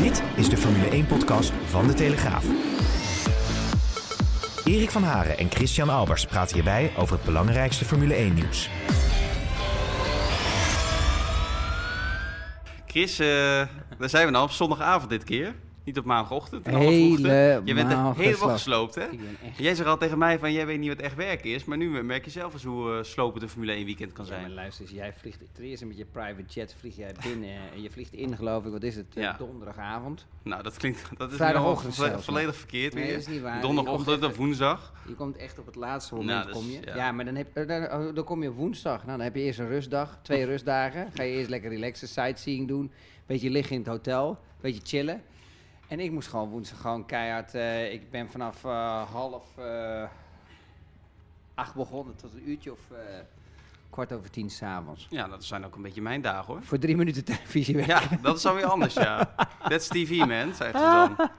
Dit 0.00 0.22
is 0.36 0.48
de 0.48 0.56
Formule 0.56 1.04
1-podcast 1.04 1.52
van 1.64 1.86
De 1.86 1.94
Telegraaf. 1.94 2.44
Erik 4.64 4.90
van 4.90 5.02
Haren 5.02 5.38
en 5.38 5.50
Christian 5.50 5.88
Albers 5.88 6.26
praten 6.26 6.54
hierbij 6.54 6.92
over 6.96 7.16
het 7.16 7.24
belangrijkste 7.24 7.84
Formule 7.84 8.14
1-nieuws. 8.14 8.70
Chris, 12.86 13.18
eh, 13.18 13.26
daar 13.98 14.08
zijn 14.08 14.26
we 14.26 14.32
dan 14.32 14.42
op 14.42 14.50
zondagavond 14.50 15.10
dit 15.10 15.24
keer. 15.24 15.54
Niet 15.84 15.98
op 15.98 16.04
maandagochtend. 16.04 16.66
vroegte. 16.68 17.60
Je 17.64 17.74
bent 17.74 17.78
er 17.78 17.96
helemaal 17.96 18.14
gesloopt. 18.14 18.52
gesloopt, 18.52 18.94
hè? 18.94 19.04
Ik 19.04 19.18
ben 19.18 19.36
echt... 19.48 19.58
Jij 19.58 19.74
zegt 19.74 19.88
al 19.88 19.96
tegen 19.98 20.18
mij 20.18 20.38
van, 20.38 20.52
jij 20.52 20.66
weet 20.66 20.78
niet 20.78 20.88
wat 20.88 20.98
echt 21.00 21.14
werk 21.14 21.44
is. 21.44 21.64
Maar 21.64 21.76
nu 21.76 22.02
merk 22.02 22.24
je 22.24 22.30
zelf 22.30 22.52
eens 22.52 22.64
hoe 22.64 22.90
uh, 22.96 23.02
slopend 23.02 23.42
een 23.42 23.48
Formule 23.48 23.72
1 23.72 23.84
weekend 23.84 24.12
kan 24.12 24.24
Ja, 24.24 24.30
maar 24.30 24.40
zijn. 24.40 24.52
luister 24.54 24.84
eens, 24.84 24.94
jij 24.94 25.12
vliegt 25.16 25.38
ten 25.52 25.64
eerste 25.64 25.86
met 25.86 25.96
je 25.96 26.04
private 26.04 26.44
jet 26.48 26.74
vlieg 26.78 26.96
jij 26.96 27.14
binnen 27.22 27.50
en 27.74 27.82
je 27.82 27.90
vliegt 27.90 28.12
in 28.12 28.36
geloof 28.36 28.64
ik, 28.64 28.72
wat 28.72 28.82
is 28.82 28.96
het, 28.96 29.06
eh, 29.14 29.22
Ja. 29.22 29.34
donderdagavond. 29.38 30.26
Nou, 30.42 30.62
dat 30.62 30.76
klinkt 30.76 31.08
dat 31.16 31.30
is 31.30 31.36
Vrijdagochtend 31.36 31.84
nu 31.96 31.98
al 31.98 32.04
vo- 32.04 32.10
zelfs 32.10 32.24
volledig 32.24 32.56
verkeerd 32.56 32.94
Nee, 32.94 33.02
weer. 33.04 33.12
dat 33.12 33.20
is 33.22 33.28
niet 33.28 33.40
waar. 33.40 33.54
Je 33.56 33.60
Donderdagochtend 33.62 34.24
of 34.24 34.36
woensdag. 34.36 34.92
Je 35.08 35.14
komt 35.14 35.36
echt 35.36 35.58
op 35.58 35.66
het 35.66 35.74
laatste 35.74 36.14
moment 36.14 36.32
Nou, 36.32 36.46
dat 36.46 36.56
kom 36.56 36.70
je. 36.70 36.80
ja. 36.84 36.96
Ja. 36.96 37.12
maar 37.12 37.24
dan, 37.24 37.34
heb, 37.34 37.56
eh, 37.56 37.66
dan, 37.68 37.82
oh, 38.00 38.14
dan 38.14 38.24
kom 38.24 38.42
je 38.42 38.48
op 38.48 38.56
woensdag. 38.56 38.96
Nou, 39.04 39.16
dan 39.16 39.20
heb 39.26 39.34
je 39.34 39.42
eerst 39.42 39.58
een 39.58 39.68
rustdag, 39.68 40.18
twee 40.22 40.44
rustdagen. 40.52 41.08
Ga 41.14 41.22
je 41.22 41.32
eerst 41.32 41.50
lekker 41.50 41.70
relaxen, 41.70 42.08
sightseeing 42.08 42.68
doen, 42.68 42.90
beetje 43.26 43.50
liggen 43.50 43.72
in 43.74 43.80
het 43.80 43.90
hotel, 43.90 44.38
beetje 44.60 44.80
chillen. 44.84 45.22
En 45.90 46.00
ik 46.00 46.10
moest 46.10 46.28
gewoon 46.28 46.48
woensdag 46.48 46.80
gewoon 46.80 47.06
keihard. 47.06 47.54
eh, 47.54 47.92
ik 47.92 48.10
ben 48.10 48.30
vanaf 48.30 48.64
eh, 48.64 49.10
half 49.10 49.58
eh, 49.58 50.04
acht 51.54 51.74
begonnen 51.74 52.16
tot 52.16 52.32
een 52.34 52.50
uurtje 52.50 52.72
of 52.72 52.78
kwart 53.90 54.12
over 54.12 54.30
tien 54.30 54.50
s'avonds. 54.50 55.06
Ja, 55.10 55.28
dat 55.28 55.44
zijn 55.44 55.64
ook 55.64 55.74
een 55.74 55.82
beetje 55.82 56.02
mijn 56.02 56.20
dagen, 56.20 56.44
hoor. 56.54 56.62
Voor 56.62 56.78
drie 56.78 56.96
minuten 56.96 57.24
televisie 57.24 57.76
weg. 57.76 57.86
Ja, 57.86 58.00
dat 58.22 58.36
is 58.36 58.46
alweer 58.46 58.64
anders, 58.64 58.94
ja. 58.94 59.34
That's 59.68 59.88
TV, 59.88 60.18
man, 60.18 60.54
zeggen 60.54 60.78
ze 60.78 61.14
dan. 61.16 61.30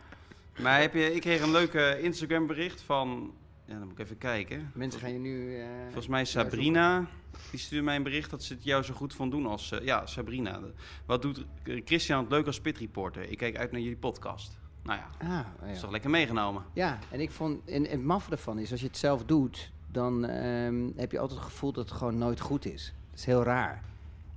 Maar 0.63 0.79
heb 0.79 0.93
je, 0.93 1.13
ik 1.13 1.21
kreeg 1.21 1.41
een 1.41 1.51
leuke 1.51 1.99
Instagram 2.01 2.47
bericht 2.47 2.81
van... 2.81 3.33
Ja, 3.71 3.77
dan 3.77 3.87
moet 3.87 3.99
ik 3.99 4.05
even 4.05 4.17
kijken. 4.17 4.71
Mensen 4.73 4.99
gaan 4.99 5.13
je 5.13 5.19
nu. 5.19 5.57
eh, 5.59 5.65
Volgens 5.83 6.07
mij 6.07 6.25
Sabrina, 6.25 7.05
die 7.51 7.59
stuurde 7.59 7.85
mij 7.85 7.95
een 7.95 8.03
bericht 8.03 8.29
dat 8.29 8.43
ze 8.43 8.53
het 8.53 8.63
jou 8.63 8.83
zo 8.83 8.93
goed 8.93 9.13
vond 9.13 9.31
doen 9.31 9.45
als... 9.45 9.71
eh, 9.71 9.85
ja, 9.85 10.05
Sabrina. 10.05 10.59
De- 10.59 10.73
Wat 11.05 11.21
doet 11.21 11.45
Christian 11.85 12.19
het 12.21 12.31
leuk 12.31 12.45
als 12.45 12.61
pitreporter? 12.61 13.29
Ik 13.31 13.37
kijk 13.37 13.57
uit 13.57 13.71
naar 13.71 13.81
jullie 13.81 13.97
podcast. 13.97 14.57
Nou 14.83 14.99
ja, 14.99 15.09
Ah, 15.27 15.39
oh 15.39 15.59
dat 15.59 15.69
is 15.69 15.75
ja. 15.75 15.81
toch 15.81 15.91
lekker 15.91 16.09
meegenomen. 16.09 16.63
ja, 16.73 16.99
en 17.11 17.19
ik 17.19 17.31
vond. 17.31 17.69
En, 17.69 17.85
en 17.85 17.91
het 17.91 18.03
maffe 18.03 18.31
ervan 18.31 18.59
is, 18.59 18.71
als 18.71 18.79
je 18.81 18.87
het 18.87 18.97
zelf 18.97 19.25
doet, 19.25 19.71
dan 19.91 20.25
ehm, 20.25 20.89
heb 20.95 21.11
je 21.11 21.19
altijd 21.19 21.39
het 21.39 21.49
gevoel 21.49 21.71
dat 21.71 21.89
het 21.89 21.97
gewoon 21.97 22.17
nooit 22.17 22.39
goed 22.39 22.65
is. 22.65 22.93
Dat 23.09 23.19
is 23.19 23.25
heel 23.25 23.43
raar. 23.43 23.83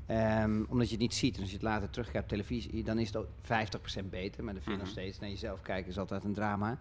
Ehm, 0.07 0.63
omdat 0.69 0.87
je 0.87 0.93
het 0.93 1.01
niet 1.03 1.15
ziet. 1.15 1.35
En 1.35 1.41
als 1.41 1.51
je 1.51 1.57
het 1.57 1.65
later 1.65 1.91
terugkijkt 1.91 2.25
op 2.25 2.29
televisie, 2.31 2.83
dan 2.85 2.99
is 2.99 3.07
het 3.07 3.17
ook 3.17 3.27
50% 3.41 4.11
beter. 4.11 4.45
Maar 4.45 4.55
dan 4.55 4.63
vind 4.63 4.75
je 4.77 4.83
nog 4.83 4.93
Mhm. 4.93 5.01
steeds 5.01 5.19
naar 5.19 5.29
jezelf 5.31 5.61
kijken 5.63 5.91
is 5.91 5.99
altijd 5.99 6.25
een 6.25 6.35
drama. 6.35 6.79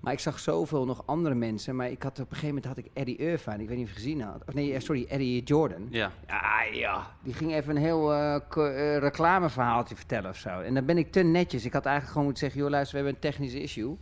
Maar 0.00 0.12
ik 0.12 0.18
zag 0.18 0.38
zoveel 0.38 0.84
nog 0.84 1.02
andere 1.06 1.34
mensen. 1.34 1.76
Maar 1.76 1.90
ik 1.90 2.02
had 2.02 2.12
op 2.12 2.18
een 2.18 2.26
gegeven 2.26 2.48
moment 2.48 2.64
had 2.64 2.76
ik 2.76 2.90
Eddie 2.92 3.16
Irvine. 3.16 3.62
Ik 3.62 3.68
weet 3.68 3.76
niet 3.76 3.86
of 3.86 3.92
je 3.92 3.98
gezien 3.98 4.20
had. 4.20 4.42
Of 4.46 4.54
nee, 4.54 4.74
eh, 4.74 4.80
sorry, 4.80 5.06
Eddie 5.08 5.42
Jordan. 5.42 5.86
Ja, 5.90 6.10
Ja, 6.26 6.62
ja. 6.72 7.06
Die 7.22 7.34
ging 7.34 7.54
even 7.54 7.76
een 7.76 7.82
heel 7.82 8.12
eh, 8.12 8.34
eh, 8.34 8.98
reclameverhaaltje 8.98 9.96
vertellen 9.96 10.30
of 10.30 10.36
zo. 10.36 10.60
En 10.60 10.74
dan 10.74 10.84
ben 10.84 10.98
ik 10.98 11.12
te 11.12 11.22
netjes. 11.22 11.64
Ik 11.64 11.72
had 11.72 11.84
eigenlijk 11.84 12.12
gewoon 12.12 12.26
moeten 12.26 12.44
zeggen... 12.44 12.60
joh, 12.60 12.70
luister, 12.70 12.98
we 12.98 13.04
hebben 13.04 13.22
een 13.22 13.30
technisch 13.30 13.54
issue. 13.54 13.96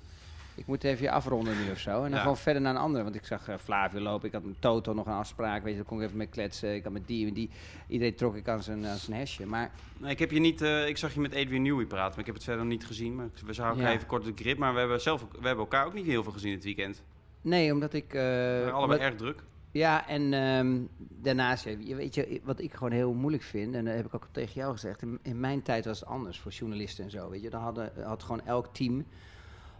Ik 0.58 0.66
moet 0.66 0.84
even 0.84 1.02
je 1.04 1.10
afronden 1.10 1.64
nu 1.64 1.70
of 1.70 1.78
zo. 1.78 1.90
En 1.90 2.00
dan 2.02 2.10
Ja. 2.10 2.18
gewoon 2.20 2.36
verder 2.36 2.62
naar 2.62 2.74
een 2.74 2.80
andere. 2.80 3.02
Want 3.04 3.14
ik 3.14 3.24
zag 3.26 3.48
eh, 3.48 3.54
Flavio 3.58 4.00
lopen. 4.00 4.26
Ik 4.26 4.32
had 4.32 4.44
met 4.44 4.60
Toto 4.60 4.92
nog 4.94 5.06
een 5.06 5.12
afspraak. 5.12 5.62
Weet 5.62 5.70
je, 5.72 5.78
daar 5.78 5.88
kon 5.88 5.98
ik 5.98 6.04
even 6.04 6.16
mee 6.16 6.26
kletsen. 6.26 6.74
Ik 6.74 6.82
had 6.84 6.92
met 6.92 7.06
die 7.06 7.26
en 7.28 7.34
die. 7.34 7.50
Iedereen 7.88 8.14
trok 8.14 8.36
ik 8.36 8.48
aan 8.48 8.62
zijn, 8.62 8.86
aan 8.86 8.96
zijn 8.96 9.16
hesje. 9.18 9.46
Maar 9.46 9.70
Nee, 9.98 10.10
ik 10.10 10.18
heb 10.18 10.30
je 10.30 10.40
niet... 10.40 10.62
eh, 10.62 10.88
ik 10.88 10.96
zag 10.96 11.14
je 11.14 11.20
met 11.20 11.34
Adrian 11.34 11.62
Newey 11.62 11.84
praten, 11.86 12.10
maar 12.10 12.18
ik 12.20 12.26
heb 12.26 12.34
het 12.34 12.44
verder 12.44 12.64
niet 12.64 12.86
gezien. 12.86 13.14
Maar 13.14 13.28
we 13.46 13.52
zouden 13.52 13.84
Ja. 13.84 13.92
even 13.92 14.06
kort 14.06 14.24
de 14.24 14.32
grip. 14.34 14.58
Maar 14.58 14.72
we 14.72 14.78
hebben, 14.78 15.00
zelf, 15.00 15.20
we 15.20 15.46
hebben 15.46 15.64
elkaar 15.64 15.86
ook 15.86 15.94
niet 15.94 16.06
heel 16.06 16.22
veel 16.22 16.32
gezien 16.32 16.54
dit 16.54 16.64
weekend. 16.64 17.02
nee, 17.40 17.72
omdat 17.72 17.92
ik... 17.92 18.12
we 18.12 18.58
waren 18.64 18.74
allebei 18.74 19.00
erg 19.00 19.14
druk. 19.14 19.42
Ja, 19.70 20.08
en 20.08 20.32
ehm, 20.32 20.78
daarnaast, 21.22 21.64
je 21.64 21.94
weet 21.94 22.14
je, 22.14 22.40
wat 22.44 22.60
ik 22.60 22.72
gewoon 22.74 22.92
heel 22.92 23.12
moeilijk 23.12 23.42
vind, 23.42 23.74
en 23.74 23.84
dat 23.84 23.94
heb 23.94 24.06
ik 24.06 24.14
ook 24.14 24.26
tegen 24.30 24.52
jou 24.54 24.72
gezegd, 24.72 25.02
in, 25.02 25.18
in 25.22 25.40
mijn 25.40 25.62
tijd 25.62 25.84
was 25.84 26.00
het 26.00 26.08
anders 26.08 26.38
voor 26.40 26.52
journalisten 26.52 27.04
en 27.04 27.10
zo, 27.10 27.30
weet 27.30 27.42
je. 27.42 27.50
Dan 27.50 27.60
hadden, 27.62 27.92
had 28.04 28.22
gewoon 28.22 28.46
elk 28.46 28.74
team 28.74 29.04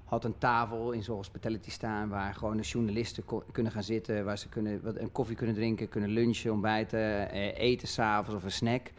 had 0.08 0.24
een 0.24 0.38
tafel 0.38 0.92
in 0.92 1.02
zo'n 1.02 1.16
hospitality 1.16 1.70
staan 1.70 2.08
waar 2.08 2.34
gewoon 2.34 2.56
de 2.56 2.62
journalisten 2.62 3.24
kunnen 3.52 3.72
gaan 3.72 3.82
zitten, 3.82 4.24
waar 4.24 4.38
ze 4.38 4.48
kunnen 4.48 4.80
wat, 4.82 4.96
een 4.96 5.12
koffie 5.12 5.36
kunnen 5.36 5.54
drinken, 5.54 5.88
kunnen 5.88 6.10
lunchen, 6.10 6.52
ontbijten, 6.52 7.30
eh, 7.30 7.58
eten 7.58 7.88
s'avonds 7.88 8.34
of 8.34 8.44
een 8.44 8.50
snack. 8.50 8.90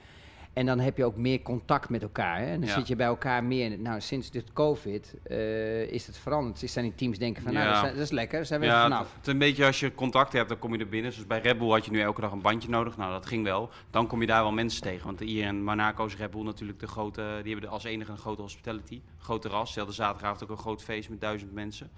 En 0.53 0.65
dan 0.65 0.79
heb 0.79 0.97
je 0.97 1.05
ook 1.05 1.15
meer 1.15 1.41
contact 1.41 1.89
met 1.89 2.01
elkaar. 2.01 2.39
Hè? 2.39 2.45
En 2.45 2.59
dan 2.59 2.69
Ja. 2.69 2.75
zit 2.75 2.87
je 2.87 2.95
bij 2.95 3.05
elkaar 3.05 3.43
meer. 3.43 3.79
Nou, 3.79 4.01
sinds 4.01 4.31
dit 4.31 4.53
COVID 4.53 5.15
eh, 5.23 5.81
is 5.81 6.07
het 6.07 6.17
veranderd. 6.17 6.63
Is 6.63 6.73
zijn 6.73 6.85
die 6.85 6.95
teams 6.95 7.17
denken 7.17 7.43
van, 7.43 7.53
nou, 7.53 7.73
dat, 7.73 7.83
is, 7.85 7.91
dat 7.91 7.99
is 8.01 8.11
lekker, 8.11 8.45
zijn 8.45 8.59
we 8.59 8.65
Ja, 8.65 8.71
er 8.75 8.81
het, 8.83 8.91
vanaf. 8.91 9.13
het 9.15 9.27
is 9.27 9.33
een 9.33 9.39
beetje 9.39 9.65
als 9.65 9.79
je 9.79 9.95
contact 9.95 10.33
hebt, 10.33 10.49
dan 10.49 10.59
kom 10.59 10.73
je 10.73 10.79
er 10.79 10.89
binnen. 10.89 11.11
Zoals 11.11 11.27
bij 11.27 11.39
Red 11.41 11.57
Bull 11.57 11.69
had 11.69 11.85
je 11.85 11.91
nu 11.91 12.01
elke 12.01 12.21
dag 12.21 12.31
een 12.31 12.41
bandje 12.41 12.69
nodig. 12.69 12.97
Nou, 12.97 13.11
dat 13.11 13.25
ging 13.25 13.43
wel. 13.43 13.69
Dan 13.89 14.07
kom 14.07 14.21
je 14.21 14.27
daar 14.27 14.41
wel 14.41 14.51
mensen 14.51 14.81
tegen. 14.81 15.05
Want 15.05 15.19
hier 15.19 15.45
in 15.47 15.63
Monaco 15.63 16.05
is 16.05 16.17
Red 16.17 16.31
Bull 16.31 16.43
natuurlijk 16.43 16.79
de 16.79 16.87
grote... 16.87 17.39
Die 17.43 17.51
hebben 17.51 17.69
als 17.71 17.83
enige 17.83 18.11
een 18.11 18.17
grote 18.17 18.41
hospitality. 18.41 19.01
Grote 19.17 19.47
ras. 19.49 19.71
Ze 19.71 19.77
hadden 19.77 19.95
zaterdagavond 19.95 20.43
ook 20.43 20.49
een 20.49 20.57
groot 20.63 20.83
feest 20.83 21.09
met 21.09 21.21
duizend 21.21 21.53
mensen. 21.53 21.89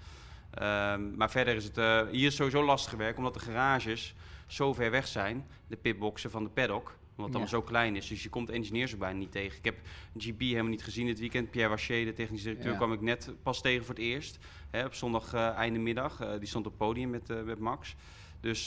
Ehm, 0.54 1.16
maar 1.16 1.30
verder 1.30 1.54
is 1.54 1.64
het... 1.64 1.78
eh, 1.78 2.00
hier 2.10 2.26
is 2.26 2.34
sowieso 2.36 2.64
lastig 2.64 2.92
werk, 2.92 3.16
omdat 3.16 3.34
de 3.34 3.40
garages 3.40 4.14
zo 4.46 4.72
ver 4.72 4.90
weg 4.90 5.06
zijn. 5.06 5.46
De 5.66 5.76
pitboxen 5.76 6.30
van 6.30 6.44
de 6.44 6.50
paddock. 6.50 6.94
Omdat 7.16 7.26
het 7.26 7.34
allemaal 7.34 7.60
zo 7.60 7.62
klein 7.62 7.96
is. 7.96 8.08
Dus 8.08 8.22
je 8.22 8.28
komt 8.28 8.46
de 8.46 8.52
engineers 8.52 8.92
er 8.92 8.98
bijna 8.98 9.18
niet 9.18 9.32
tegen. 9.32 9.58
Ik 9.58 9.64
heb 9.64 9.76
GB 10.18 10.40
helemaal 10.40 10.70
niet 10.70 10.84
gezien 10.84 11.06
dit 11.06 11.18
weekend. 11.18 11.50
Pierre 11.50 11.70
Wachier, 11.70 12.04
de 12.04 12.12
technisch 12.12 12.42
directeur, 12.42 12.74
kwam 12.74 12.92
ik 12.92 13.00
net 13.00 13.32
pas 13.42 13.60
tegen 13.60 13.84
voor 13.84 13.94
het 13.94 14.04
eerst. 14.04 14.38
Hè, 14.70 14.84
op 14.84 14.94
zondag 14.94 15.34
eh, 15.34 15.48
einde 15.48 15.78
middag. 15.78 16.20
Eh, 16.20 16.38
die 16.38 16.48
stond 16.48 16.66
op 16.66 16.72
het 16.72 16.80
podium 16.80 17.10
met, 17.10 17.30
eh, 17.30 17.42
met 17.42 17.58
Max. 17.58 17.96
Dus 18.40 18.66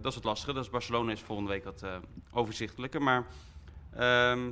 dat 0.00 0.06
is 0.06 0.14
het 0.14 0.24
lastige. 0.24 0.52
Dat 0.52 0.64
is 0.64 0.70
Barcelona 0.70 1.12
is 1.12 1.20
volgende 1.20 1.50
week 1.50 1.64
wat 1.64 1.84
overzichtelijker. 2.32 3.02
Maar 3.02 3.26
ehm, 3.94 4.50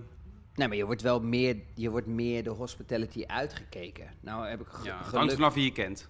Nee, 0.54 0.69
maar 0.69 0.76
je 0.76 0.87
wordt 0.87 1.03
wel 1.03 1.20
meer, 1.20 1.56
je 1.75 1.91
wordt 1.91 2.06
meer 2.06 2.43
de 2.44 2.50
hospitality 2.50 3.25
uitgekeken. 3.26 4.10
Nou 4.20 4.47
heb 4.47 4.60
ik 4.60 4.66
ja, 4.84 4.97
het 4.97 5.06
geluk... 5.06 5.19
hangt 5.19 5.32
vanaf 5.32 5.54
wie 5.54 5.64
je 5.64 5.72
kent. 5.72 6.09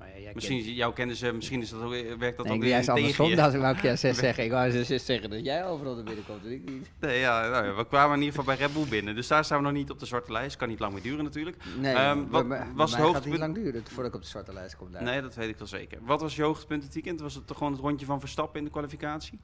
Maar 0.00 0.08
ja, 0.08 0.18
jij 0.18 0.32
Misschien 0.34 0.74
jou 0.74 0.92
kennen 0.92 1.16
ze, 1.16 1.32
misschien 1.32 1.60
is 1.60 1.70
dat 1.70 1.82
ook, 1.82 1.90
werkt 2.18 2.36
dat 2.36 2.46
Nee, 2.46 2.56
ook 2.56 2.64
juist 2.64 2.88
andersom, 2.88 3.28
je. 3.28 3.36
dat 3.36 3.54
wou 3.54 3.76
ik 3.76 3.82
juist 3.82 4.00
zeggen. 4.16 4.44
Ik 4.44 4.50
wou 4.50 4.72
juist 4.72 5.04
zeggen 5.06 5.30
dat 5.30 5.44
jij 5.44 5.66
overal 5.66 5.98
er 5.98 6.04
binnenkomt 6.04 6.44
en 6.44 6.52
ik 6.52 6.70
niet. 6.70 6.90
Nee, 7.00 7.18
ja, 7.18 7.48
nou 7.48 7.66
ja, 7.66 7.74
we 7.74 7.86
kwamen 7.86 8.16
in 8.16 8.22
ieder 8.22 8.38
geval 8.38 8.54
bij 8.56 8.64
Red 8.66 8.74
Bull 8.74 8.88
binnen. 8.88 9.14
Dus 9.14 9.26
daar 9.26 9.44
staan 9.44 9.58
we 9.58 9.64
nog 9.64 9.72
niet 9.72 9.90
op 9.90 9.98
de 9.98 10.06
zwarte 10.06 10.32
lijst. 10.32 10.56
Kan 10.56 10.68
niet 10.68 10.78
lang 10.78 10.92
meer 10.92 11.02
duren 11.02 11.24
natuurlijk. 11.24 11.56
Nee, 11.80 11.94
Ehm, 11.94 12.26
wat 12.28 12.46
mij- 12.46 12.58
was 12.58 12.66
het 12.66 12.76
mij 12.76 12.86
gaat 12.86 12.98
hoogtepunt? 12.98 13.24
niet 13.30 13.38
lang 13.40 13.54
duren 13.54 13.82
voordat 13.86 14.06
ik 14.06 14.14
op 14.14 14.22
de 14.22 14.28
zwarte 14.28 14.52
lijst 14.52 14.76
kom. 14.76 14.92
Daar. 14.92 15.02
Nee, 15.02 15.22
dat 15.22 15.34
weet 15.34 15.48
ik 15.48 15.58
wel 15.58 15.66
zeker. 15.66 15.98
Wat 16.02 16.20
was 16.20 16.36
je 16.36 16.42
hoogtepunt 16.42 16.82
dit 16.82 16.94
weekend? 16.94 17.20
Was 17.20 17.34
het 17.34 17.46
toch 17.46 17.56
gewoon 17.56 17.72
het 17.72 17.80
rondje 17.82 18.06
van 18.06 18.20
Verstappen 18.20 18.58
in 18.58 18.64
de 18.64 18.70
kwalificatie? 18.70 19.38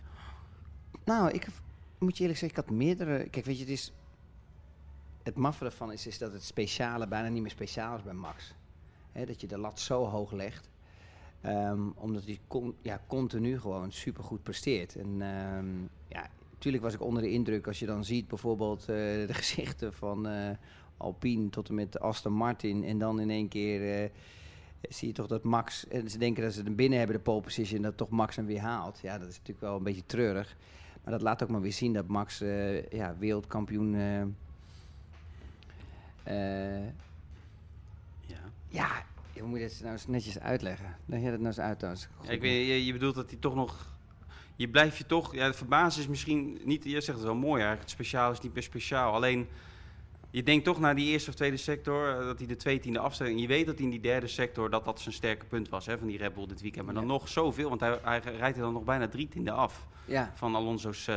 Nou, 1.04 1.30
ik 1.30 1.46
moet 1.98 2.16
je 2.16 2.20
eerlijk 2.22 2.38
zeggen, 2.38 2.58
ik 2.58 2.64
had 2.68 2.76
meerdere... 2.76 3.28
Kijk, 3.28 3.44
weet 3.44 3.56
je, 3.56 3.62
het 3.62 3.72
is... 3.72 3.92
Het 5.22 5.36
maffe 5.36 5.64
ervan 5.64 5.92
is, 5.92 6.06
is 6.06 6.18
dat 6.18 6.32
het 6.32 6.44
speciale 6.44 7.08
bijna 7.08 7.28
niet 7.28 7.42
meer 7.42 7.50
speciaal 7.50 7.96
is 7.96 8.02
bij 8.02 8.12
Max. 8.12 8.54
Hè, 9.16 9.26
dat 9.26 9.40
je 9.40 9.46
de 9.46 9.58
lat 9.58 9.80
zo 9.80 10.04
hoog 10.04 10.32
legt. 10.32 10.70
Ehm, 11.40 11.88
omdat 11.94 12.24
hij 12.24 12.40
ja, 12.82 13.00
continu 13.06 13.60
gewoon 13.60 13.92
supergoed 13.92 14.42
presteert. 14.42 14.96
En 14.96 15.22
ehm, 15.22 15.66
ja, 16.08 16.30
natuurlijk 16.52 16.82
was 16.82 16.94
ik 16.94 17.02
onder 17.02 17.22
de 17.22 17.30
indruk 17.30 17.66
als 17.66 17.78
je 17.78 17.86
dan 17.86 18.04
ziet 18.04 18.28
bijvoorbeeld 18.28 18.80
eh, 18.80 18.86
de 18.86 19.34
gezichten 19.42 19.94
van 19.94 20.28
eh, 20.28 20.50
Alpine 20.96 21.48
tot 21.48 21.68
en 21.68 21.74
met 21.74 22.00
Aston 22.00 22.32
Martin. 22.32 22.84
En 22.84 22.98
dan 22.98 23.20
in 23.20 23.30
één 23.30 23.48
keer 23.48 24.02
eh, 24.02 24.10
zie 24.88 25.08
je 25.08 25.14
toch 25.14 25.26
dat 25.26 25.42
Max... 25.42 25.88
En 25.88 26.10
ze 26.10 26.18
denken 26.18 26.42
dat 26.42 26.52
ze 26.52 26.62
hem 26.62 26.74
binnen 26.74 26.98
hebben, 26.98 27.16
de 27.16 27.22
pole 27.22 27.40
position, 27.40 27.76
en 27.76 27.82
dat 27.82 27.96
toch 27.96 28.10
Max 28.10 28.36
hem 28.36 28.46
weer 28.46 28.60
haalt. 28.60 28.98
Ja, 29.02 29.18
dat 29.18 29.28
is 29.28 29.38
natuurlijk 29.38 29.66
wel 29.66 29.76
een 29.76 29.82
beetje 29.82 30.06
treurig. 30.06 30.56
Maar 31.02 31.12
dat 31.12 31.22
laat 31.22 31.42
ook 31.42 31.48
maar 31.48 31.60
weer 31.60 31.72
zien 31.72 31.92
dat 31.92 32.06
Max 32.06 32.38
ja, 32.90 33.16
wereldkampioen... 33.18 33.96
Ja. 38.68 38.88
hoe 39.38 39.48
moet 39.48 39.58
je 39.58 39.64
dat 39.68 39.80
nou 39.80 39.92
eens 39.92 40.06
netjes 40.06 40.38
uitleggen? 40.38 40.96
Leg 41.06 41.20
jij 41.20 41.30
dat 41.30 41.40
nou 41.40 41.48
eens 41.56 41.60
uit, 41.60 41.80
ja 42.22 42.30
ik 42.30 42.40
weet, 42.40 42.66
je, 42.66 42.84
je 42.86 42.92
bedoelt 42.92 43.14
dat 43.14 43.30
hij 43.30 43.38
toch 43.38 43.54
nog... 43.54 43.94
Je 44.56 44.68
blijft 44.68 44.96
je 44.96 45.06
toch... 45.06 45.34
Ja, 45.34 45.52
verbazen 45.54 46.02
is 46.02 46.08
misschien 46.08 46.60
niet... 46.64 46.84
Je 46.84 46.90
zegt 47.00 47.18
het 47.18 47.26
wel 47.26 47.34
mooi 47.34 47.52
eigenlijk. 47.52 47.80
Het 47.80 47.90
speciaal 47.90 48.30
is 48.32 48.40
niet 48.40 48.54
meer 48.54 48.62
speciaal. 48.62 49.12
Alleen... 49.12 49.38
Je 49.38 49.46
je 50.36 50.42
denkt 50.42 50.64
toch 50.64 50.80
naar 50.80 50.94
die 50.94 51.06
eerste 51.10 51.30
of 51.30 51.36
tweede 51.36 51.56
sector, 51.56 52.10
eh, 52.18 52.24
dat 52.26 52.38
hij 52.38 52.46
de 52.46 52.56
twee 52.56 52.78
tiende. 52.78 53.10
En 53.18 53.38
je 53.38 53.46
weet 53.46 53.66
dat 53.66 53.78
in 53.78 53.90
die 53.90 54.00
derde 54.00 54.26
sector 54.26 54.70
dat 54.70 54.84
dat 54.84 55.00
zijn 55.00 55.14
sterke 55.14 55.44
punt 55.44 55.68
was 55.68 55.86
hè, 55.86 55.98
van 55.98 56.06
die 56.06 56.18
Red 56.18 56.34
Bull 56.34 56.46
dit 56.46 56.60
weekend. 56.60 56.84
Maar 56.84 56.94
dan 56.94 57.02
Ja. 57.02 57.08
nog 57.08 57.28
zoveel, 57.28 57.68
want 57.68 57.80
hij, 57.80 57.98
hij 58.02 58.20
rijdt 58.20 58.56
er 58.56 58.62
dan 58.62 58.72
nog 58.72 58.84
bijna 58.84 59.08
drie 59.08 59.28
tiende 59.28 59.50
af 59.50 59.86
Ja, 60.04 60.32
van 60.34 60.56
Alonso's 60.56 61.08
eh, 61.08 61.14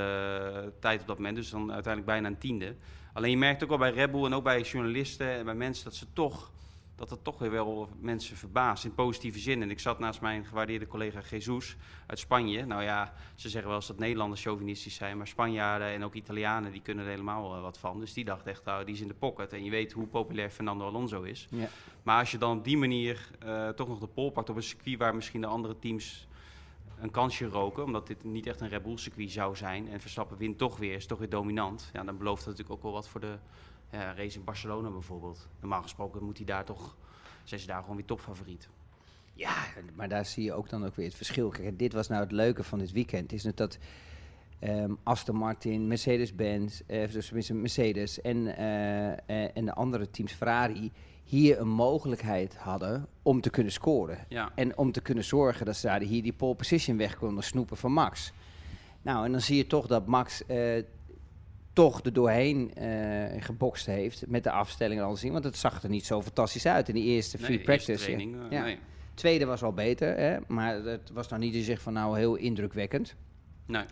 tijd 0.80 1.02
op 1.02 1.08
dat 1.08 1.18
moment. 1.18 1.36
Dus 1.36 1.50
dan 1.50 1.72
uiteindelijk 1.72 2.06
bijna 2.06 2.28
een 2.28 2.38
tiende. 2.38 2.76
Alleen 3.14 3.32
je 3.32 3.38
merkt 3.38 3.64
ook 3.64 3.70
wel 3.70 3.78
bij 3.78 3.92
Red 3.92 4.12
Bull 4.12 4.26
en 4.26 4.34
ook 4.34 4.44
bij 4.44 4.62
journalisten 4.62 5.30
en 5.32 5.46
bij 5.46 5.56
mensen 5.56 5.84
dat 5.84 5.96
ze 5.96 6.06
toch 6.14 6.52
dat 7.00 7.10
het 7.10 7.24
toch 7.24 7.40
weer 7.40 7.52
wel 7.52 7.90
mensen 8.00 8.38
verbaast 8.38 8.86
in 8.86 8.94
positieve 8.94 9.40
zin. 9.40 9.62
En 9.62 9.70
ik 9.70 9.80
zat 9.80 10.00
naast 10.00 10.22
mijn 10.22 10.46
gewaardeerde 10.46 10.88
collega 10.88 11.22
Jesus 11.30 11.76
uit 12.06 12.20
Spanje. 12.20 12.66
Nou 12.66 12.84
ja, 12.84 13.14
ze 13.36 13.50
zeggen 13.50 13.70
wel 13.70 13.80
eens 13.80 13.88
dat 13.88 14.00
Nederlanders 14.00 14.42
chauvinistisch 14.42 14.96
zijn, 14.96 15.18
maar 15.18 15.28
Spanjaarden 15.28 15.88
en 15.88 16.04
ook 16.04 16.14
Italianen 16.14 16.72
die 16.72 16.82
kunnen 16.82 17.04
er 17.04 17.10
helemaal 17.10 17.52
wel 17.52 17.62
wat 17.62 17.78
van. 17.78 18.00
Dus 18.00 18.14
die 18.14 18.26
dacht 18.26 18.48
echt, 18.48 18.66
nou, 18.66 18.86
die 18.86 18.94
is 18.94 19.02
in 19.02 19.08
de 19.08 19.14
pocket. 19.14 19.54
En 19.54 19.64
je 19.64 19.70
weet 19.70 19.92
hoe 19.92 20.08
populair 20.08 20.50
Fernando 20.50 20.86
Alonso 20.86 21.22
is. 21.22 21.48
ja. 21.52 21.70
Maar 22.04 22.20
als 22.20 22.32
je 22.32 22.38
dan 22.38 22.58
op 22.58 22.64
die 22.64 22.78
manier 22.78 23.30
eh, 23.40 23.70
toch 23.70 23.88
nog 23.88 24.00
de 24.00 24.08
pol 24.08 24.32
pakt 24.32 24.50
op 24.50 24.56
een 24.56 24.64
circuit 24.64 24.98
waar 24.98 25.16
misschien 25.16 25.42
de 25.42 25.48
andere 25.48 25.80
teams 25.80 26.28
een 27.00 27.12
kansje 27.12 27.46
roken, 27.46 27.84
omdat 27.84 28.08
dit 28.08 28.24
niet 28.24 28.48
echt 28.48 28.62
een 28.62 28.70
Red 28.70 28.84
Bull 28.84 28.98
circuit 28.98 29.32
zou 29.32 29.56
zijn 29.56 29.90
en 29.90 30.02
Verstappen 30.02 30.38
wint 30.38 30.58
toch 30.58 30.78
weer, 30.78 30.96
is 30.96 31.06
toch 31.06 31.20
weer 31.20 31.30
dominant. 31.30 31.90
Ja, 31.94 32.04
dan 32.04 32.18
belooft 32.18 32.46
dat 32.46 32.48
natuurlijk 32.48 32.78
ook 32.78 32.84
wel 32.84 32.92
wat 32.92 33.08
voor 33.08 33.22
de 33.22 33.38
ja, 33.92 34.14
race 34.14 34.38
in 34.38 34.44
Barcelona 34.44 34.90
bijvoorbeeld. 34.90 35.48
Normaal 35.60 35.82
gesproken 35.82 36.24
moet 36.24 36.38
hij 36.38 36.46
daar 36.46 36.66
toch, 36.66 36.96
zijn 37.44 37.60
ze 37.60 37.68
daar 37.68 37.82
gewoon 37.82 37.96
weer 37.96 38.06
topfavoriet. 38.06 38.70
Ja, 39.34 39.66
maar 39.96 40.10
daar 40.10 40.26
zie 40.26 40.44
je 40.44 40.54
ook 40.54 40.70
dan 40.70 40.86
ook 40.86 40.96
weer 40.96 41.06
het 41.06 41.16
verschil. 41.16 41.50
Kijk, 41.50 41.80
dit 41.80 41.94
was 41.94 42.08
nou 42.08 42.22
het 42.22 42.32
leuke 42.32 42.64
van 42.64 42.80
dit 42.80 42.92
weekend. 42.92 43.32
Is 43.32 43.44
het 43.44 43.58
dat 43.58 43.78
ehm, 44.60 44.94
Aston 45.04 45.36
Martin, 45.36 45.88
Mercedes-Benz, 45.88 46.82
eh, 46.88 47.12
dus 47.12 47.26
tenminste 47.26 47.54
Mercedes 47.54 48.22
en, 48.22 48.58
eh, 48.58 49.12
eh, 49.12 49.50
en 49.54 49.66
de 49.66 49.74
andere 49.74 50.10
teams 50.10 50.32
Ferrari 50.32 50.92
hier 51.30 51.60
een 51.60 51.70
mogelijkheid 51.70 52.56
hadden 52.56 53.08
om 53.22 53.42
te 53.42 53.50
kunnen 53.50 53.72
scoren. 53.72 54.26
Ja, 54.30 54.52
En 54.56 54.78
om 54.78 54.92
te 54.92 55.02
kunnen 55.02 55.24
zorgen 55.24 55.66
dat 55.66 55.76
ze 55.76 55.88
daar 55.88 56.02
hier 56.02 56.24
die 56.24 56.34
pole 56.34 56.56
position 56.56 56.98
weg 56.98 57.18
konden 57.18 57.44
snoepen 57.44 57.78
van 57.78 57.92
Max. 57.92 58.34
Nou, 59.02 59.26
en 59.26 59.32
dan 59.32 59.42
zie 59.42 59.58
je 59.58 59.68
toch 59.68 59.88
dat 59.88 60.06
Max 60.08 60.46
eh, 60.46 60.84
toch 61.80 62.04
er 62.04 62.14
doorheen 62.14 62.74
eh, 62.74 63.42
gebokst 63.44 63.86
heeft 63.86 64.24
met 64.28 64.44
de 64.44 64.52
afstelling 64.52 65.00
en 65.00 65.06
alles. 65.06 65.24
Want 65.24 65.44
het 65.44 65.58
zag 65.58 65.84
er 65.84 65.90
niet 65.90 66.06
zo 66.06 66.22
fantastisch 66.22 66.66
uit 66.66 66.88
in 66.90 66.96
die 66.96 67.04
eerste 67.04 67.38
free 67.38 67.60
practice. 67.60 68.04
training. 68.04 68.36
eh, 68.36 68.52
Ja. 68.52 68.64
Nee. 68.64 68.78
Tweede 69.14 69.46
was 69.46 69.64
al 69.64 69.74
beter, 69.74 70.18
hè? 70.18 70.38
maar 70.48 70.76
het 70.76 71.10
was 71.14 71.28
nou 71.28 71.42
niet 71.42 71.54
in 71.56 71.64
zich 71.64 71.82
van 71.82 71.94
nou 71.94 72.18
heel 72.18 72.36
indrukwekkend. 72.36 73.16
nee. 73.66 73.84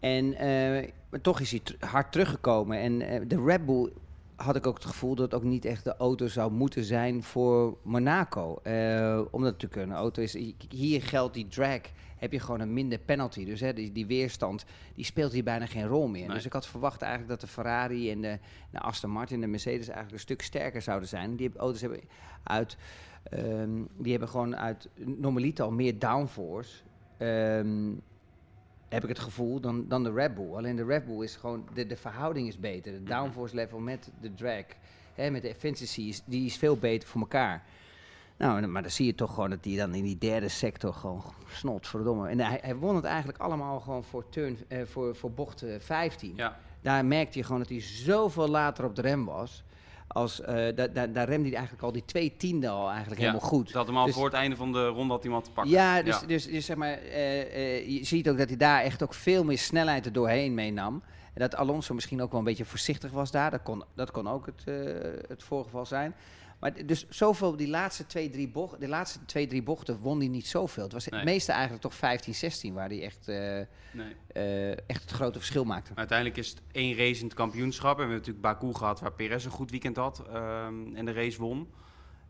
En 0.00 0.34
eh, 0.34 0.90
maar 1.10 1.20
toch 1.20 1.40
is 1.40 1.50
hij 1.50 1.60
hard 1.78 2.12
teruggekomen. 2.12 2.78
En 2.78 2.98
de 3.28 3.42
Red 3.44 3.66
Bull 3.66 3.92
had 4.36 4.56
ik 4.56 4.66
ook 4.66 4.74
het 4.74 4.84
gevoel 4.84 5.14
dat 5.14 5.24
het 5.24 5.34
ook 5.34 5.48
niet 5.48 5.64
echt 5.64 5.84
de 5.84 5.96
auto 5.96 6.26
zou 6.26 6.52
moeten 6.52 6.84
zijn 6.84 7.22
voor 7.22 7.76
Monaco. 7.82 8.58
Eh, 8.62 9.18
omdat 9.30 9.52
het 9.52 9.62
natuurlijk 9.62 9.90
een 9.90 9.96
auto 9.96 10.22
is. 10.22 10.36
Hier 10.68 11.02
geldt 11.02 11.34
die 11.34 11.48
drag. 11.48 11.80
Heb 12.16 12.32
je 12.32 12.40
gewoon 12.40 12.60
een 12.60 12.72
minder 12.72 12.98
penalty. 12.98 13.44
Dus 13.44 13.60
hè, 13.60 13.72
die, 13.72 13.92
die 13.92 14.06
weerstand 14.06 14.64
die 14.94 15.04
speelt 15.04 15.32
hier 15.32 15.44
bijna 15.44 15.66
geen 15.66 15.86
rol 15.86 16.08
meer. 16.08 16.26
Nee. 16.26 16.36
Dus 16.36 16.44
ik 16.46 16.52
had 16.52 16.66
verwacht 16.66 17.02
eigenlijk 17.02 17.30
dat 17.30 17.40
de 17.40 17.46
Ferrari 17.54 18.10
en 18.10 18.20
de, 18.20 18.38
de 18.70 18.78
Aston 18.80 19.10
Martin 19.10 19.34
en 19.34 19.40
de 19.40 19.46
Mercedes 19.46 19.86
eigenlijk 19.86 20.12
een 20.12 20.20
stuk 20.20 20.42
sterker 20.42 20.82
zouden 20.82 21.08
zijn. 21.08 21.36
Die 21.36 21.50
auto's 21.56 21.80
hebben 21.80 22.00
uit. 22.42 22.76
ehm, 23.22 23.82
die 23.98 24.10
hebben 24.10 24.28
gewoon 24.28 24.56
uit 24.56 24.88
normaliter 24.96 25.64
al 25.64 25.70
meer 25.70 25.98
downforce. 25.98 26.82
Ehm, 27.18 27.92
heb 28.88 29.02
ik 29.02 29.08
het 29.08 29.18
gevoel, 29.18 29.60
dan, 29.60 29.88
dan 29.88 30.02
de 30.04 30.12
Red 30.12 30.34
Bull. 30.34 30.54
Alleen 30.54 30.76
de 30.76 30.84
Red 30.84 31.04
Bull 31.06 31.22
is 31.22 31.36
gewoon, 31.36 31.68
de, 31.74 31.86
de 31.86 31.96
verhouding 31.96 32.48
is 32.48 32.58
beter. 32.58 32.92
De 32.92 33.02
downforce 33.02 33.54
level 33.54 33.78
met 33.78 34.10
de 34.20 34.34
drag, 34.34 34.64
hè, 35.14 35.30
met 35.30 35.42
de 35.42 35.48
efficiency, 35.48 36.00
is, 36.00 36.22
die 36.24 36.46
is 36.46 36.56
veel 36.56 36.76
beter 36.76 37.08
voor 37.08 37.20
elkaar. 37.20 37.64
Nou, 38.36 38.66
maar 38.66 38.82
dan 38.82 38.90
zie 38.90 39.06
je 39.06 39.14
toch 39.14 39.34
gewoon 39.34 39.50
dat 39.50 39.64
hij 39.64 39.76
dan 39.76 39.94
in 39.94 40.04
die 40.04 40.18
derde 40.18 40.48
sector 40.48 40.94
gewoon 40.94 41.22
snot, 41.48 41.86
verdomme. 41.86 42.28
En 42.28 42.40
hij, 42.40 42.58
hij 42.62 42.76
won 42.76 42.96
het 42.96 43.04
eigenlijk 43.04 43.38
allemaal 43.38 43.80
gewoon 43.80 44.04
voor, 44.04 44.28
turn, 44.28 44.58
eh, 44.68 44.82
voor, 44.84 45.16
voor 45.16 45.32
bocht 45.32 45.62
eh, 45.62 45.80
15. 45.80 46.32
Ja, 46.36 46.58
Daar 46.80 47.04
merkte 47.04 47.38
je 47.38 47.44
gewoon 47.44 47.60
dat 47.60 47.68
hij 47.68 47.80
zoveel 47.80 48.48
later 48.48 48.84
op 48.84 48.94
de 48.94 49.02
rem 49.02 49.24
was. 49.24 49.64
Als, 50.08 50.40
eh 50.40 50.54
da, 50.76 50.86
da, 50.86 51.06
daar 51.06 51.28
remde 51.28 51.46
hij 51.48 51.56
eigenlijk 51.56 51.82
al 51.82 51.92
die 51.92 52.04
twee 52.04 52.34
tiende 52.36 52.68
al 52.68 52.88
eigenlijk 52.90 53.20
Ja, 53.20 53.26
helemaal 53.26 53.48
goed. 53.48 53.72
dat 53.72 53.86
hem 53.86 53.96
al 53.96 54.06
Dus- 54.06 54.14
voor 54.14 54.24
het 54.24 54.34
einde 54.34 54.56
van 54.56 54.72
de 54.72 54.86
ronde 54.86 55.12
had 55.12 55.28
al 55.28 55.42
te 55.42 55.50
pakken. 55.50 55.72
ja, 55.72 56.02
dus, 56.02 56.18
Dus, 56.20 56.46
dus 56.46 56.64
zeg 56.64 56.76
maar, 56.76 56.92
eh, 56.92 57.40
eh, 57.76 57.88
je 57.88 58.04
ziet 58.04 58.28
ook 58.28 58.38
dat 58.38 58.48
hij 58.48 58.56
daar 58.56 58.82
echt 58.82 59.02
ook 59.02 59.14
veel 59.14 59.44
meer 59.44 59.58
snelheid 59.58 60.06
er 60.06 60.12
doorheen 60.12 60.54
meenam. 60.54 61.02
En 61.36 61.42
dat 61.42 61.56
Alonso 61.56 61.94
misschien 61.94 62.22
ook 62.22 62.30
wel 62.30 62.38
een 62.40 62.46
beetje 62.46 62.64
voorzichtig 62.64 63.10
was 63.10 63.30
daar. 63.30 63.50
Dat 63.50 63.62
kon, 63.62 63.84
dat 63.94 64.10
kon 64.10 64.28
ook 64.28 64.46
het, 64.46 64.62
eh, 64.64 64.74
het 65.28 65.42
voorgeval 65.42 65.86
zijn. 65.86 66.14
Maar 66.60 66.86
dus 66.86 67.06
zoveel, 67.08 67.56
die 67.56 67.68
laatste 67.68 68.06
twee, 68.06 68.30
drie 68.30 68.48
bochten, 68.48 68.80
de 68.80 68.88
laatste 68.88 69.18
twee, 69.24 69.46
drie 69.46 69.62
bochten 69.62 69.98
won 70.00 70.18
hij 70.18 70.28
niet 70.28 70.46
zoveel. 70.46 70.82
Het 70.82 70.92
was 70.92 71.06
Nee. 71.08 71.20
het 71.20 71.28
meeste 71.28 71.52
eigenlijk 71.52 71.82
toch 71.82 71.94
15, 71.94 72.34
16 72.34 72.74
waar 72.74 72.88
hij 72.88 73.02
echt, 73.02 73.28
eh, 73.28 73.36
Nee. 73.92 74.16
eh, 74.32 74.70
echt 74.70 75.02
het 75.02 75.10
grote 75.10 75.38
verschil 75.38 75.64
maakte. 75.64 75.92
Uiteindelijk 75.94 76.38
is 76.38 76.48
het 76.48 76.62
één 76.72 76.96
race 76.96 77.18
in 77.20 77.24
het 77.26 77.34
kampioenschap. 77.34 77.90
En 77.90 78.06
we 78.06 78.12
hebben 78.12 78.16
natuurlijk 78.18 78.60
Baku 78.60 78.74
gehad, 78.74 79.00
waar 79.00 79.12
Perez 79.12 79.44
een 79.44 79.50
goed 79.50 79.70
weekend 79.70 79.96
had 79.96 80.22
ehm, 80.28 80.94
en 80.94 81.04
de 81.04 81.12
race 81.12 81.38
won. 81.40 81.68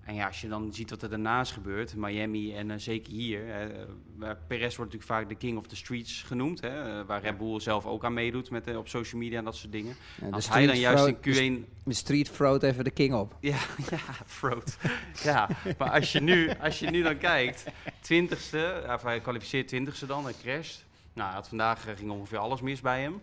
En 0.07 0.15
ja, 0.15 0.27
als 0.27 0.41
je 0.41 0.49
dan 0.49 0.73
ziet 0.73 0.91
wat 0.91 1.03
er 1.03 1.09
daarna 1.11 1.41
is 1.41 1.51
gebeurd, 1.51 1.95
Miami 1.97 2.55
en 2.55 2.71
eh, 2.71 2.79
zeker 2.79 3.13
hier. 3.13 3.51
eh, 3.51 3.85
waar 4.17 4.37
Perez 4.47 4.77
wordt 4.77 4.93
natuurlijk 4.93 5.21
vaak 5.21 5.29
de 5.29 5.47
king 5.47 5.59
of 5.59 5.67
the 5.67 5.77
streets 5.77 6.23
genoemd. 6.23 6.61
Hè, 6.61 6.99
eh, 7.01 7.07
waar 7.07 7.21
Red 7.23 7.39
Bull 7.39 7.61
zelf 7.61 7.87
ook 7.87 8.05
aan 8.05 8.15
meedoet 8.15 8.51
met, 8.51 8.77
op 8.77 8.89
social 8.89 9.21
media 9.21 9.39
en 9.39 9.45
dat 9.45 9.57
soort 9.57 9.73
dingen. 9.73 9.95
Ja, 10.21 10.29
als 10.31 10.49
hij 10.49 10.67
dan 10.67 10.79
juist 10.79 11.07
in 11.07 11.17
fraud- 11.21 11.37
Q1 11.69 11.83
De 11.85 11.95
street 11.95 12.29
fraud 12.29 12.63
even 12.63 12.85
de 12.85 12.91
king 12.91 13.15
op. 13.15 13.37
Ja, 13.41 13.57
ja, 13.91 13.99
fraud. 14.27 14.77
ja, 15.23 15.49
maar 15.79 15.91
als 15.91 16.13
je 16.13 16.21
nu, 16.21 16.51
als 16.61 16.79
je 16.79 16.91
nu 16.91 17.03
dan 17.03 17.19
kijkt, 17.19 17.65
twintigste, 18.01 18.83
ja, 18.87 18.95
of 18.95 19.03
hij 19.03 19.21
kwalificeert 19.21 19.69
twintigste 19.69 20.07
dan, 20.07 20.25
hij 20.25 20.35
crasht. 20.43 20.85
Nou, 21.13 21.33
had 21.33 21.49
vandaag 21.49 21.85
ging 21.97 22.11
ongeveer 22.11 22.39
alles 22.39 22.61
mis 22.61 22.81
bij 22.81 23.01
hem. 23.03 23.21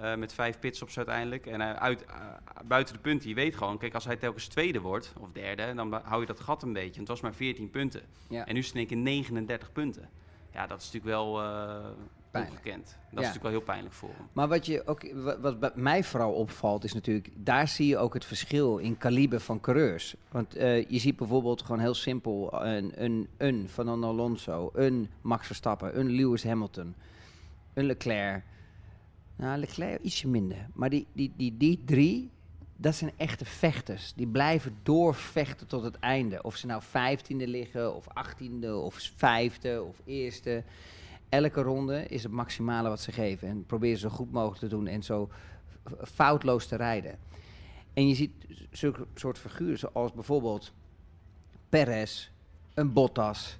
Eh, 0.00 0.14
met 0.14 0.32
vijf 0.32 0.58
pitstops 0.58 0.96
uiteindelijk. 0.96 1.46
En 1.46 1.60
hij 1.60 1.74
uit, 1.74 2.04
eh, 2.04 2.14
buiten 2.64 2.94
de 2.94 3.00
punten, 3.00 3.28
je 3.28 3.34
weet 3.34 3.56
gewoon, 3.56 3.78
kijk, 3.78 3.94
als 3.94 4.04
hij 4.04 4.16
telkens 4.16 4.46
tweede 4.46 4.80
wordt, 4.80 5.12
of 5.20 5.32
derde, 5.32 5.74
dan 5.74 5.92
hou 5.92 6.20
je 6.20 6.26
dat 6.26 6.40
gat 6.40 6.62
een 6.62 6.72
beetje. 6.72 7.00
Het 7.00 7.08
was 7.08 7.20
maar 7.20 7.34
14 7.34 7.70
punten. 7.70 8.02
Ja. 8.28 8.46
En 8.46 8.52
nu 8.54 8.60
is 8.60 8.66
het 8.66 8.74
in 8.74 8.80
één 8.80 8.88
keer 8.88 8.96
39 8.96 9.72
punten. 9.72 10.08
Ja, 10.52 10.66
dat 10.66 10.80
is 10.80 10.84
natuurlijk 10.92 11.14
wel 11.14 11.42
eh 11.42 11.84
ongekend. 12.40 12.84
Dat 12.84 12.94
is 13.10 13.14
natuurlijk 13.14 13.42
wel 13.42 13.50
heel 13.50 13.60
pijnlijk 13.60 13.94
voor 13.94 14.08
hem. 14.16 14.26
Maar 14.32 14.48
wat, 14.48 14.66
je 14.66 14.86
ook, 14.86 15.12
wa- 15.14 15.40
wat 15.40 15.60
bij 15.60 15.70
mij 15.74 16.04
vooral 16.04 16.32
opvalt, 16.32 16.84
is 16.84 16.92
natuurlijk, 16.92 17.28
daar 17.34 17.68
zie 17.68 17.86
je 17.86 17.98
ook 17.98 18.14
het 18.14 18.24
verschil 18.24 18.78
in 18.78 18.98
kaliber 18.98 19.40
van 19.40 19.60
coureurs. 19.60 20.14
Want 20.30 20.54
eh, 20.54 20.88
je 20.90 20.98
ziet 20.98 21.16
bijvoorbeeld 21.16 21.62
gewoon 21.62 21.80
heel 21.80 21.94
simpel 21.94 22.64
een, 22.64 22.92
een, 23.04 23.28
een 23.36 23.68
van 23.68 23.88
een 23.88 24.04
Alonso, 24.04 24.70
een 24.74 25.08
Max 25.20 25.46
Verstappen, 25.46 25.98
een 25.98 26.10
Lewis 26.10 26.44
Hamilton, 26.44 26.94
een 27.74 27.84
Leclerc. 27.84 28.42
Nou, 29.36 29.58
Leclerc 29.58 30.02
ietsje 30.02 30.28
minder. 30.28 30.66
Maar 30.72 30.90
die, 30.90 31.06
die, 31.12 31.32
die, 31.36 31.56
die 31.56 31.82
drie, 31.84 32.30
dat 32.76 32.94
zijn 32.94 33.12
echte 33.16 33.44
vechters. 33.44 34.12
Die 34.14 34.26
blijven 34.26 34.76
doorvechten 34.82 35.66
tot 35.66 35.82
het 35.82 35.98
einde. 35.98 36.42
Of 36.42 36.56
ze 36.56 36.66
nou 36.66 36.82
vijftiende 36.82 37.48
liggen, 37.48 37.94
of 37.94 38.08
achttiende, 38.08 38.76
of 38.76 39.12
vijfde, 39.16 39.82
of 39.82 40.00
eerste. 40.04 40.64
Elke 41.28 41.62
ronde 41.62 42.06
is 42.06 42.22
het 42.22 42.32
maximale 42.32 42.88
wat 42.88 43.00
ze 43.00 43.12
geven. 43.12 43.48
En 43.48 43.66
proberen 43.66 43.98
ze 43.98 44.08
zo 44.08 44.14
goed 44.14 44.32
mogelijk 44.32 44.60
te 44.60 44.68
doen 44.68 44.86
en 44.86 45.02
zo 45.02 45.28
foutloos 46.02 46.66
te 46.66 46.76
rijden. 46.76 47.18
En 47.92 48.08
je 48.08 48.14
ziet 48.14 48.32
zulke 48.70 49.06
soort 49.14 49.38
figuren 49.38 49.78
zoals 49.78 50.12
bijvoorbeeld 50.12 50.72
Perez, 51.68 52.30
een 52.74 52.92
Bottas, 52.92 53.58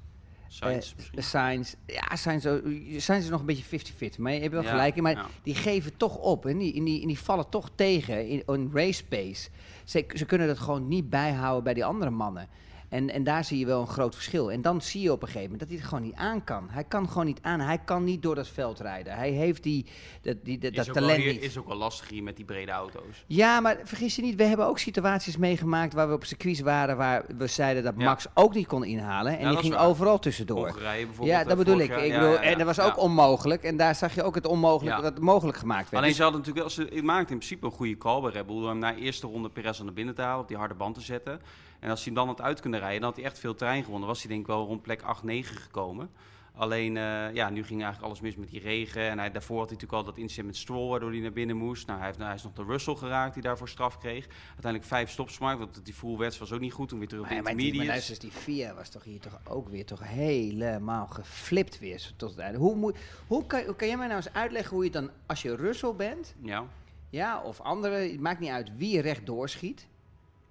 Eh, 0.61 0.75
misschien. 0.75 1.23
Sainz. 1.23 1.75
Ja, 1.87 2.17
Sainz, 2.17 2.47
ook- 2.47 2.63
Sainz 2.97 3.25
is 3.25 3.31
nog 3.31 3.41
een 3.41 3.47
beetje 3.47 3.65
50-50. 3.65 4.19
Maar 4.19 4.33
je 4.33 4.41
hebt 4.41 4.53
wel 4.53 4.63
Ja, 4.63 4.71
gelijk 4.71 4.97
in. 4.97 5.03
Maar 5.03 5.13
ja. 5.13 5.27
die 5.43 5.55
geven 5.55 5.97
toch 5.97 6.17
op. 6.17 6.47
En 6.47 6.59
die, 6.59 6.75
en 6.77 6.85
die, 6.85 7.01
en 7.01 7.07
die 7.07 7.19
vallen 7.19 7.49
toch 7.49 7.71
tegen 7.75 8.29
in 8.29 8.43
een 8.47 8.71
race 8.75 9.05
pace. 9.05 9.49
Ze, 9.85 10.05
ze 10.15 10.25
kunnen 10.25 10.47
dat 10.47 10.59
gewoon 10.59 10.89
niet 10.89 11.11
bijhouden 11.11 11.65
bij 11.65 11.75
die 11.75 11.85
andere 11.85 12.11
mannen. 12.11 12.49
En, 12.95 13.11
en 13.11 13.25
daar 13.25 13.45
zie 13.45 13.59
je 13.59 13.67
wel 13.67 13.81
een 13.81 13.87
groot 13.87 14.15
verschil. 14.15 14.51
En 14.53 14.63
dan 14.63 14.81
zie 14.83 15.03
je 15.03 15.13
op 15.13 15.23
een 15.23 15.29
gegeven 15.29 15.51
moment 15.51 15.61
dat 15.61 15.69
hij 15.69 15.79
het 15.79 15.89
gewoon 15.89 16.05
niet 16.05 16.15
aan 16.15 16.45
kan. 16.45 16.67
Hij 16.71 16.85
kan 16.85 17.09
gewoon 17.09 17.27
niet 17.27 17.39
aan. 17.43 17.61
Hij 17.61 17.79
kan 17.79 18.05
niet 18.05 18.23
door 18.23 18.35
dat 18.35 18.49
veld 18.49 18.81
rijden. 18.81 19.15
Hij 19.15 19.31
heeft 19.31 19.63
die, 19.63 19.87
dat, 20.23 20.37
die, 20.45 20.59
dat, 20.71 20.93
talent 20.93 21.23
hier- 21.23 21.33
niet. 21.33 21.43
is 21.43 21.59
ook 21.59 21.67
wel 21.67 21.77
lastig 21.77 22.09
hier 22.09 22.23
met 22.23 22.37
die 22.37 22.45
brede 22.45 22.71
auto's. 22.73 23.25
Ja, 23.27 23.61
maar 23.61 23.79
vergis 23.85 24.17
je 24.17 24.23
niet, 24.23 24.35
we 24.37 24.45
hebben 24.45 24.67
ook 24.67 24.79
situaties 24.79 25.37
meegemaakt 25.37 25.93
waar 25.93 26.09
we 26.09 26.15
op 26.15 26.25
circuits 26.25 26.61
waren 26.61 26.97
waar 26.97 27.25
we 27.39 27.47
zeiden 27.47 27.83
dat 27.83 27.95
Ja. 27.97 28.05
Max 28.05 28.27
ook 28.35 28.55
niet 28.55 28.67
kon 28.67 28.85
inhalen. 28.85 29.39
En 29.39 29.45
Ja, 29.45 29.51
die 29.51 29.59
ging 29.59 29.75
waar. 29.75 29.87
overal 29.87 30.19
tussendoor. 30.19 30.67
Hongarije 30.69 31.05
bijvoorbeeld. 31.07 31.37
Ja, 31.37 31.43
eh, 31.43 31.49
dat 31.49 31.57
bedoel 31.57 31.79
ik. 31.79 31.97
ik 31.97 32.13
bedoel, 32.13 32.39
en 32.39 32.59
dat 32.59 32.67
was 32.67 32.81
ook 32.81 32.99
onmogelijk. 32.99 33.63
En 33.63 33.77
daar 33.77 33.95
zag 33.95 34.15
je 34.15 34.23
ook 34.23 34.35
het 34.35 34.47
onmogelijke 34.47 35.03
dat 35.03 35.19
mogelijk 35.19 35.59
gemaakt 35.59 35.91
werd. 35.91 35.95
Alleen 35.95 36.07
Dus- 36.09 36.17
ze 36.17 36.23
hadden 36.23 36.41
natuurlijk 36.41 36.67
wel, 36.77 36.87
ze 36.87 37.03
maakten 37.03 37.33
in 37.33 37.39
principe 37.39 37.67
een 37.67 37.73
goede 37.73 37.97
call 37.97 38.21
bij 38.21 38.31
Red 38.31 38.47
Bull 38.47 38.59
door 38.61 38.69
hem 38.69 38.79
na 38.79 38.95
eerste 38.95 39.27
ronde 39.27 39.49
Perez 39.51 39.81
aan 39.81 39.87
de 39.87 39.93
binnen 39.93 40.15
te 40.15 40.23
halen, 40.23 40.41
op 40.41 40.49
die 40.49 40.57
harde 40.57 40.75
band 40.75 40.95
te 40.95 41.01
zetten. 41.01 41.41
En 41.85 41.91
als 41.91 42.05
hij 42.05 42.13
hem 42.15 42.25
dan 42.27 42.27
had 42.37 42.41
uit 42.47 42.61
kunnen 42.61 42.81
rijden, 42.81 43.01
dan 43.01 43.09
had 43.09 43.19
hij 43.19 43.27
echt 43.29 43.39
veel 43.39 43.55
terrein 43.55 43.85
gewonnen. 43.85 44.09
Was 44.09 44.21
hij 44.21 44.29
denk 44.29 44.41
ik 44.41 44.47
wel 44.47 44.67
rond 44.67 44.83
plek 44.83 45.03
8, 45.03 45.23
9 45.23 45.57
gekomen. 45.57 46.11
Alleen, 46.55 46.97
eh, 46.97 47.35
ja, 47.35 47.51
nu 47.51 47.65
ging 47.65 47.83
eigenlijk 47.83 48.03
alles 48.03 48.21
mis 48.21 48.37
met 48.37 48.49
die 48.51 48.61
regen. 48.61 49.03
En 49.11 49.19
hij, 49.19 49.31
daarvoor 49.31 49.59
had 49.59 49.69
hij 49.69 49.75
natuurlijk 49.75 50.07
al 50.07 50.13
dat 50.13 50.19
incident 50.23 50.47
met 50.47 50.57
Stroll, 50.57 50.89
waardoor 50.89 51.11
hij 51.11 51.21
naar 51.21 51.33
binnen 51.33 51.57
moest. 51.57 51.87
Nou, 51.87 51.99
hij, 51.99 52.07
heeft, 52.09 52.19
hij 52.19 52.35
is 52.35 52.43
nog 52.43 52.53
de 52.53 52.65
Russell 52.65 52.95
geraakt, 52.95 53.35
die 53.35 53.43
daarvoor 53.43 53.69
straf 53.69 53.99
kreeg. 53.99 54.27
Uiteindelijk 54.47 54.85
vijf 54.85 55.11
stops 55.11 55.37
gemaakt, 55.37 55.59
want 55.59 55.85
die 55.85 55.95
full 55.95 56.17
wets 56.17 56.39
was 56.39 56.53
ook 56.53 56.61
niet 56.61 56.73
goed. 56.73 56.89
Toen 56.89 56.99
weer 56.99 57.09
terug 57.09 57.23
op 57.25 57.29
de 57.29 57.35
Maar, 57.35 57.45
die, 57.45 57.55
maar 57.55 57.65
intermediates. 57.65 58.09
luister 58.09 58.31
die 58.31 58.55
VIA 58.57 58.75
was 58.75 58.91
toch 58.91 59.05
hier 59.05 59.21
toch 59.21 59.41
ook 59.49 59.69
weer 59.69 59.87
toch 59.87 60.01
helemaal 60.03 61.07
geflipt 61.07 61.79
weer 61.79 62.13
tot 62.17 62.31
het 62.31 62.39
einde. 62.39 62.59
Hoe, 62.59 62.77
moet, 62.77 62.97
hoe, 63.27 63.47
kan, 63.47 63.65
hoe 63.65 63.77
kan 63.77 63.89
jij 63.89 63.97
mij 63.97 64.07
nou 64.07 64.19
eens 64.19 64.33
uitleggen 64.33 64.75
hoe 64.75 64.85
je 64.85 64.91
dan, 64.91 65.11
als 65.27 65.43
je 65.43 65.57
Russell 65.57 65.95
bent, 65.95 66.35
Ja. 66.43 66.65
ja, 67.11 67.41
of 67.43 67.61
andere, 67.61 67.95
het 67.95 68.21
maakt 68.21 68.41
niet 68.41 68.51
uit 68.51 68.77
wie 68.77 69.01
recht 69.01 69.27
doorschiet. 69.27 69.87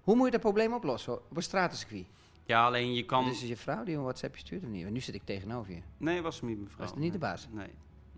Hoe 0.03 0.15
moet 0.15 0.25
je 0.25 0.31
dat 0.31 0.41
probleem 0.41 0.73
oplossen 0.73 1.13
op 1.13 1.35
een 1.35 1.43
stratencircuit? 1.43 2.05
ja, 2.45 2.65
alleen 2.65 2.93
je 2.93 3.05
kan... 3.05 3.23
Dit 3.25 3.33
is 3.33 3.41
je 3.41 3.57
vrouw 3.57 3.83
die 3.83 3.95
een 3.95 4.01
WhatsAppje 4.01 4.39
stuurt 4.39 4.63
of 4.63 4.69
niet? 4.69 4.81
Want 4.81 4.93
nu 4.93 4.99
zit 4.99 5.15
ik 5.15 5.23
tegenover 5.25 5.73
je. 5.73 5.81
Nee, 5.97 6.21
was 6.21 6.39
hem 6.39 6.49
niet 6.49 6.57
mijn 6.57 6.69
vrouw. 6.69 6.81
Was 6.81 6.91
het 6.91 6.99
niet 6.99 7.13
de 7.13 7.19
baas? 7.19 7.47
Nee. 7.51 7.67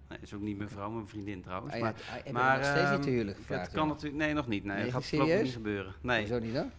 Nee, 0.09 0.17
is 0.21 0.33
ook 0.33 0.41
niet 0.41 0.57
mijn 0.57 0.69
vrouw, 0.69 0.89
mijn 0.89 1.07
vriendin 1.07 1.41
trouwens. 1.41 1.73
Ah, 1.73 1.79
ja, 1.79 1.85
maar, 1.85 2.23
ah, 2.25 2.31
maar 2.33 2.57
nog 2.57 2.65
steeds 2.65 2.89
niet 2.89 3.01
te 3.01 3.07
ehm, 3.07 3.09
huwelijk 3.09 3.37
gevraagd? 3.37 3.65
Het 3.65 3.75
kan 3.75 3.87
natuurlijk... 3.87 4.23
Nee, 4.23 4.33
nog 4.33 4.47
niet. 4.47 4.63
Nee, 4.63 4.75
Nee, 4.75 4.83
dat 4.83 4.93
gaat 4.93 5.05
voorlopig 5.05 5.41
niet 5.41 5.51
gebeuren. 5.51 5.93
Nee. 6.01 6.19
Hoezo 6.19 6.39
niet 6.39 6.53
dan? 6.53 6.71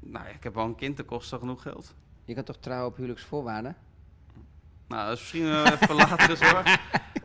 Nou, 0.00 0.28
ik 0.28 0.42
heb 0.42 0.56
al 0.56 0.64
een 0.64 0.74
kind, 0.74 0.96
dat 0.96 1.06
kost 1.06 1.32
al 1.32 1.38
genoeg 1.38 1.62
geld. 1.62 1.94
Je 2.24 2.34
kan 2.34 2.44
toch 2.44 2.56
trouwen 2.56 2.88
op 2.88 2.96
huwelijksvoorwaarden? 2.96 3.76
Nou, 4.88 5.08
dat 5.08 5.16
is 5.16 5.20
misschien 5.20 5.44
uh, 5.44 5.70
even 5.80 5.94
later 5.94 6.36
zorg. 6.36 6.78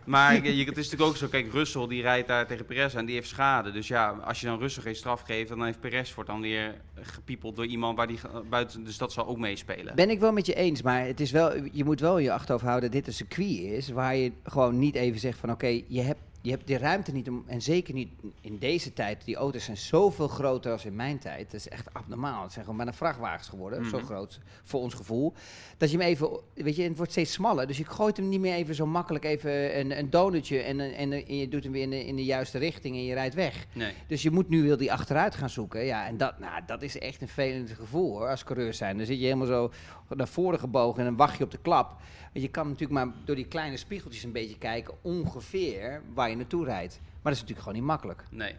Maar 0.06 0.34
je, 0.34 0.66
het 0.66 0.78
is 0.78 0.90
natuurlijk 0.90 1.10
ook 1.10 1.18
zo, 1.18 1.28
kijk, 1.28 1.52
Russell 1.52 1.88
die 1.88 2.02
rijdt 2.02 2.28
daar 2.28 2.48
tegen 2.48 2.66
Perez 2.66 2.96
en 2.96 3.06
die 3.06 3.16
heeft 3.16 3.30
schade. 3.30 3.72
Dus 3.72 3.88
ja, 3.88 4.10
als 4.10 4.40
je 4.40 4.46
dan 4.48 4.60
Russell 4.60 4.84
geen 4.84 4.96
straf 4.96 5.22
geeft, 5.22 5.50
dan 5.50 5.66
heeft 5.66 5.80
Perez 5.80 6.14
wordt 6.14 6.30
dan 6.30 6.42
weer 6.42 6.82
gepiepeld 7.02 7.56
door 7.56 7.66
iemand 7.66 7.98
waar 7.98 8.08
die 8.08 8.20
buiten... 8.50 8.84
Dus 8.84 8.98
dat 8.98 9.14
zal 9.14 9.28
ook 9.28 9.38
meespelen. 9.38 9.96
Ben 9.96 10.10
ik 10.10 10.20
wel 10.20 10.32
met 10.32 10.46
je 10.46 10.54
eens, 10.54 10.82
maar 10.82 11.06
het 11.06 11.20
is 11.20 11.32
wel, 11.32 11.52
je 11.72 11.84
moet 11.84 12.00
wel 12.00 12.18
je 12.18 12.32
achterhoofd 12.32 12.66
houden 12.66 12.92
dat 12.92 13.00
dit 13.00 13.08
een 13.08 13.14
circuit 13.14 13.60
is 13.60 13.90
waar 13.90 14.16
je 14.16 14.32
gewoon 14.44 14.80
niet 14.80 14.96
even 14.96 15.20
zegt 15.20 15.40
van 15.40 15.52
oké, 15.52 15.82
je, 15.88 16.02
hebt, 16.02 16.20
je 16.44 16.50
hebt 16.52 16.68
de 16.68 16.78
ruimte 16.78 17.12
niet 17.12 17.30
om, 17.30 17.44
en 17.48 17.62
zeker 17.62 17.94
niet 17.94 18.10
in 18.42 18.58
deze 18.60 18.94
tijd, 18.94 19.26
die 19.26 19.36
auto's 19.36 19.64
zijn 19.64 19.78
zoveel 19.78 20.28
groter 20.28 20.72
als 20.72 20.86
in 20.86 20.96
mijn 20.96 21.20
tijd. 21.20 21.52
Dat 21.52 21.60
is 21.60 21.70
echt 21.70 21.94
abnormaal. 21.94 22.44
Het 22.44 22.52
zijn 22.52 22.64
gewoon 22.64 22.80
bijna 22.80 22.94
vrachtwagens 22.94 23.48
geworden, 23.48 23.86
zo 23.90 23.98
Mhm. 23.98 24.06
groot 24.06 24.40
voor 24.64 24.80
ons 24.82 24.94
gevoel. 24.94 25.34
Dat 25.78 25.92
je 25.92 25.98
hem 25.98 26.06
even, 26.08 26.30
weet 26.54 26.76
je, 26.76 26.84
het 26.84 26.98
wordt 26.98 27.12
steeds 27.12 27.32
smaller, 27.32 27.68
dus 27.68 27.78
je 27.78 27.86
gooit 27.86 28.18
hem 28.18 28.30
niet 28.30 28.40
meer 28.40 28.54
even 28.54 28.76
zo 28.76 28.86
makkelijk 28.86 29.26
even 29.26 29.80
een, 29.80 29.98
een 30.00 30.10
donutje 30.10 30.60
en, 30.62 30.80
en, 30.80 31.12
en 31.14 31.38
je 31.38 31.48
doet 31.48 31.64
hem 31.64 31.72
weer 31.72 31.82
in 31.84 31.90
de, 31.90 32.06
in 32.06 32.16
de 32.16 32.24
juiste 32.26 32.58
richting 32.58 32.96
en 32.96 33.04
je 33.06 33.14
rijdt 33.14 33.36
weg. 33.36 33.66
Nee. 33.74 33.94
Dus 34.08 34.22
je 34.22 34.32
moet 34.32 34.50
nu 34.50 34.62
wil 34.64 34.78
die 34.78 34.92
achteruit 34.92 35.36
gaan 35.36 35.50
zoeken. 35.50 35.86
Ja, 35.86 36.08
en 36.08 36.18
dat, 36.18 36.40
nou, 36.40 36.62
dat 36.66 36.82
is 36.82 36.98
echt 37.00 37.22
een 37.22 37.28
vervelend 37.28 37.70
gevoel 37.72 38.18
hoor, 38.18 38.28
als 38.30 38.44
coureur 38.44 38.74
zijn. 38.74 38.98
Dan 38.98 39.06
zit 39.06 39.18
je 39.18 39.24
helemaal 39.24 39.48
zo 39.48 39.72
naar 40.10 40.28
voren 40.28 40.60
gebogen 40.60 41.00
en 41.00 41.06
dan 41.06 41.16
wacht 41.16 41.38
je 41.38 41.44
op 41.44 41.52
de 41.52 41.58
klap. 41.62 42.02
Je 42.34 42.48
kan 42.48 42.68
natuurlijk 42.68 43.06
maar 43.06 43.14
door 43.26 43.36
die 43.36 43.48
kleine 43.48 43.78
spiegeltjes 43.78 44.24
een 44.24 44.32
beetje 44.32 44.58
kijken 44.58 44.94
ongeveer 45.02 46.02
waar 46.14 46.30
je 46.30 46.33
naartoe 46.38 46.66
rijdt. 46.66 47.00
Maar 47.02 47.32
dat 47.32 47.34
is 47.34 47.40
natuurlijk 47.40 47.68
gewoon 47.68 47.78
niet 47.78 47.88
makkelijk. 47.88 48.24
Nee. 48.30 48.56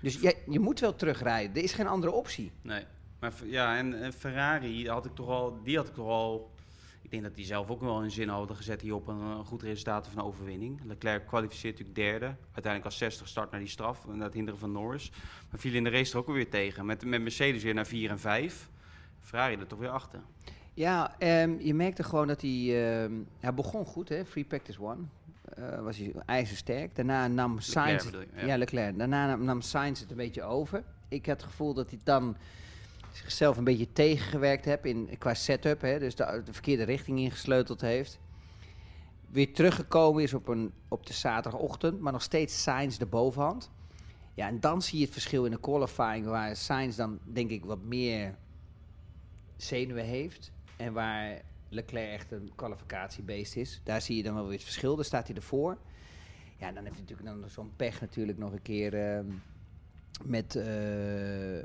Dus 0.00 0.20
je, 0.20 0.36
je 0.48 0.60
moet 0.60 0.80
wel 0.80 0.94
terugrijden. 0.94 1.56
Er 1.56 1.62
is 1.62 1.72
geen 1.72 1.86
andere 1.86 2.12
optie. 2.12 2.52
Nee. 2.62 2.84
Maar 3.20 3.32
ja, 3.44 3.76
en, 3.76 4.02
en 4.02 4.12
Ferrari 4.12 4.88
had 4.88 5.06
ik 5.06 5.14
toch 5.14 5.28
al, 5.28 5.58
die 5.62 5.76
had 5.76 5.88
ik 5.88 5.94
toch 5.94 6.08
al. 6.08 6.52
Ik 7.02 7.10
denk 7.10 7.22
dat 7.22 7.34
die 7.34 7.44
zelf 7.44 7.70
ook 7.70 7.80
wel 7.80 8.02
een 8.02 8.10
zin 8.10 8.28
hadden 8.28 8.56
gezet 8.56 8.80
hier 8.80 8.94
op 8.94 9.08
een, 9.08 9.20
eh, 9.20 9.38
goed 9.38 9.62
resultaat 9.62 10.06
of 10.06 10.14
een 10.14 10.22
overwinning. 10.22 10.80
Leclerc 10.84 11.26
kwalificeert 11.26 11.78
natuurlijk 11.78 12.08
derde. 12.08 12.26
Uiteindelijk 12.44 12.84
als 12.84 12.98
60 12.98 13.28
start 13.28 13.50
naar 13.50 13.60
die 13.60 13.68
straf. 13.68 14.06
En 14.08 14.18
dat 14.18 14.34
hinderen 14.34 14.60
van 14.60 14.72
Norris. 14.72 15.10
Maar 15.50 15.60
viel 15.60 15.74
in 15.74 15.84
de 15.84 15.90
race 15.90 16.12
er 16.12 16.18
ook 16.18 16.26
weer 16.26 16.50
tegen. 16.50 16.86
Met, 16.86 17.04
met 17.04 17.22
Mercedes 17.22 17.62
weer 17.62 17.74
naar 17.74 17.86
4 17.86 18.10
en 18.10 18.18
5. 18.18 18.68
Ferrari 19.20 19.56
er 19.56 19.66
toch 19.66 19.78
weer 19.78 19.88
achter. 19.88 20.20
Ja, 20.74 21.18
ehm, 21.18 21.56
je 21.58 21.74
merkte 21.74 22.02
gewoon 22.02 22.26
dat 22.26 22.40
hij... 22.40 22.50
ehm, 22.50 23.12
hij 23.40 23.54
begon 23.54 23.84
goed, 23.84 24.08
hè. 24.08 24.24
Free 24.24 24.44
practice 24.44 24.82
one. 24.82 25.02
Eh, 25.56 25.80
was 25.80 25.96
hij 25.96 26.12
ijzersterk. 26.26 26.96
Daarna 26.96 27.28
nam 27.28 27.60
Sainz... 27.60 28.10
ja. 28.36 28.46
ja. 28.46 28.56
Leclerc. 28.56 28.98
Daarna 28.98 29.26
nam, 29.26 29.44
nam 29.44 29.60
Sainz 29.60 30.00
het 30.00 30.10
een 30.10 30.16
beetje 30.16 30.42
over. 30.42 30.84
Ik 31.08 31.26
had 31.26 31.40
het 31.40 31.50
gevoel 31.50 31.74
dat 31.74 31.90
hij 31.90 31.98
dan 32.04 32.36
zichzelf 33.12 33.56
een 33.56 33.64
beetje 33.64 33.92
tegengewerkt 33.92 34.64
heeft 34.64 34.84
in, 34.84 35.08
qua 35.18 35.34
setup. 35.34 35.80
Hè, 35.80 35.98
dus 35.98 36.14
de, 36.14 36.42
de 36.44 36.52
verkeerde 36.52 36.82
richting 36.82 37.18
ingesleuteld 37.18 37.80
heeft. 37.80 38.18
Weer 39.30 39.52
teruggekomen 39.52 40.22
is 40.22 40.34
op, 40.34 40.48
een, 40.48 40.72
op 40.88 41.06
de 41.06 41.12
zaterdagochtend, 41.12 42.00
maar 42.00 42.12
nog 42.12 42.22
steeds 42.22 42.62
Sainz 42.62 42.96
de 42.96 43.06
bovenhand. 43.06 43.70
Ja, 44.34 44.48
en 44.48 44.60
dan 44.60 44.82
zie 44.82 44.98
je 44.98 45.04
het 45.04 45.12
verschil 45.12 45.44
in 45.44 45.50
de 45.50 45.60
qualifying, 45.60 46.26
waar 46.26 46.56
Sainz 46.56 46.96
dan 46.96 47.18
denk 47.22 47.50
ik 47.50 47.64
wat 47.64 47.82
meer 47.82 48.34
zenuwen 49.56 50.04
heeft. 50.04 50.52
En 50.76 50.92
waar 50.92 51.40
Leclerc 51.74 52.12
echt 52.12 52.32
een 52.32 52.52
kwalificatiebeest 52.54 53.56
is. 53.56 53.80
Daar 53.84 54.02
zie 54.02 54.16
je 54.16 54.22
dan 54.22 54.34
wel 54.34 54.44
weer 54.44 54.52
het 54.52 54.62
verschil. 54.62 54.96
Daar 54.96 55.04
staat 55.04 55.26
hij 55.26 55.36
ervoor. 55.36 55.78
Ja, 56.56 56.72
dan 56.72 56.84
heeft 56.84 56.96
hij 56.96 57.04
natuurlijk 57.08 57.40
dan 57.40 57.50
zo'n 57.50 57.72
pech 57.76 58.00
natuurlijk 58.00 58.38
nog 58.38 58.52
een 58.52 58.62
keer 58.62 58.94
ehm, 58.94 59.26
met, 60.24 60.56
eh, 60.56 61.64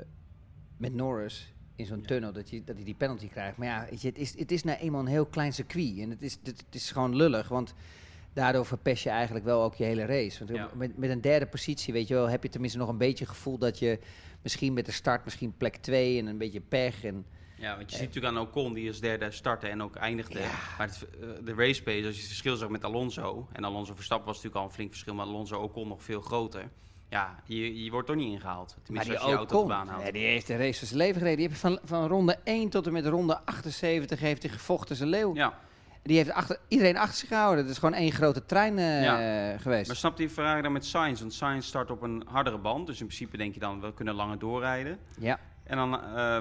met 0.76 0.94
Norris 0.94 1.52
in 1.76 1.86
zo'n 1.86 2.02
tunnel. 2.02 2.32
Dat, 2.32 2.50
je, 2.50 2.64
dat 2.64 2.76
hij 2.76 2.84
die 2.84 2.94
penalty 2.94 3.28
krijgt. 3.28 3.56
Maar 3.56 3.66
ja, 3.66 3.86
je, 4.00 4.06
het, 4.06 4.18
is, 4.18 4.38
het 4.38 4.52
is 4.52 4.64
nou 4.64 4.78
eenmaal 4.78 5.00
een 5.00 5.06
heel 5.06 5.26
klein 5.26 5.52
circuit. 5.52 5.98
En 5.98 6.10
het 6.10 6.22
is, 6.22 6.38
het, 6.42 6.64
het 6.66 6.74
is 6.74 6.90
gewoon 6.90 7.16
lullig, 7.16 7.48
want... 7.48 7.74
Daardoor 8.32 8.66
verpest 8.66 9.02
je 9.02 9.10
eigenlijk 9.10 9.44
wel 9.44 9.62
ook 9.62 9.74
je 9.74 9.84
hele 9.84 10.04
race. 10.04 10.38
Want 10.38 10.58
Ja. 10.58 10.70
met, 10.74 10.98
met 10.98 11.10
een 11.10 11.20
derde 11.20 11.46
positie, 11.46 11.92
weet 11.92 12.08
je 12.08 12.14
wel, 12.14 12.28
heb 12.28 12.42
je 12.42 12.48
tenminste 12.48 12.78
nog 12.78 12.88
een 12.88 12.98
beetje 12.98 13.26
gevoel 13.26 13.58
dat 13.58 13.78
je 13.78 13.98
misschien 14.42 14.72
met 14.72 14.86
de 14.86 14.92
start 14.92 15.24
misschien 15.24 15.56
plek 15.56 15.76
2 15.76 16.18
en 16.18 16.26
een 16.26 16.38
beetje 16.38 16.60
pech. 16.60 17.04
En, 17.04 17.26
Ja, 17.60 17.76
want 17.76 17.90
je 17.90 17.96
ziet 17.96 18.06
natuurlijk 18.06 18.34
aan 18.36 18.42
Ocon, 18.42 18.72
die 18.74 18.88
als 18.88 19.00
derde 19.00 19.30
startte 19.30 19.68
en 19.68 19.82
ook 19.82 19.94
eindigde. 19.96 20.38
Maar 20.78 20.86
het, 20.86 21.06
eh, 21.20 21.28
de 21.44 21.54
race 21.54 21.82
pace, 21.82 22.06
als 22.06 22.14
je 22.14 22.20
het 22.20 22.26
verschil 22.28 22.56
zag 22.56 22.68
met 22.68 22.84
Alonso... 22.84 23.48
en 23.52 23.64
Alonso 23.64 23.94
Verstappen 23.94 24.26
was 24.26 24.36
natuurlijk 24.36 24.62
al 24.62 24.68
een 24.68 24.74
flink 24.74 24.90
verschil... 24.90 25.14
maar 25.14 25.26
Alonso 25.26 25.56
Ocon 25.60 25.88
nog 25.88 26.02
veel 26.02 26.20
groter. 26.20 26.68
Ja, 27.08 27.34
je, 27.44 27.84
je 27.84 27.90
wordt 27.90 28.06
toch 28.06 28.16
niet 28.16 28.32
ingehaald. 28.32 28.74
maar 28.76 28.84
Tenminste, 28.84 29.10
die 29.12 29.20
als 29.20 29.30
je 29.30 29.36
auto 29.36 29.56
op 29.56 29.62
de 29.62 29.68
baan 29.74 29.88
haalt. 29.88 30.04
ja, 30.04 30.10
die 30.12 30.24
heeft 30.26 30.46
de 30.46 30.56
race 30.56 30.78
van 30.78 30.86
zijn 30.86 30.98
leven 31.00 31.14
gereden. 31.20 31.38
Die 31.38 31.48
heeft 31.48 31.60
van, 31.60 31.78
van 31.84 32.06
ronde 32.06 32.38
1 32.44 32.68
tot 32.68 32.86
en 32.86 32.92
met 32.92 33.06
ronde 33.06 33.40
78 33.44 34.20
heeft 34.20 34.42
hij 34.42 34.52
gevochten 34.52 35.02
een 35.02 35.08
leeuw. 35.08 35.34
Ja, 35.34 35.58
Die 36.02 36.16
heeft 36.16 36.30
achter, 36.30 36.58
iedereen 36.68 36.96
achter 36.96 37.18
zich 37.18 37.28
gehouden. 37.28 37.62
Het 37.64 37.72
is 37.72 37.78
gewoon 37.78 37.94
één 37.94 38.12
grote 38.12 38.46
trein 38.46 38.78
eh, 38.78 39.02
Ja. 39.02 39.58
geweest. 39.58 39.86
maar 39.86 39.96
snapt 39.96 40.16
die 40.16 40.30
Ferrari 40.30 40.62
dan 40.62 40.72
met 40.72 40.84
Sainz? 40.86 41.20
Want 41.20 41.34
Sainz 41.34 41.66
start 41.66 41.90
op 41.90 42.02
een 42.02 42.22
hardere 42.26 42.58
band. 42.58 42.86
Dus 42.86 43.00
in 43.00 43.06
principe 43.06 43.36
denk 43.36 43.54
je 43.54 43.60
dan, 43.60 43.80
we 43.80 43.94
kunnen 43.94 44.14
langer 44.14 44.38
doorrijden. 44.38 44.98
ja. 45.18 45.38
En 45.64 45.76
dan, 45.76 46.02
eh, 46.02 46.38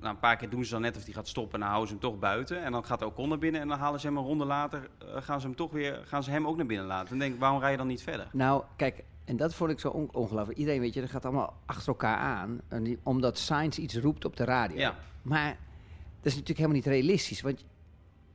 nou, 0.00 0.14
een 0.14 0.20
paar 0.20 0.36
keer 0.36 0.50
doen 0.50 0.64
ze 0.64 0.70
dan 0.70 0.80
net 0.80 0.96
of 0.96 1.04
die 1.04 1.14
gaat 1.14 1.28
stoppen... 1.28 1.54
en 1.54 1.60
dan 1.60 1.68
houden 1.68 1.88
ze 1.88 1.94
hem 1.94 2.02
toch 2.10 2.18
buiten. 2.20 2.62
En 2.64 2.72
dan 2.72 2.84
gaat 2.84 3.02
Ocon 3.02 3.28
naar 3.28 3.38
binnen 3.38 3.60
en 3.60 3.68
dan 3.68 3.78
halen 3.78 4.00
ze 4.00 4.06
hem 4.06 4.16
een 4.16 4.24
ronde 4.24 4.44
later... 4.44 4.88
eh, 4.98 5.22
gaan 5.22 5.40
ze 5.40 5.46
hem 5.46 5.56
toch 5.56 5.70
weer, 5.72 6.02
gaan 6.04 6.22
ze 6.22 6.30
hem 6.30 6.46
ook 6.46 6.56
naar 6.56 6.66
binnen 6.66 6.86
laten. 6.86 7.08
Dan 7.08 7.18
denk 7.18 7.34
ik, 7.34 7.40
waarom 7.40 7.60
rij 7.60 7.70
je 7.70 7.76
dan 7.76 7.86
niet 7.86 8.02
verder? 8.02 8.28
Nou, 8.32 8.62
kijk, 8.76 9.04
en 9.24 9.36
dat 9.36 9.54
vond 9.54 9.70
ik 9.70 9.80
zo 9.80 9.88
on- 9.88 10.08
ongelooflijk. 10.12 10.58
Iedereen, 10.58 10.80
weet 10.80 10.94
je, 10.94 11.00
dat 11.00 11.10
gaat 11.10 11.24
allemaal 11.24 11.54
achter 11.66 11.88
elkaar 11.88 12.16
aan. 12.16 12.60
En 12.68 12.82
die- 12.82 12.98
omdat 13.02 13.38
Science 13.38 13.80
iets 13.80 13.96
roept 13.96 14.24
op 14.24 14.36
de 14.36 14.44
radio. 14.44 14.76
Ja. 14.78 14.94
Maar 15.22 15.46
dat 15.48 15.56
is 16.26 16.32
natuurlijk 16.32 16.58
helemaal 16.58 16.76
niet 16.76 16.86
realistisch. 16.86 17.40
Want 17.40 17.64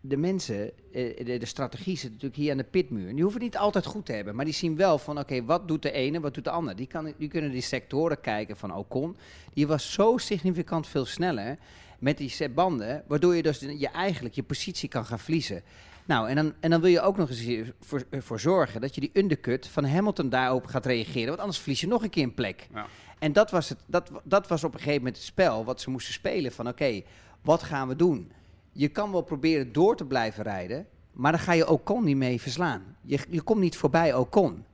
de 0.05 0.17
mensen, 0.17 0.71
eh, 0.91 1.25
de, 1.25 1.37
de 1.37 1.45
strategie 1.45 1.97
zit 1.97 2.11
natuurlijk 2.11 2.35
hier 2.35 2.51
aan 2.51 2.57
de 2.57 2.63
pitmuur. 2.63 3.07
En 3.07 3.13
die 3.13 3.23
hoeven 3.23 3.41
het 3.41 3.51
niet 3.51 3.61
altijd 3.61 3.85
goed 3.85 4.05
te 4.05 4.13
hebben. 4.13 4.35
Maar 4.35 4.45
die 4.45 4.53
zien 4.53 4.75
wel 4.75 4.97
van, 4.97 5.19
oké, 5.19 5.45
wat 5.45 5.67
doet 5.67 5.81
de 5.81 5.91
ene, 5.91 6.19
wat 6.19 6.33
doet 6.33 6.43
de 6.43 6.49
ander? 6.49 6.75
Die, 6.75 6.87
kan, 6.87 7.13
die 7.17 7.29
kunnen 7.29 7.51
die 7.51 7.61
sectoren 7.61 8.21
kijken 8.21 8.57
van 8.57 8.75
Ocon. 8.75 9.15
Die 9.53 9.67
was 9.67 9.93
zo 9.93 10.17
significant 10.17 10.87
veel 10.87 11.05
sneller 11.05 11.57
met 11.99 12.17
die 12.17 12.29
set 12.29 12.55
banden. 12.55 13.03
Waardoor 13.07 13.35
je 13.35 13.43
dus 13.43 13.59
je 13.59 13.89
eigenlijk 13.89 14.35
je 14.35 14.43
positie 14.43 14.89
kan 14.89 15.05
gaan 15.05 15.19
verliezen. 15.19 15.63
Nou, 16.05 16.29
en 16.29 16.35
dan, 16.35 16.53
en 16.59 16.69
dan 16.69 16.81
wil 16.81 16.89
je 16.89 17.01
ook 17.01 17.17
nog 17.17 17.29
eens 17.29 17.71
voor, 17.79 18.03
voor 18.11 18.39
zorgen 18.39 18.81
dat 18.81 18.95
je 18.95 19.01
die 19.01 19.11
undercut 19.13 19.67
van 19.67 19.85
Hamilton 19.85 20.29
daarop 20.29 20.65
gaat 20.65 20.85
reageren. 20.85 21.27
Want 21.27 21.39
anders 21.39 21.59
verlies 21.59 21.81
je 21.81 21.87
nog 21.87 22.03
een 22.03 22.09
keer 22.09 22.23
een 22.23 22.33
plek. 22.33 22.67
Ja. 22.73 22.85
En 23.19 23.33
dat 23.33 23.51
was, 23.51 23.69
het, 23.69 23.77
dat, 23.85 24.11
dat 24.23 24.47
was 24.47 24.63
op 24.63 24.73
een 24.73 24.79
gegeven 24.79 24.99
moment 24.99 25.17
het 25.17 25.25
spel 25.25 25.65
wat 25.65 25.81
ze 25.81 25.89
moesten 25.89 26.13
spelen. 26.13 26.51
Van 26.51 26.67
oké, 26.67 27.01
wat 27.41 27.63
gaan 27.63 27.87
we 27.87 27.95
doen? 27.95 28.31
Je 28.73 28.87
kan 28.87 29.11
wel 29.11 29.21
proberen 29.21 29.71
door 29.71 29.95
te 29.95 30.05
blijven 30.05 30.43
rijden, 30.43 30.87
maar 31.11 31.31
dan 31.31 31.41
ga 31.41 31.53
je 31.53 31.69
Ocon 31.69 32.03
niet 32.03 32.17
mee 32.17 32.41
verslaan. 32.41 32.95
Je, 33.01 33.19
je 33.29 33.41
komt 33.41 33.59
niet 33.59 33.77
voorbij 33.77 34.13
Ocon. 34.13 34.65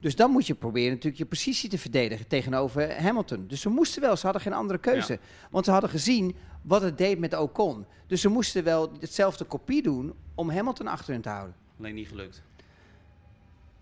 Dus 0.00 0.16
dan 0.16 0.30
moet 0.30 0.46
je 0.46 0.54
proberen 0.54 0.90
natuurlijk 0.90 1.18
je 1.18 1.26
positie 1.26 1.68
te 1.68 1.78
verdedigen 1.78 2.26
tegenover 2.26 3.02
Hamilton. 3.02 3.44
Dus 3.48 3.60
ze 3.60 3.68
moesten 3.68 4.02
wel, 4.02 4.16
ze 4.16 4.24
hadden 4.24 4.42
geen 4.42 4.52
andere 4.52 4.78
keuze. 4.78 5.18
Want 5.50 5.64
ze 5.64 5.70
hadden 5.70 5.90
gezien 5.90 6.36
wat 6.62 6.82
het 6.82 6.98
deed 6.98 7.18
met 7.18 7.38
Ocon. 7.38 7.86
Dus 8.06 8.20
ze 8.20 8.28
moesten 8.28 8.64
wel 8.64 8.92
hetzelfde 9.00 9.44
kopie 9.44 9.82
doen 9.82 10.14
om 10.34 10.50
Hamilton 10.50 10.86
achter 10.86 11.12
hun 11.12 11.22
te 11.22 11.28
houden. 11.28 11.54
Alleen 11.78 11.94
niet 11.94 12.08
gelukt. 12.08 12.42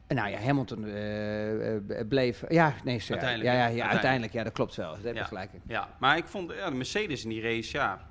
En 0.07 0.17
nou 0.17 0.31
ja, 0.31 0.39
Hamilton 0.39 0.85
eh, 0.85 1.77
eh, 1.77 2.09
bleef... 2.09 2.45
Ja, 2.49 2.75
nee, 2.85 3.03
Uiteindelijk, 3.09 3.43
ja, 3.43 3.53
ja, 3.53 3.67
ja. 3.67 3.75
ja, 3.75 3.89
uiteindelijk. 3.89 4.33
Ja, 4.33 4.45
dat 4.45 4.53
klopt 4.53 4.75
wel. 4.75 4.95
Dat 4.95 5.05
heb 5.05 5.17
je 5.17 5.25
gelijk. 5.25 5.51
Ja, 5.67 5.97
maar 6.01 6.17
ik 6.17 6.27
vond 6.27 6.53
ja, 6.53 6.71
de 6.71 6.77
Mercedes 6.77 7.23
in 7.23 7.29
die 7.29 7.43
race, 7.43 7.77
ja, 7.77 8.10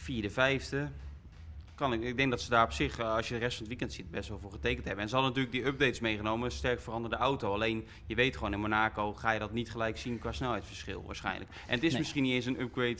vierde, 0.00 0.30
vijfde. 0.30 0.88
Kan 1.74 1.92
ik, 1.92 2.02
ik 2.02 2.16
denk 2.16 2.30
dat 2.30 2.40
ze 2.40 2.50
daar 2.50 2.64
op 2.64 2.72
zich, 2.72 2.98
eh, 2.98 3.14
als 3.14 3.28
je 3.28 3.34
de 3.34 3.40
rest 3.40 3.56
van 3.56 3.66
het 3.66 3.68
weekend 3.68 3.92
ziet, 3.92 4.10
best 4.10 4.28
wel 4.28 4.38
voor 4.38 4.50
getekend 4.50 4.84
hebben. 4.84 5.02
En 5.02 5.08
ze 5.08 5.14
hadden 5.14 5.34
natuurlijk 5.34 5.62
die 5.64 5.72
updates 5.72 6.00
meegenomen, 6.00 6.44
een 6.44 6.50
sterk 6.52 6.80
veranderde 6.80 7.16
auto. 7.16 7.52
Alleen, 7.52 7.86
je 8.06 8.14
weet 8.14 8.36
gewoon, 8.36 8.52
in 8.52 8.60
Monaco 8.60 9.14
ga 9.14 9.30
je 9.30 9.38
dat 9.38 9.52
niet 9.52 9.70
gelijk 9.70 9.98
zien 9.98 10.18
qua 10.18 10.32
snelheidsverschil 10.32 11.02
waarschijnlijk. 11.06 11.50
En 11.66 11.74
het 11.74 11.82
is 11.82 11.90
Nee. 11.90 12.00
misschien 12.00 12.22
niet 12.22 12.32
eens 12.32 12.46
een 12.46 12.60
upgrade 12.60 12.98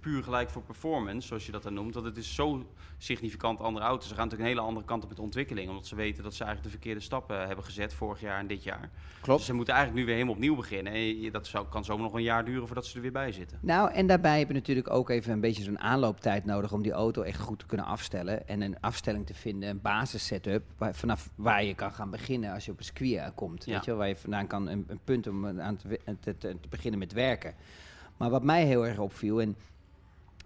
puur 0.00 0.22
gelijk 0.22 0.50
voor 0.50 0.62
performance, 0.62 1.26
zoals 1.26 1.46
je 1.46 1.52
dat 1.52 1.62
dan 1.62 1.74
noemt. 1.74 1.94
Want 1.94 2.06
het 2.06 2.16
is 2.16 2.34
zo 2.34 2.66
significant 2.98 3.60
andere 3.60 3.84
auto's. 3.86 4.08
Ze 4.08 4.14
gaan 4.14 4.24
natuurlijk 4.24 4.50
een 4.50 4.56
hele 4.56 4.68
andere 4.68 4.86
kant 4.86 5.02
op 5.02 5.08
met 5.08 5.18
ontwikkeling. 5.18 5.68
Omdat 5.68 5.86
ze 5.86 5.94
weten 5.94 6.22
dat 6.22 6.34
ze 6.34 6.44
eigenlijk 6.44 6.72
de 6.72 6.78
verkeerde 6.78 7.04
stappen 7.04 7.46
hebben 7.46 7.64
gezet 7.64 7.94
vorig 7.94 8.20
jaar 8.20 8.38
en 8.38 8.46
dit 8.46 8.62
jaar. 8.62 8.90
Klopt. 9.20 9.38
Dus 9.38 9.46
ze 9.46 9.54
moeten 9.54 9.74
eigenlijk 9.74 10.00
nu 10.02 10.06
weer 10.06 10.14
helemaal 10.20 10.36
opnieuw 10.38 10.56
beginnen. 10.56 10.92
En 10.92 11.32
dat 11.32 11.46
zou, 11.46 11.66
kan 11.68 11.84
zomaar 11.84 12.02
nog 12.04 12.14
een 12.14 12.22
jaar 12.22 12.44
duren 12.44 12.66
voordat 12.66 12.86
ze 12.86 12.96
er 12.96 13.02
weer 13.02 13.12
bij 13.12 13.32
zitten. 13.32 13.58
Nou, 13.62 13.90
en 13.92 14.06
daarbij 14.06 14.38
heb 14.38 14.48
je 14.48 14.54
natuurlijk 14.54 14.90
ook 14.90 15.10
even 15.10 15.32
een 15.32 15.40
beetje 15.40 15.62
zo'n 15.62 15.78
aanlooptijd 15.78 16.44
nodig 16.44 16.72
om 16.72 16.82
die 16.82 16.92
auto 16.92 17.22
echt 17.22 17.40
goed 17.40 17.58
te 17.58 17.66
kunnen 17.66 17.86
afstellen. 17.86 18.48
En 18.48 18.60
een 18.62 18.80
afstelling 18.80 19.26
te 19.26 19.34
vinden, 19.34 19.68
een 19.68 19.80
basis-setup, 19.80 20.64
waar, 20.78 20.94
vanaf 20.94 21.30
waar 21.34 21.64
je 21.64 21.74
kan 21.74 21.92
gaan 21.92 22.10
beginnen 22.10 22.52
als 22.52 22.64
je 22.64 22.72
op 22.72 22.78
een 22.78 22.84
circuit 22.84 23.34
komt. 23.34 23.64
Ja. 23.64 23.72
Weet 23.72 23.84
je 23.84 23.94
waar 23.94 24.08
je 24.08 24.16
vandaan 24.16 24.46
kan, 24.46 24.68
een, 24.68 24.84
een 24.88 25.00
punt 25.04 25.26
om 25.26 25.60
aan 25.60 25.76
te, 25.76 25.88
we- 25.88 26.00
te, 26.20 26.36
te- 26.38 26.56
te 26.60 26.68
beginnen 26.68 26.98
met 26.98 27.12
werken. 27.12 27.54
Maar 28.16 28.30
wat 28.30 28.42
mij 28.42 28.64
heel 28.64 28.86
erg 28.86 28.98
opviel, 28.98 29.40
en 29.40 29.56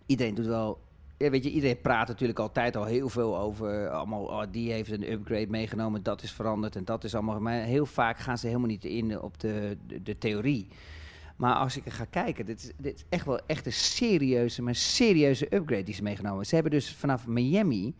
iedereen 0.06 0.34
doet 0.34 0.46
wel. 0.46 0.82
Weet 1.16 1.44
je, 1.44 1.50
iedereen 1.50 1.80
praat 1.80 2.08
natuurlijk 2.08 2.38
altijd 2.38 2.76
al 2.76 2.84
heel 2.84 3.08
veel 3.08 3.38
over. 3.38 3.88
Allemaal, 3.88 4.24
oh, 4.24 4.42
die 4.50 4.72
heeft 4.72 4.90
een 4.90 5.12
upgrade 5.12 5.46
meegenomen, 5.46 6.02
dat 6.02 6.22
is 6.22 6.32
veranderd 6.32 6.76
en 6.76 6.84
dat 6.84 7.04
is 7.04 7.14
allemaal. 7.14 7.40
Maar 7.40 7.62
heel 7.62 7.86
vaak 7.86 8.18
gaan 8.18 8.38
ze 8.38 8.46
helemaal 8.46 8.68
niet 8.68 8.84
in 8.84 9.20
op 9.20 9.40
de, 9.40 9.76
de, 9.86 10.02
de 10.02 10.18
theorie. 10.18 10.68
Maar 11.36 11.54
als 11.54 11.76
ik 11.76 11.86
er 11.86 11.92
ga 11.92 12.04
kijken, 12.04 12.46
dit 12.46 12.62
is, 12.62 12.72
dit 12.76 12.94
is 12.94 13.04
echt 13.08 13.26
wel 13.26 13.40
echt 13.46 13.66
een 13.66 13.72
serieuze, 13.72 14.62
maar 14.62 14.74
serieuze 14.74 15.54
upgrade 15.54 15.82
die 15.82 15.94
ze 15.94 16.02
meegenomen. 16.02 16.46
Ze 16.46 16.54
hebben 16.54 16.72
dus 16.72 16.94
vanaf 16.94 17.26
Miami 17.26 17.94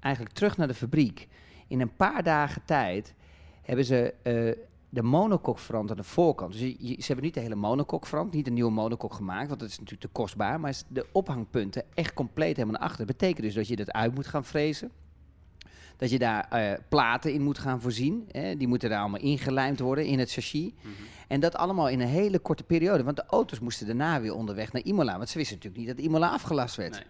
eigenlijk 0.00 0.34
terug 0.34 0.56
naar 0.56 0.66
de 0.66 0.74
fabriek. 0.74 1.28
In 1.66 1.80
een 1.80 1.96
paar 1.96 2.22
dagen 2.22 2.62
tijd 2.64 3.14
hebben 3.62 3.84
ze 3.84 4.14
eh, 4.22 4.64
de 4.90 5.02
monokok 5.02 5.58
veranderd 5.58 5.98
aan 5.98 6.04
de 6.04 6.10
voorkant. 6.10 6.52
Dus 6.52 6.60
je- 6.60 6.76
je- 6.78 6.94
ze 7.00 7.06
hebben 7.06 7.24
niet 7.24 7.34
de 7.34 7.40
hele 7.40 7.54
monokok 7.54 8.06
veranderd, 8.06 8.36
niet 8.36 8.46
een 8.46 8.54
nieuwe 8.54 8.70
monokok 8.70 9.14
gemaakt, 9.14 9.48
want 9.48 9.60
dat 9.60 9.68
is 9.68 9.74
natuurlijk 9.78 10.02
te 10.02 10.12
kostbaar. 10.20 10.60
Maar 10.60 10.70
is 10.70 10.84
de 10.88 11.06
ophangpunten 11.12 11.84
echt 11.94 12.14
compleet 12.14 12.56
helemaal 12.56 12.78
naar 12.80 12.88
achter. 12.88 13.06
Dat 13.06 13.16
betekent 13.18 13.42
dus 13.46 13.54
dat 13.54 13.68
je 13.68 13.76
dat 13.76 13.92
uit 13.92 14.14
moet 14.14 14.26
gaan 14.26 14.44
frezen. 14.44 14.90
Dat 15.96 16.10
je 16.10 16.18
daar 16.18 16.48
eh, 16.50 16.78
platen 16.88 17.32
in 17.32 17.42
moet 17.42 17.58
gaan 17.58 17.80
voorzien. 17.80 18.28
Hè. 18.32 18.56
Die 18.56 18.68
moeten 18.68 18.90
daar 18.90 19.00
allemaal 19.00 19.20
ingelijmd 19.20 19.78
worden 19.80 20.06
in 20.06 20.18
het 20.18 20.32
chassis. 20.32 20.70
Mhm. 20.80 20.92
En 21.28 21.40
dat 21.40 21.54
allemaal 21.56 21.88
in 21.88 22.00
een 22.00 22.08
hele 22.08 22.38
korte 22.38 22.62
periode. 22.62 23.02
Want 23.04 23.16
de 23.16 23.24
auto's 23.26 23.58
moesten 23.60 23.86
daarna 23.86 24.20
weer 24.20 24.34
onderweg 24.34 24.72
naar 24.72 24.82
Imola. 24.82 25.16
Want 25.16 25.28
ze 25.28 25.38
wisten 25.38 25.56
natuurlijk 25.56 25.86
niet 25.86 25.96
dat 25.96 26.06
Imola 26.06 26.30
afgelast 26.30 26.76
werd. 26.76 26.92
Nee. 26.92 27.02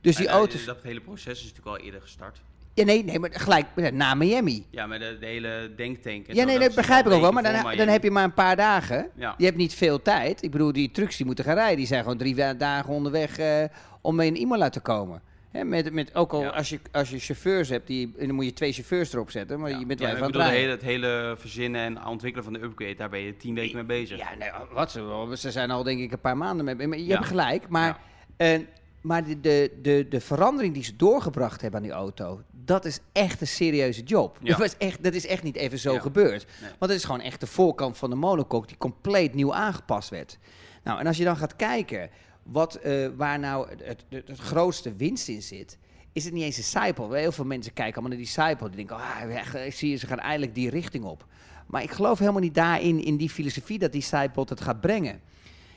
Dus 0.00 0.16
die 0.16 0.26
eh, 0.26 0.32
auto's... 0.32 0.64
Dat 0.64 0.82
hele 0.82 1.00
proces 1.00 1.38
is 1.38 1.48
natuurlijk 1.52 1.66
al 1.66 1.84
eerder 1.84 2.00
gestart. 2.00 2.42
Ja, 2.76 2.84
nee, 2.84 3.04
nee, 3.04 3.18
maar 3.18 3.30
gelijk 3.32 3.66
na 3.92 4.14
Miami. 4.14 4.66
Ja, 4.70 4.86
maar 4.86 4.98
de, 4.98 5.16
de 5.20 5.26
hele 5.26 5.72
denktank. 5.76 6.26
en 6.26 6.34
Ja, 6.34 6.40
zo, 6.40 6.46
nee, 6.46 6.58
dat 6.58 6.74
begrijp 6.74 7.06
ik 7.06 7.12
ook 7.12 7.20
wel. 7.20 7.32
Maar 7.32 7.42
dan, 7.42 7.76
dan 7.76 7.88
heb 7.88 8.02
je 8.02 8.10
maar 8.10 8.24
een 8.24 8.34
paar 8.34 8.56
dagen. 8.56 9.10
Ja. 9.14 9.34
Je 9.38 9.44
hebt 9.44 9.56
niet 9.56 9.74
veel 9.74 10.02
tijd. 10.02 10.42
Ik 10.42 10.50
bedoel, 10.50 10.72
die 10.72 10.90
trucks 10.90 11.16
die 11.16 11.26
moeten 11.26 11.44
gaan 11.44 11.54
rijden. 11.54 11.76
Die 11.76 11.86
zijn 11.86 12.02
gewoon 12.02 12.18
drie 12.18 12.56
dagen 12.56 12.92
onderweg 12.94 13.38
eh, 13.38 13.64
om 14.00 14.20
in 14.20 14.36
Imola 14.36 14.68
te 14.68 14.80
komen. 14.80 15.22
Hè, 15.50 15.64
met, 15.64 15.92
met, 15.92 16.14
ook 16.14 16.32
al 16.32 16.42
Ja. 16.42 16.48
als, 16.48 16.68
je, 16.68 16.80
als 16.92 17.10
je 17.10 17.18
chauffeurs 17.18 17.68
hebt, 17.68 17.86
die, 17.86 18.14
dan 18.18 18.30
moet 18.34 18.44
je 18.44 18.52
twee 18.52 18.72
chauffeurs 18.72 19.12
erop 19.12 19.30
zetten. 19.30 19.60
Maar 19.60 19.70
Ja. 19.70 19.78
je 19.78 19.86
bent 19.86 19.98
Ja, 20.00 20.06
wel 20.06 20.14
ik 20.16 20.22
even 20.22 20.40
aan 20.40 20.46
het 20.48 20.56
hele, 20.56 20.70
het 20.70 20.82
hele 20.82 21.34
verzinnen 21.38 21.80
en 21.80 22.06
ontwikkelen 22.06 22.44
van 22.44 22.52
de 22.52 22.62
upgrade, 22.62 22.94
daar 22.94 23.08
ben 23.10 23.20
je 23.20 23.36
tien 23.36 23.54
weken 23.54 23.74
mee 23.76 23.84
bezig. 23.84 24.18
Ja, 24.18 24.28
nee, 24.38 24.50
wat 24.72 24.90
ze, 24.90 25.32
ze 25.36 25.50
zijn 25.50 25.70
al 25.70 25.82
denk 25.82 26.00
ik 26.00 26.12
een 26.12 26.20
paar 26.20 26.36
maanden 26.36 26.64
mee. 26.64 26.86
Maar 26.88 26.98
je 26.98 27.06
Ja. 27.06 27.14
hebt 27.14 27.26
gelijk. 27.26 27.68
Maar, 27.68 27.98
Ja. 28.36 28.58
Eh, 29.06 29.12
maar 29.12 29.24
de, 29.24 29.40
de, 29.40 29.78
de, 29.82 30.06
de 30.08 30.20
verandering 30.20 30.74
die 30.74 30.84
ze 30.84 30.96
doorgebracht 30.96 31.60
hebben 31.60 31.80
aan 31.80 31.86
die 31.86 31.96
auto, 31.96 32.42
dat 32.64 32.84
is 32.84 33.00
echt 33.12 33.40
een 33.40 33.46
serieuze 33.46 34.02
job. 34.02 34.38
Ja. 34.42 34.48
Dat, 34.48 34.58
was 34.58 34.76
echt, 34.76 35.04
dat 35.04 35.14
is 35.14 35.26
echt 35.26 35.42
niet 35.42 35.56
even 35.56 35.78
zo 35.78 35.92
Ja. 35.92 36.00
gebeurd. 36.00 36.46
Nee. 36.60 36.70
Want 36.78 36.90
het 36.90 37.00
is 37.00 37.04
gewoon 37.04 37.20
echt 37.20 37.40
de 37.40 37.46
voorkant 37.46 37.98
van 37.98 38.10
de 38.10 38.16
monocoque 38.16 38.66
die 38.66 38.76
compleet 38.76 39.34
nieuw 39.34 39.54
aangepast 39.54 40.08
werd. 40.08 40.38
Nou, 40.84 41.00
en 41.00 41.06
als 41.06 41.16
je 41.16 41.24
dan 41.24 41.36
gaat 41.36 41.56
kijken 41.56 42.10
wat, 42.42 42.74
eh, 42.74 43.08
waar 43.16 43.38
nou 43.38 43.68
het, 43.68 44.04
het, 44.08 44.38
grootste 44.38 44.94
winst 44.94 45.28
in 45.28 45.42
zit, 45.42 45.78
is 46.12 46.24
het 46.24 46.32
niet 46.32 46.42
eens 46.42 46.56
een 46.56 46.64
Cycle. 46.64 47.16
Heel 47.16 47.32
veel 47.32 47.44
mensen 47.44 47.72
kijken 47.72 47.94
allemaal 47.94 48.18
naar 48.18 48.26
die 48.26 48.44
Cycle. 48.44 48.68
Die 48.68 48.76
denken, 48.76 48.96
ah, 48.96 49.66
ik 49.66 49.74
zie 49.74 49.90
je, 49.90 49.96
ze 49.96 50.06
gaan 50.06 50.18
eindelijk 50.18 50.54
die 50.54 50.70
richting 50.70 51.04
op. 51.04 51.26
Maar 51.66 51.82
ik 51.82 51.90
geloof 51.90 52.18
helemaal 52.18 52.40
niet 52.40 52.54
daarin, 52.54 53.04
in 53.04 53.16
die 53.16 53.30
filosofie 53.30 53.78
dat 53.78 53.92
die 53.92 54.02
Cycle 54.02 54.44
het 54.48 54.60
gaat 54.60 54.80
brengen. 54.80 55.20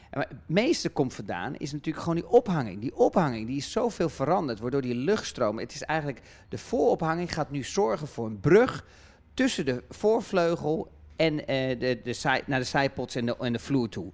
En 0.10 0.20
het 0.20 0.30
meeste 0.46 0.89
komt 0.89 1.13
vandaan 1.13 1.56
is 1.56 1.72
natuurlijk 1.72 2.04
gewoon 2.04 2.20
die 2.20 2.30
ophanging. 2.30 2.82
Die 2.82 2.96
ophanging 2.96 3.48
die 3.48 3.58
is 3.58 3.72
zoveel 3.72 4.10
veranderd, 4.10 4.60
waardoor 4.60 4.82
die 4.82 4.96
luchtstroom... 4.96 5.60
Het 5.60 5.74
is 5.74 5.84
eigenlijk, 5.84 6.22
de 6.50 6.58
voorophanging 6.58 7.34
gaat 7.34 7.51
nu 7.51 7.63
zorgen 7.63 8.08
voor 8.08 8.26
een 8.26 8.39
brug 8.39 8.86
tussen 9.34 9.65
de 9.65 9.84
voorvleugel 9.89 10.91
en 11.15 11.48
eh, 11.48 11.80
de, 11.80 12.00
de, 12.04 12.41
naar 12.45 12.60
de 12.60 12.65
zijpods 12.65 13.15
en 13.15 13.26
de, 13.26 13.38
en 13.38 13.54
de 13.54 13.60
vloer 13.60 13.89
toe. 13.89 14.12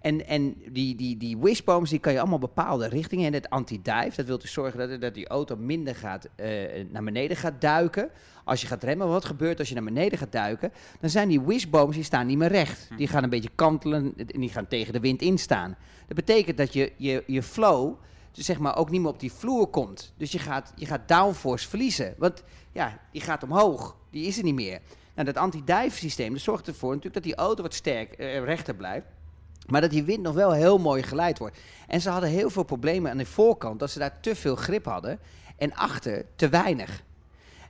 En, 0.00 0.26
en 0.26 0.54
die, 0.72 0.94
die, 0.94 1.16
die 1.16 1.38
wishbones 1.38 1.90
die 1.90 1.98
kan 1.98 2.12
je 2.12 2.20
allemaal 2.20 2.38
bepaalde 2.38 2.88
richtingen. 2.88 3.26
En 3.26 3.32
het 3.32 3.50
anti-dive, 3.50 4.16
dat 4.16 4.26
wil 4.26 4.38
dus 4.38 4.52
zorgen 4.52 4.88
dat, 4.88 5.00
dat 5.00 5.14
die 5.14 5.28
auto 5.28 5.56
minder 5.56 5.94
gaat, 5.94 6.28
eh, 6.36 6.84
naar 6.90 7.04
beneden 7.04 7.36
gaat 7.36 7.60
duiken. 7.60 8.10
Als 8.44 8.60
je 8.60 8.66
gaat 8.66 8.82
remmen, 8.82 9.08
wat 9.08 9.24
gebeurt 9.24 9.58
als 9.58 9.68
je 9.68 9.74
naar 9.74 9.84
beneden 9.84 10.18
gaat 10.18 10.32
duiken? 10.32 10.72
Dan 11.00 11.10
zijn 11.10 11.28
die 11.28 11.40
wishbones, 11.40 11.94
die 11.94 12.04
staan 12.04 12.26
niet 12.26 12.38
meer 12.38 12.48
recht. 12.48 12.88
Die 12.96 13.08
gaan 13.08 13.22
een 13.22 13.30
beetje 13.30 13.50
kantelen 13.54 14.14
en 14.16 14.40
die 14.40 14.48
gaan 14.48 14.68
tegen 14.68 14.92
de 14.92 15.00
wind 15.00 15.22
instaan. 15.22 15.76
Dat 16.06 16.16
betekent 16.16 16.56
dat 16.56 16.72
je, 16.72 16.92
je, 16.96 17.24
je 17.26 17.42
flow 17.42 17.94
dus 18.32 18.44
zeg 18.44 18.58
maar 18.58 18.76
ook 18.76 18.90
niet 18.90 19.00
meer 19.00 19.10
op 19.10 19.20
die 19.20 19.32
vloer 19.32 19.66
komt. 19.66 20.12
Dus 20.16 20.32
je 20.32 20.38
gaat, 20.38 20.72
je 20.76 20.86
gaat 20.86 21.08
downforce 21.08 21.68
verliezen. 21.68 22.14
Want 22.18 22.42
ja, 22.72 23.00
die 23.12 23.20
gaat 23.20 23.42
omhoog. 23.42 23.96
Die 24.10 24.26
is 24.26 24.38
er 24.38 24.44
niet 24.44 24.54
meer. 24.54 24.80
Nou, 25.14 25.26
dat 25.26 25.36
anti-dive 25.36 25.96
systeem 25.96 26.32
dat 26.32 26.42
zorgt 26.42 26.66
ervoor 26.66 26.88
natuurlijk 26.88 27.14
dat 27.14 27.24
die 27.24 27.34
auto 27.34 27.62
wat 27.62 27.74
sterk 27.74 28.12
eh, 28.12 28.44
rechter 28.44 28.74
blijft. 28.74 29.06
Maar 29.70 29.80
dat 29.80 29.90
die 29.90 30.04
wind 30.04 30.22
nog 30.22 30.34
wel 30.34 30.52
heel 30.52 30.78
mooi 30.78 31.02
geleid 31.02 31.38
wordt. 31.38 31.58
En 31.86 32.00
ze 32.00 32.10
hadden 32.10 32.30
heel 32.30 32.50
veel 32.50 32.62
problemen 32.62 33.10
aan 33.10 33.16
de 33.16 33.26
voorkant. 33.26 33.78
Dat 33.78 33.90
ze 33.90 33.98
daar 33.98 34.20
te 34.20 34.34
veel 34.34 34.56
grip 34.56 34.84
hadden. 34.84 35.18
En 35.56 35.74
achter 35.74 36.24
te 36.36 36.48
weinig. 36.48 37.02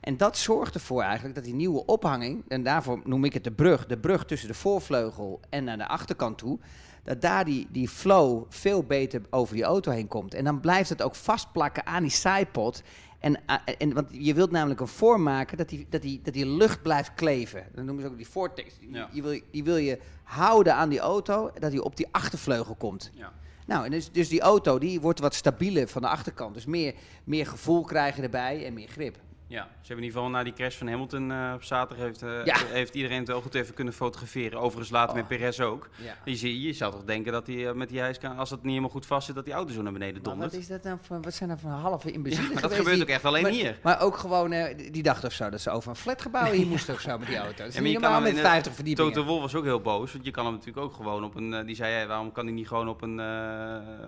En 0.01 0.17
dat 0.17 0.37
zorgt 0.37 0.75
ervoor 0.75 1.03
eigenlijk 1.03 1.35
dat 1.35 1.45
die 1.45 1.55
nieuwe 1.55 1.87
ophanging. 1.87 2.45
En 2.49 2.63
daarvoor 2.63 3.01
noem 3.05 3.25
ik 3.25 3.33
het 3.33 3.45
de 3.45 3.53
brug. 3.53 3.87
De 3.87 3.99
brug 3.99 4.25
tussen 4.25 4.49
de 4.49 4.55
voorvleugel 4.55 5.41
en 5.49 5.65
naar 5.65 5.79
de 5.79 5.89
achterkant 5.89 6.39
toe. 6.39 6.59
Dat 7.03 7.21
daar 7.21 7.45
die, 7.45 7.67
die 7.71 7.89
flow 7.89 8.45
veel 8.49 8.83
beter 8.83 9.23
over 9.31 9.55
die 9.55 9.65
auto 9.65 9.91
heen 9.91 10.09
komt. 10.09 10.35
En 10.35 10.45
dan 10.45 10.61
blijft 10.61 10.89
het 10.89 11.03
ook 11.03 11.15
vastplakken 11.15 11.87
aan 11.87 12.03
die 12.03 12.11
sidepod. 12.11 12.83
En, 13.21 13.41
a- 13.51 13.65
en, 13.79 13.93
want 13.95 14.09
je 14.11 14.35
wilt 14.35 14.51
namelijk 14.51 14.81
een 14.81 14.87
vorm 14.89 15.23
maken 15.23 15.57
dat 15.57 15.69
die, 15.69 15.87
dat, 15.91 16.03
die, 16.03 16.21
dat 16.23 16.35
die 16.35 16.47
lucht 16.47 16.83
blijft 16.83 17.15
kleven. 17.15 17.67
Dat 17.75 17.85
noemen 17.85 18.03
ze 18.05 18.11
ook 18.11 18.17
die 18.17 18.29
vortex. 18.29 18.79
Die, 18.79 18.93
Ja. 18.93 19.09
die, 19.13 19.23
wil, 19.23 19.41
die 19.51 19.65
wil 19.65 19.77
je 19.77 19.99
houden 20.23 20.75
aan 20.75 20.89
die 20.89 20.99
auto, 21.01 21.51
dat 21.59 21.71
die 21.71 21.83
op 21.83 21.97
die 21.97 22.07
achtervleugel 22.11 22.75
komt. 22.75 23.11
Ja. 23.15 23.33
Nou, 23.67 23.85
en 23.85 23.91
dus, 23.91 24.11
dus 24.13 24.29
die 24.29 24.41
auto 24.41 24.79
die 24.79 25.01
wordt 25.01 25.21
wat 25.21 25.35
stabieler 25.35 25.89
van 25.89 26.03
de 26.03 26.09
achterkant. 26.09 26.55
Dus 26.55 26.67
meer, 26.67 26.95
meer 27.25 27.47
gevoel 27.47 27.85
krijgen 27.85 28.23
erbij 28.23 28.67
en 28.67 28.73
meer 28.75 28.89
grip. 28.89 29.17
Ja, 29.51 29.63
ze 29.63 29.69
hebben 29.87 29.97
in 29.97 30.03
ieder 30.03 30.13
geval 30.21 30.29
na 30.29 30.43
die 30.45 30.53
crash 30.53 30.77
van 30.77 30.89
Hamilton 30.89 31.31
eh, 31.33 31.53
op 31.55 31.63
zaterdag 31.63 32.05
heeft, 32.07 32.23
eh, 32.23 32.45
Ja. 32.45 32.57
heeft 32.67 32.95
iedereen 32.95 33.19
het 33.19 33.29
wel 33.29 33.41
goed 33.41 33.55
even 33.55 33.75
kunnen 33.75 33.95
fotograferen. 33.95 34.61
Overigens 34.61 34.91
later 34.91 35.15
met 35.15 35.23
Oh. 35.23 35.29
Perez 35.29 35.61
ook. 35.61 35.89
Ja. 35.97 36.15
Je, 36.25 36.37
zie- 36.37 36.61
je 36.61 36.73
zou 36.73 36.93
toch 36.93 37.05
denken 37.05 37.33
dat 37.33 37.47
hij 37.47 37.69
eh, 37.69 37.75
met 37.75 37.89
die 37.89 37.99
hijskraan, 38.01 38.39
als 38.39 38.49
dat 38.51 38.59
niet 38.59 38.69
helemaal 38.69 38.91
goed 38.91 39.07
vast 39.07 39.27
zit, 39.27 39.35
dat 39.35 39.45
die 39.45 39.55
auto 39.55 39.73
zo 39.73 39.83
naar 39.83 39.93
beneden 39.93 40.15
Maar 40.15 40.23
wat 40.25 40.33
dondert. 40.41 40.61
is 40.63 40.67
dat 40.69 40.83
nou 40.83 40.99
voor, 41.03 41.21
wat 41.21 41.35
zijn 41.35 41.49
dat 41.49 41.61
voor 41.61 41.71
halve 41.71 42.11
imbecielen 42.11 42.55
Ja, 42.55 42.61
dat 42.61 42.73
gebeurt 42.75 42.95
die- 42.95 43.03
ook 43.03 43.09
echt 43.09 43.25
alleen 43.25 43.43
maar, 43.43 43.51
hier. 43.51 43.79
Maar 43.83 44.01
ook 44.01 44.17
gewoon, 44.17 44.51
die- 44.91 45.03
dacht 45.03 45.25
of 45.25 45.33
zo, 45.33 45.51
dat 45.51 45.61
ze 45.61 45.71
over 45.71 45.91
een 45.91 45.97
flatgebouw 45.97 46.51
hier 46.53 46.67
moesten 46.75 46.95
of 46.95 47.01
zo 47.01 47.19
met 47.19 47.27
die 47.29 47.37
auto. 47.37 47.57
Dat 47.65 47.67
is 47.67 47.79
niet 47.79 47.87
je 47.87 47.93
kan 47.93 48.03
normaal 48.03 48.21
met 48.21 48.29
in 48.31 48.35
de- 48.37 48.41
50 48.41 48.75
verdiepingen. 48.75 49.13
Toto 49.13 49.27
Wolff 49.27 49.43
was 49.43 49.55
ook 49.55 49.65
heel 49.65 49.81
boos, 49.81 50.13
want 50.13 50.25
je 50.25 50.31
kan 50.31 50.45
hem 50.45 50.55
natuurlijk 50.55 50.87
ook 50.87 50.95
gewoon 50.95 51.25
op 51.25 51.35
een... 51.35 51.67
die 51.67 51.75
zei, 51.75 52.07
waarom 52.07 52.33
kan 52.33 52.45
hij 52.45 52.55
niet 52.55 52.69
gewoon 52.69 52.89
op 52.89 53.03
een, 53.03 53.21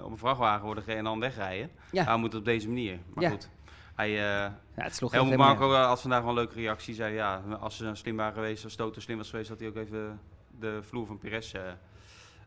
op 0.05 0.11
een 0.11 0.18
vrachtwagen 0.18 0.64
worden 0.64 0.83
gereden 0.85 1.05
en 1.05 1.11
dan 1.11 1.20
wegrijden? 1.20 1.70
Ja. 1.92 2.02
Waarom 2.05 2.20
moet 2.20 2.33
het 2.33 2.40
op 2.40 2.46
deze 2.46 2.66
manier? 2.68 2.98
Maar 3.14 3.31
goed, 3.31 3.48
hij... 3.94 4.09
eh 4.11 4.52
ja, 4.76 4.83
het 4.83 4.94
sloeg 4.94 5.12
Helmut 5.12 5.37
Marco 5.38 5.72
eh, 5.72 5.87
had 5.87 6.00
vandaag 6.00 6.20
wel 6.20 6.28
een 6.28 6.35
leuke 6.35 6.55
reactie. 6.55 6.94
Zei 6.94 7.14
ja, 7.14 7.42
als 7.61 7.76
ze 7.76 7.90
slim 7.94 8.16
waren 8.16 8.35
geweest, 8.35 8.64
als 8.64 8.74
Toto 8.74 9.00
slim 9.00 9.16
was 9.16 9.31
geweest, 9.31 9.48
had 9.48 9.59
hij 9.59 9.68
ook 9.68 9.76
even 9.76 10.20
de 10.59 10.83
vloer 10.83 11.07
van 11.07 11.18
Perez 11.18 11.55
eh 11.55 11.62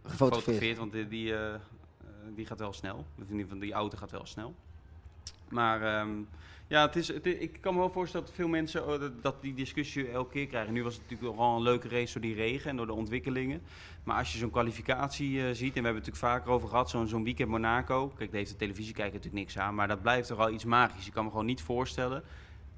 Gefotografeerd. 0.03 0.57
gefotografeerd. 0.57 0.77
Want 0.77 0.91
die, 0.91 1.07
die, 1.07 1.33
die 2.35 2.45
gaat 2.45 2.59
wel 2.59 2.73
snel. 2.73 2.97
Of 2.97 3.23
in 3.23 3.31
ieder 3.31 3.43
geval, 3.43 3.59
die 3.59 3.73
auto 3.73 3.97
gaat 3.97 4.11
wel 4.11 4.25
snel. 4.25 4.55
Maar 5.49 5.81
ehm, 5.81 6.09
ja, 6.67 6.85
het 6.85 6.95
is, 6.95 7.09
ik 7.09 7.57
kan 7.61 7.73
me 7.73 7.79
wel 7.79 7.89
voorstellen 7.89 8.25
dat 8.25 8.35
veel 8.35 8.47
mensen 8.47 8.87
oh, 8.87 9.11
dat, 9.21 9.41
die 9.41 9.53
discussie 9.53 10.09
elke 10.09 10.31
keer 10.31 10.47
krijgen. 10.47 10.73
Nu 10.73 10.83
was 10.83 10.93
het 10.93 11.01
natuurlijk 11.09 11.37
wel 11.37 11.55
een 11.55 11.61
leuke 11.61 11.87
race 11.87 12.13
door 12.13 12.21
die 12.21 12.35
regen 12.35 12.69
en 12.69 12.75
door 12.75 12.85
de 12.85 12.93
ontwikkelingen. 12.93 13.61
Maar 14.03 14.17
als 14.17 14.31
je 14.31 14.37
zo'n 14.37 14.49
kwalificatie 14.49 15.39
eh, 15.39 15.45
ziet, 15.45 15.75
en 15.75 15.81
we 15.81 15.87
hebben 15.87 16.03
het 16.03 16.05
natuurlijk 16.05 16.33
vaker 16.33 16.51
over 16.51 16.69
gehad, 16.69 16.89
zo'n 16.89 17.23
weekend 17.23 17.49
Monaco. 17.49 18.07
Kijk, 18.07 18.29
daar 18.29 18.39
heeft 18.39 18.51
de 18.51 18.57
televisiekijker 18.57 19.13
natuurlijk 19.13 19.43
niks 19.43 19.57
aan, 19.57 19.75
maar 19.75 19.87
dat 19.87 20.01
blijft 20.01 20.27
toch 20.27 20.37
wel 20.37 20.49
iets 20.49 20.65
magisch. 20.65 21.05
Je 21.05 21.11
kan 21.11 21.23
me 21.23 21.29
gewoon 21.29 21.45
niet 21.45 21.61
voorstellen 21.61 22.23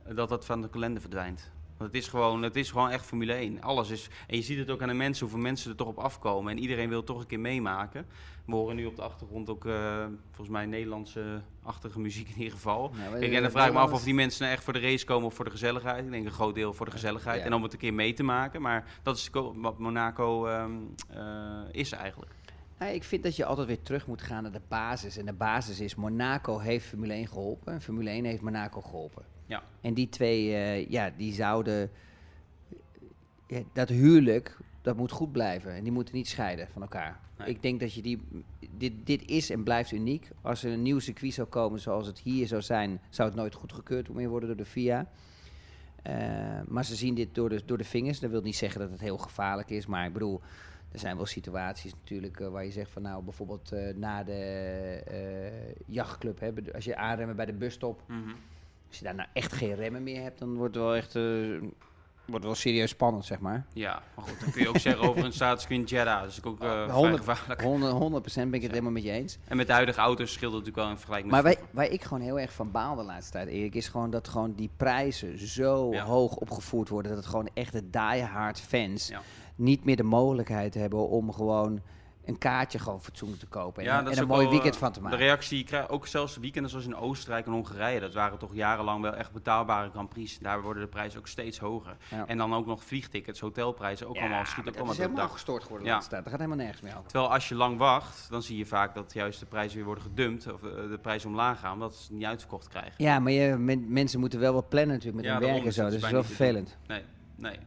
eh, 0.03 0.15
dat 0.15 0.29
dat 0.29 0.45
van 0.45 0.61
de 0.61 0.69
kalender 0.69 1.01
verdwijnt. 1.01 1.51
Want 1.77 1.93
het 1.93 2.01
is, 2.01 2.07
gewoon, 2.07 2.41
het 2.41 2.55
is 2.55 2.71
gewoon 2.71 2.89
echt 2.89 3.05
Formule 3.05 3.33
1. 3.33 3.61
Alles 3.61 3.89
is. 3.89 4.09
En 4.27 4.35
je 4.35 4.43
ziet 4.43 4.57
het 4.57 4.69
ook 4.69 4.81
aan 4.81 4.87
de 4.87 4.93
mensen, 4.93 5.25
hoeveel 5.25 5.43
mensen 5.43 5.71
er 5.71 5.77
toch 5.77 5.87
op 5.87 5.97
afkomen. 5.97 6.51
En 6.51 6.59
iedereen 6.59 6.89
wil 6.89 7.03
toch 7.03 7.19
een 7.19 7.27
keer 7.27 7.39
meemaken. 7.39 8.05
We 8.47 8.55
horen 8.55 8.75
nu 8.75 8.85
op 8.85 8.95
de 8.95 9.01
achtergrond 9.01 9.49
ook 9.49 9.65
eh, 9.65 10.05
volgens 10.25 10.49
mij 10.49 10.65
Nederlandse-achtige 10.65 11.99
muziek 11.99 12.29
in 12.29 12.37
ieder 12.37 12.53
geval. 12.53 12.91
Nou, 12.97 13.19
Kijk, 13.19 13.33
en 13.33 13.41
dan 13.41 13.51
vraag 13.51 13.67
ik 13.67 13.73
me 13.73 13.79
af 13.79 13.91
of 13.91 14.03
die 14.03 14.13
mensen 14.13 14.41
nou 14.41 14.53
echt 14.53 14.63
voor 14.63 14.73
de 14.73 14.79
race 14.79 15.05
komen 15.05 15.25
of 15.25 15.33
voor 15.33 15.45
de 15.45 15.51
gezelligheid. 15.51 16.05
Ik 16.05 16.11
denk 16.11 16.25
een 16.25 16.31
groot 16.31 16.55
deel 16.55 16.73
voor 16.73 16.85
de 16.85 16.91
gezelligheid. 16.91 17.39
Ja. 17.39 17.45
En 17.45 17.53
om 17.53 17.63
het 17.63 17.73
een 17.73 17.79
keer 17.79 17.93
mee 17.93 18.13
te 18.13 18.23
maken. 18.23 18.61
Maar 18.61 18.99
dat 19.03 19.17
is 19.17 19.29
wat 19.55 19.77
Monaco 19.77 20.45
ehm, 20.45 20.71
eh, 21.09 21.61
is 21.71 21.91
eigenlijk. 21.91 22.31
Nou, 22.79 22.93
ik 22.93 23.03
vind 23.03 23.23
dat 23.23 23.35
je 23.35 23.45
altijd 23.45 23.67
weer 23.67 23.81
terug 23.81 24.07
moet 24.07 24.21
gaan 24.21 24.43
naar 24.43 24.51
de 24.51 24.61
basis. 24.67 25.17
En 25.17 25.25
de 25.25 25.33
basis 25.33 25.79
is, 25.79 25.95
Monaco 25.95 26.59
heeft 26.59 26.85
Formule 26.85 27.13
1 27.13 27.27
geholpen. 27.27 27.73
En 27.73 27.81
Formule 27.81 28.09
1 28.09 28.25
heeft 28.25 28.41
Monaco 28.41 28.81
geholpen. 28.81 29.25
Ja. 29.45 29.63
En 29.81 29.93
die 29.93 30.09
twee, 30.09 30.53
eh, 30.53 30.89
ja, 30.89 31.11
die 31.17 31.33
zouden... 31.33 31.91
ja, 33.47 33.61
dat 33.73 33.89
huwelijk, 33.89 34.57
dat 34.81 34.97
moet 34.97 35.11
goed 35.11 35.31
blijven. 35.31 35.71
En 35.71 35.83
die 35.83 35.91
moeten 35.91 36.15
niet 36.15 36.27
scheiden 36.27 36.67
van 36.67 36.81
elkaar. 36.81 37.25
Nee. 37.37 37.47
Ik 37.49 37.61
denk 37.61 37.79
dat 37.79 37.93
je 37.93 38.01
die... 38.01 38.21
Dit, 38.77 38.93
dit 39.03 39.25
is 39.29 39.49
en 39.49 39.63
blijft 39.63 39.91
uniek. 39.91 40.29
Als 40.41 40.63
er 40.63 40.71
een 40.71 40.81
nieuw 40.81 40.99
circuit 40.99 41.33
zou 41.33 41.47
komen 41.47 41.79
zoals 41.79 42.07
het 42.07 42.19
hier 42.19 42.47
zou 42.47 42.61
zijn... 42.61 43.01
zou 43.09 43.27
het 43.29 43.37
nooit 43.37 43.53
goedgekeurd 43.53 44.09
meer 44.09 44.29
worden 44.29 44.49
door 44.49 44.57
de 44.57 44.65
FIA. 44.65 45.07
Eh, 46.03 46.15
maar 46.67 46.85
ze 46.85 46.95
zien 46.95 47.15
dit 47.15 47.35
door 47.35 47.49
de, 47.49 47.61
door 47.65 47.77
de 47.77 47.83
vingers. 47.83 48.19
Dat 48.19 48.29
wil 48.31 48.41
niet 48.41 48.55
zeggen 48.55 48.79
dat 48.81 48.89
het 48.91 48.99
heel 48.99 49.17
gevaarlijk 49.17 49.69
is. 49.69 49.85
Maar 49.85 50.05
ik 50.05 50.13
bedoel, 50.13 50.41
er 50.91 50.99
zijn 50.99 51.15
wel 51.15 51.25
situaties 51.25 51.93
natuurlijk 51.93 52.39
eh, 52.39 52.47
waar 52.47 52.65
je 52.65 52.71
zegt 52.71 52.91
van 52.91 53.01
nou 53.01 53.23
bijvoorbeeld 53.23 53.71
eh, 53.71 53.95
na 53.95 54.23
de 54.23 55.73
jachtclub, 55.85 56.39
hè, 56.39 56.51
als 56.73 56.85
je 56.85 56.95
aanremmen 56.95 57.35
bij 57.35 57.45
de 57.45 57.53
busstop, 57.53 58.01
Mhm. 58.07 58.29
als 58.87 58.97
je 58.97 59.03
daar 59.03 59.15
nou 59.15 59.29
echt 59.33 59.53
geen 59.53 59.75
remmen 59.75 60.03
meer 60.03 60.21
hebt, 60.21 60.39
dan 60.39 60.55
wordt 60.55 60.75
het 60.75 60.83
wel 60.83 60.95
echt 60.95 61.15
wordt 62.27 62.45
wel 62.45 62.55
serieus 62.55 62.89
spannend, 62.89 63.25
zeg 63.25 63.39
maar. 63.39 63.65
Ja, 63.73 64.01
maar 64.15 64.25
goed, 64.25 64.39
dan 64.39 64.51
kun 64.51 64.61
je 64.61 64.67
ook 64.69 64.77
zeggen 64.77 65.09
over 65.09 65.25
een 65.25 65.33
staatsscreen 65.33 65.83
Jeddah. 65.83 66.21
Dat 66.21 66.29
is 66.31 66.43
ook 66.43 66.59
eh 66.61 66.83
vrij 66.83 66.87
100, 66.95 67.17
gevaarlijk. 67.17 67.61
100, 67.61 67.91
100 67.91 68.35
ben 68.35 68.53
ik 68.53 68.61
het 68.61 68.71
helemaal 68.71 68.91
met 68.91 69.03
je 69.03 69.11
eens. 69.11 69.37
En 69.47 69.57
met 69.57 69.67
de 69.67 69.73
huidige 69.73 69.99
auto's 69.99 70.33
scheelt 70.33 70.53
het 70.53 70.59
natuurlijk 70.65 70.77
wel 70.77 70.89
in 70.89 70.97
vergelijking 70.97 71.31
Maar 71.31 71.43
met 71.43 71.55
wij, 71.55 71.65
waar 71.71 71.87
ik 71.91 72.03
gewoon 72.03 72.23
heel 72.23 72.39
erg 72.39 72.53
van 72.53 72.71
baal 72.71 72.95
de 72.95 73.03
laatste 73.03 73.31
tijd, 73.31 73.47
Erik, 73.47 73.75
is 73.75 73.87
gewoon 73.87 74.09
dat 74.09 74.27
gewoon 74.27 74.53
die 74.55 74.69
prijzen 74.77 75.47
zo 75.47 75.91
Ja. 75.91 76.03
hoog 76.03 76.35
opgevoerd 76.35 76.89
worden. 76.89 77.11
Dat 77.11 77.19
het 77.19 77.29
gewoon 77.29 77.49
echt 77.53 77.71
de 77.73 77.89
diehard 77.89 78.59
fans 78.59 79.07
Ja. 79.07 79.21
niet 79.55 79.83
meer 79.85 79.95
de 79.95 80.03
mogelijkheid 80.03 80.73
hebben 80.73 81.07
om 81.09 81.33
gewoon 81.33 81.81
een 82.27 82.37
kaartje 82.37 82.79
gewoon 82.79 83.01
fatsoenlijk 83.01 83.39
te 83.39 83.45
kopen. 83.47 83.83
En, 83.83 83.89
Ja, 83.89 83.97
en 83.97 84.03
dat 84.03 84.13
is 84.13 84.19
een 84.19 84.27
mooi 84.27 84.41
wel, 84.41 84.51
weekend 84.51 84.73
eh, 84.73 84.79
van 84.79 84.91
te 84.91 85.01
maken. 85.01 85.17
De 85.17 85.23
reactie, 85.23 85.63
krijg- 85.63 85.89
ook 85.89 86.07
zelfs 86.07 86.37
weekenden 86.37 86.69
zoals 86.71 86.85
in 86.85 86.95
Oostenrijk 86.95 87.45
en 87.45 87.51
Hongarije, 87.51 87.99
dat 87.99 88.13
waren 88.13 88.37
toch 88.37 88.53
jarenlang 88.53 89.01
wel 89.01 89.13
echt 89.15 89.31
betaalbare 89.31 89.89
Grand 89.89 90.09
Prix. 90.09 90.39
Daar 90.39 90.61
worden 90.61 90.83
de 90.83 90.89
prijzen 90.89 91.19
ook 91.19 91.27
steeds 91.27 91.57
hoger. 91.59 91.97
Ja. 92.09 92.27
En 92.27 92.37
dan 92.37 92.53
ook 92.53 92.65
nog 92.65 92.83
vliegtickets, 92.83 93.39
hotelprijzen, 93.39 94.07
ook 94.07 94.15
Ja, 94.15 94.21
allemaal 94.21 94.45
schieten 94.45 94.59
ook 94.59 94.65
dat 94.65 94.75
allemaal 94.75 94.91
is 94.93 94.97
het 94.99 95.07
helemaal 95.07 95.27
dak. 95.27 95.35
gestoord 95.37 95.63
geworden 95.63 95.87
de 95.87 95.93
Ja. 95.93 95.99
tijd. 95.99 96.11
Dat 96.11 96.31
gaat 96.31 96.39
helemaal 96.41 96.57
nergens 96.57 96.81
meer 96.81 96.97
over. 96.97 97.09
Terwijl 97.11 97.31
als 97.33 97.49
je 97.49 97.55
lang 97.55 97.77
wacht, 97.77 98.27
dan 98.29 98.43
zie 98.43 98.57
je 98.57 98.65
vaak 98.65 98.95
dat 98.95 99.13
juist 99.13 99.39
de 99.39 99.45
prijzen 99.45 99.75
weer 99.77 99.85
worden 99.85 100.03
gedumpt, 100.03 100.53
of 100.53 100.63
eh, 100.63 100.69
de 100.89 100.99
prijzen 101.01 101.29
omlaag 101.29 101.59
gaan, 101.59 101.73
omdat 101.73 101.95
ze 101.95 102.01
het 102.01 102.11
niet 102.11 102.25
uitverkocht 102.25 102.67
krijgen. 102.67 102.93
Ja, 102.97 103.19
maar 103.19 103.31
je, 103.31 103.55
men- 103.55 103.91
mensen 103.93 104.19
moeten 104.19 104.39
wel 104.39 104.53
wat 104.53 104.69
plannen 104.69 104.95
natuurlijk 104.95 105.15
met 105.23 105.25
Ja, 105.25 105.39
hun 105.39 105.49
werk 105.53 105.65
en 105.65 105.73
zo. 105.73 105.81
het 105.83 105.91
Dus 105.91 105.99
dat 106.01 106.09
is 106.09 106.15
wel 106.15 106.23
vervelend. 106.23 106.77
Nee, 106.87 107.03
nee. 107.35 107.59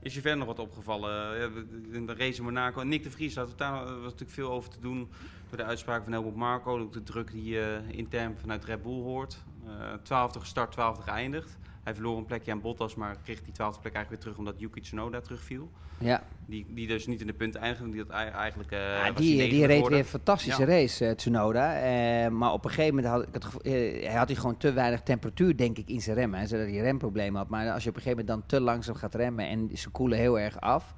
Is 0.00 0.14
je 0.14 0.20
verder 0.20 0.38
nog 0.38 0.46
wat 0.46 0.58
opgevallen? 0.58 1.52
In 1.92 2.06
de 2.06 2.14
race 2.14 2.38
in 2.38 2.44
Monaco. 2.44 2.82
Nick 2.82 3.02
de 3.02 3.10
Vries, 3.10 3.34
had 3.34 3.58
daar 3.58 3.84
was 3.84 4.02
natuurlijk 4.02 4.30
veel 4.30 4.50
over 4.50 4.70
te 4.70 4.80
doen 4.80 5.10
door 5.48 5.58
de 5.58 5.64
uitspraak 5.64 6.02
van 6.02 6.12
Helmut 6.12 6.34
Marco. 6.34 6.78
Ook 6.78 6.92
de 6.92 7.02
druk 7.02 7.30
die 7.30 7.44
je 7.44 7.80
intern 7.90 8.36
vanuit 8.40 8.64
Red 8.64 8.82
Bull 8.82 9.02
hoort. 9.02 9.44
Eh 9.66 9.92
twaalfde 10.02 10.40
gestart, 10.40 10.72
twaalfde 10.72 11.02
geëindigd. 11.02 11.58
Hij 11.88 11.96
verloor 11.96 12.18
een 12.18 12.24
plekje 12.26 12.52
aan 12.52 12.60
Bottas, 12.60 12.94
maar 12.94 13.16
kreeg 13.24 13.42
die 13.42 13.52
twaalfde 13.52 13.80
plek 13.80 13.94
eigenlijk 13.94 14.24
weer 14.24 14.32
terug 14.32 14.48
omdat 14.48 14.60
Yuki 14.62 14.80
Tsunoda 14.80 15.20
terugviel. 15.20 15.70
Ja, 15.98 16.22
Die, 16.46 16.66
die 16.68 16.86
dus 16.86 17.06
niet 17.06 17.20
in 17.20 17.26
de 17.26 17.32
punten 17.32 17.60
eindigde, 17.60 17.90
die 17.90 18.04
ei- 18.08 18.30
eigenlijk... 18.30 18.70
eh, 18.70 18.78
Ja, 18.78 19.12
die, 19.12 19.48
die 19.48 19.66
reed 19.66 19.88
weer 19.88 19.98
een 19.98 20.04
fantastische 20.04 20.60
Ja. 20.62 20.66
race, 20.68 21.06
eh, 21.06 21.14
Tsunoda. 21.14 21.74
Eh, 21.80 22.28
maar 22.30 22.52
op 22.52 22.64
een 22.64 22.70
gegeven 22.70 22.94
moment 22.94 23.12
had 23.14 23.22
ik 23.22 23.28
het 23.34 23.46
hij 24.04 24.14
had 24.14 24.28
hij 24.28 24.36
gewoon 24.36 24.56
te 24.56 24.72
weinig 24.72 25.00
temperatuur, 25.02 25.56
denk 25.56 25.78
ik, 25.78 25.88
in 25.88 26.00
zijn 26.00 26.16
remmen. 26.16 26.40
hè, 26.40 26.46
Zodat 26.46 26.66
hij 26.66 26.76
remproblemen 26.78 27.38
had. 27.40 27.48
Maar 27.48 27.70
als 27.72 27.82
je 27.82 27.88
op 27.90 27.96
een 27.96 28.02
gegeven 28.02 28.24
moment 28.26 28.48
dan 28.48 28.58
te 28.58 28.64
langzaam 28.64 28.94
gaat 28.94 29.14
remmen 29.14 29.48
en 29.48 29.70
ze 29.74 29.90
koelen 29.90 30.18
heel 30.18 30.38
erg 30.38 30.60
af... 30.60 30.94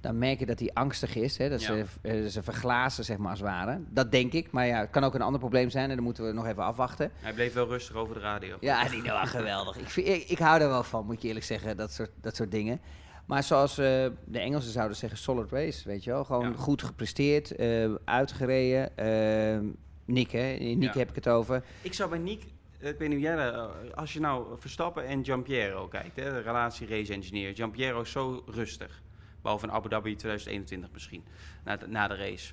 dan 0.00 0.18
merk 0.18 0.38
je 0.38 0.46
dat 0.46 0.58
hij 0.58 0.70
angstig 0.72 1.14
is. 1.16 1.38
Hè, 1.38 1.48
dat 1.48 1.60
Ja. 1.62 1.66
ze, 1.66 1.84
eh, 2.02 2.26
ze 2.26 2.42
verglazen, 2.42 3.04
zeg 3.04 3.16
maar, 3.16 3.30
als 3.30 3.38
het 3.38 3.48
ware. 3.48 3.80
Dat 3.88 4.12
denk 4.12 4.32
ik. 4.32 4.50
Maar 4.50 4.66
ja, 4.66 4.80
het 4.80 4.90
kan 4.90 5.04
ook 5.04 5.14
een 5.14 5.22
ander 5.22 5.40
probleem 5.40 5.70
zijn 5.70 5.88
en 5.90 5.94
dan 5.96 6.04
moeten 6.04 6.26
we 6.26 6.32
nog 6.32 6.46
even 6.46 6.62
afwachten. 6.64 7.10
Hij 7.20 7.32
bleef 7.32 7.52
wel 7.52 7.66
rustig 7.68 7.96
over 7.96 8.14
de 8.14 8.20
radio. 8.20 8.56
Ja, 8.60 8.88
die 8.88 9.02
nou, 9.02 9.26
geweldig. 9.26 9.76
Ik, 9.78 9.88
vind, 9.90 10.06
ik, 10.08 10.28
ik 10.28 10.38
hou 10.38 10.60
er 10.60 10.68
wel 10.68 10.82
van, 10.82 11.06
moet 11.06 11.22
je 11.22 11.28
eerlijk 11.28 11.46
zeggen, 11.46 11.76
dat 11.76 11.92
soort, 11.92 12.10
dat 12.20 12.36
soort 12.36 12.50
dingen. 12.50 12.80
Maar 13.26 13.42
zoals 13.42 13.70
eh, 13.78 13.84
de 14.24 14.38
Engelsen 14.38 14.72
zouden 14.72 14.96
zeggen, 14.96 15.18
solid 15.18 15.50
race, 15.50 15.88
weet 15.88 16.04
je 16.04 16.10
wel. 16.10 16.24
Gewoon 16.24 16.50
Ja. 16.50 16.56
goed 16.56 16.82
gepresteerd, 16.82 17.50
eh, 17.56 17.94
uitgereden. 18.04 18.96
eh, 18.96 19.58
Nick, 20.04 20.30
hè? 20.30 20.56
Nick 20.58 20.92
Ja. 20.92 20.98
heb 20.98 21.08
ik 21.08 21.14
het 21.14 21.28
over. 21.28 21.62
Ik 21.82 21.94
zou 21.94 22.10
bij 22.10 22.18
Nick, 22.18 22.42
ik 22.78 22.98
weet 22.98 22.98
niet 23.00 23.10
hoe 23.10 23.20
jij 23.20 23.36
dat, 23.36 23.70
als 23.94 24.12
je 24.12 24.20
nou 24.20 24.46
Verstappen 24.58 25.06
en 25.06 25.24
Giampiero 25.24 25.88
kijkt, 25.88 26.16
hè, 26.16 26.24
de 26.30 26.38
relatie 26.40 26.86
race 26.88 27.12
engineer. 27.12 27.54
Giampiero 27.54 28.00
is 28.00 28.10
zo 28.10 28.42
rustig, 28.46 29.02
behalve 29.42 29.66
in 29.66 29.72
Abu 29.72 29.88
Dhabi 29.88 30.16
2021 30.16 30.90
misschien, 30.92 31.24
na 31.64 31.76
de, 31.76 31.88
na 31.88 32.08
de 32.08 32.16
race. 32.16 32.52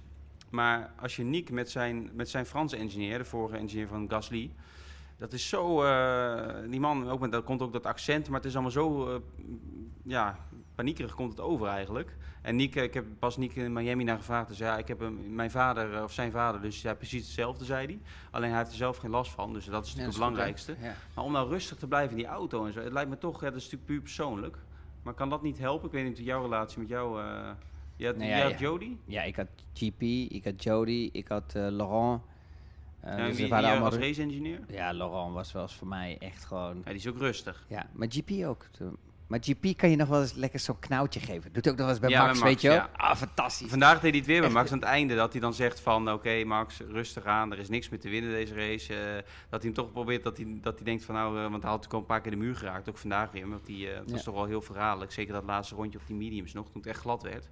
Maar 0.50 0.91
als 1.00 1.15
je 1.15 1.23
Nick 1.23 1.52
met 1.52 1.69
zijn, 1.69 2.10
met 2.13 2.30
zijn 2.30 2.45
Franse 2.45 2.78
engineer, 2.78 3.17
de 3.17 3.26
vorige 3.26 3.58
engineer 3.58 3.88
van 3.88 4.10
Gasly, 4.10 4.52
dat 5.17 5.34
is 5.34 5.50
zo, 5.50 5.84
eh, 5.84 6.69
die 6.69 6.80
man, 6.80 7.10
ook 7.10 7.19
met, 7.19 7.32
dat 7.32 7.43
komt 7.43 7.62
ook 7.62 7.73
dat 7.73 7.86
accent, 7.86 8.28
maar 8.28 8.38
het 8.38 8.47
is 8.47 8.54
allemaal 8.54 8.71
zo, 8.71 9.13
eh, 9.13 9.19
ja, 10.04 10.39
paniekerig 10.76 11.15
komt 11.15 11.32
het 11.32 11.39
over 11.39 11.67
eigenlijk. 11.67 12.15
En 12.41 12.56
Nick, 12.56 12.76
eh, 12.76 12.84
ik 12.84 12.93
heb 12.93 13.06
pas 13.19 13.38
Nick 13.38 13.56
in 13.56 13.73
Miami 13.73 14.04
naar 14.04 14.17
gevraagd. 14.17 14.47
Dus 14.47 14.58
ja, 14.58 14.78
ik 14.78 14.88
heb 14.88 15.00
hem, 15.00 15.36
mijn 15.36 15.52
vader, 15.52 16.04
of 16.04 16.13
zijn 16.13 16.32
vader, 16.32 16.62
dus 16.62 16.82
ja, 16.82 16.93
precies 16.93 17.23
hetzelfde, 17.23 17.65
zei 17.65 17.86
hij. 17.86 18.00
Alleen 18.32 18.50
hij 18.50 18.58
heeft 18.58 18.71
er 18.71 18.78
zelf 18.78 18.97
geen 18.97 19.10
last 19.10 19.32
van, 19.32 19.54
dus 19.54 19.65
dat 19.65 19.86
is 19.86 19.93
Ja, 19.93 20.06
natuurlijk 20.06 20.36
dat 20.36 20.45
het 20.45 20.56
is 20.58 20.65
goed, 20.65 20.67
hè? 20.67 20.73
belangrijkste. 20.73 20.76
Ja. 20.88 21.13
Maar 21.15 21.23
om 21.23 21.32
nou 21.32 21.50
rustig 21.50 21.78
te 21.78 21.88
blijven 21.88 22.12
in 22.12 22.17
die 22.17 22.32
auto 22.32 22.65
en 22.65 22.73
zo, 22.73 22.80
het 22.80 22.93
lijkt 22.93 23.10
me 23.10 23.17
toch, 23.17 23.41
ja, 23.41 23.47
dat 23.47 23.56
is 23.56 23.63
natuurlijk 23.63 23.89
puur 23.89 24.02
persoonlijk. 24.02 24.58
Maar 25.01 25.13
kan 25.13 25.29
dat 25.29 25.41
niet 25.41 25.57
helpen? 25.57 25.88
Ik 25.88 25.93
weet 25.93 26.05
niet 26.05 26.17
jouw 26.17 26.41
relatie 26.41 26.79
met 26.79 26.89
jou, 26.89 27.21
eh 27.21 27.49
je 27.95 28.05
had, 28.05 28.15
Nee, 28.15 28.27
jij 28.29 28.38
ja, 28.38 28.49
had. 28.49 28.60
Jody? 28.60 28.97
ja, 29.05 29.23
ik 29.23 29.36
had 29.36 29.47
GP, 29.73 30.01
ik 30.31 30.43
had 30.43 30.63
Jody, 30.63 31.10
ik 31.12 31.27
had 31.27 31.55
eh, 31.55 31.67
Laurent. 31.69 32.21
Ja, 33.01 33.25
dus 33.27 33.38
wie, 33.38 33.47
waren 33.47 33.63
wie 33.63 33.71
allemaal 33.73 33.86
als 33.91 33.95
ru- 33.95 34.01
race 34.07 34.21
engineer? 34.21 34.60
Ja, 34.67 34.91
Laurent 34.93 35.33
was 35.33 35.51
wel 35.51 35.62
eens 35.62 35.75
voor 35.75 35.88
mij 35.88 36.17
echt 36.19 36.45
gewoon... 36.45 36.75
Ja, 36.77 36.83
die 36.83 36.93
is 36.95 37.07
ook 37.07 37.17
rustig. 37.17 37.65
Ja, 37.69 37.89
maar 37.93 38.07
GP 38.12 38.31
ook. 38.45 38.67
Maar 39.27 39.39
GP 39.41 39.77
kan 39.77 39.89
je 39.89 39.95
nog 39.95 40.07
wel 40.07 40.21
eens 40.21 40.33
lekker 40.33 40.59
zo'n 40.59 40.79
knauwtje 40.79 41.19
geven. 41.19 41.53
Doet 41.53 41.69
ook 41.69 41.75
nog 41.75 41.85
wel 41.85 41.89
eens 41.89 41.99
bij 41.99 42.09
Ja, 42.09 42.25
Max, 42.25 42.31
bij 42.31 42.49
Max, 42.49 42.51
weet 42.51 42.71
je 42.71 42.77
ja. 42.77 42.89
Ah, 42.95 43.15
fantastisch. 43.15 43.69
Vandaag 43.69 43.99
deed 43.99 44.09
hij 44.09 44.19
het 44.19 44.27
weer 44.27 44.37
bij 44.37 44.45
Echt, 44.45 44.57
Max 44.57 44.71
aan 44.71 44.77
het 44.79 44.87
einde. 44.87 45.15
Dat 45.15 45.31
hij 45.31 45.41
dan 45.41 45.53
zegt 45.53 45.79
van, 45.79 46.11
oké 46.11 46.43
Max, 46.43 46.79
rustig 46.79 47.25
aan. 47.25 47.51
Er 47.51 47.59
is 47.59 47.69
niks 47.69 47.89
meer 47.89 47.99
te 47.99 48.09
winnen 48.09 48.31
deze 48.31 48.53
race. 48.53 48.93
Eh, 48.93 49.13
dat 49.49 49.61
hij 49.61 49.71
hem 49.71 49.73
toch 49.73 49.91
probeert, 49.91 50.23
dat 50.23 50.37
hij, 50.37 50.57
dat 50.61 50.75
hij 50.75 50.83
denkt 50.83 51.03
van 51.05 51.15
nou... 51.15 51.35
eh, 51.35 51.41
want 51.41 51.63
hij 51.63 51.71
had 51.71 51.81
natuurlijk 51.81 51.93
al 51.93 51.99
een 51.99 52.05
paar 52.05 52.21
keer 52.21 52.31
de 52.31 52.37
muur 52.37 52.55
geraakt. 52.55 52.89
Ook 52.89 52.97
vandaag 52.97 53.31
weer. 53.31 53.49
Want 53.49 53.65
die, 53.65 53.89
eh, 53.89 53.97
het 53.97 54.11
was 54.11 54.23
toch 54.23 54.35
wel 54.35 54.45
heel 54.45 54.61
verraderlijk. 54.61 55.11
Zeker 55.11 55.33
dat 55.33 55.43
laatste 55.43 55.75
rondje 55.75 55.99
op 55.99 56.07
die 56.07 56.15
mediums 56.15 56.53
nog, 56.53 56.65
toen 56.65 56.81
het 56.81 56.89
echt 56.89 56.99
glad 56.99 57.23
werd. 57.23 57.49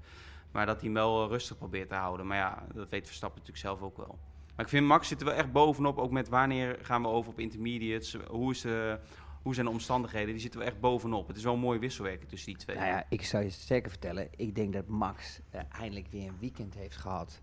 Maar 0.51 0.65
dat 0.65 0.75
hij 0.75 0.85
hem 0.85 0.93
wel 0.93 1.27
rustig 1.27 1.57
probeert 1.57 1.89
te 1.89 1.95
houden. 1.95 2.27
Maar 2.27 2.38
ja, 2.38 2.65
dat 2.73 2.89
weet 2.89 3.05
Verstappen 3.05 3.39
natuurlijk 3.39 3.67
zelf 3.67 3.81
ook 3.81 3.97
wel. 3.97 4.19
Maar 4.55 4.65
ik 4.65 4.71
vind 4.71 4.85
Max 4.85 5.07
zit 5.07 5.19
er 5.19 5.25
wel 5.25 5.35
echt 5.35 5.51
bovenop. 5.51 5.97
Ook 5.97 6.11
met 6.11 6.29
wanneer 6.29 6.77
gaan 6.81 7.01
we 7.01 7.07
over 7.07 7.31
op 7.31 7.39
intermediates. 7.39 8.17
Hoe, 8.27 8.51
is 8.51 8.61
de, 8.61 8.99
hoe 9.45 9.53
zijn 9.53 9.65
de 9.65 9.71
omstandigheden? 9.71 10.31
Die 10.31 10.41
zitten 10.41 10.60
wel 10.60 10.69
echt 10.69 10.79
bovenop. 10.79 11.27
Het 11.27 11.38
is 11.38 11.43
wel 11.43 11.53
een 11.53 11.60
mooi 11.60 11.79
wisselwerken 11.79 12.27
tussen 12.27 12.47
die 12.53 12.58
twee. 12.58 12.75
Nou 12.75 12.88
ja, 12.88 13.05
ik 13.10 13.25
zou 13.25 13.43
je 13.43 13.49
sterker 13.49 13.89
vertellen. 13.89 14.27
Ik 14.36 14.55
denk 14.55 14.73
dat 14.73 14.88
Max 14.88 15.39
eh, 15.49 15.62
eindelijk 15.79 16.08
weer 16.10 16.27
een 16.27 16.38
weekend 16.39 16.73
heeft 16.75 16.95
gehad. 16.95 17.41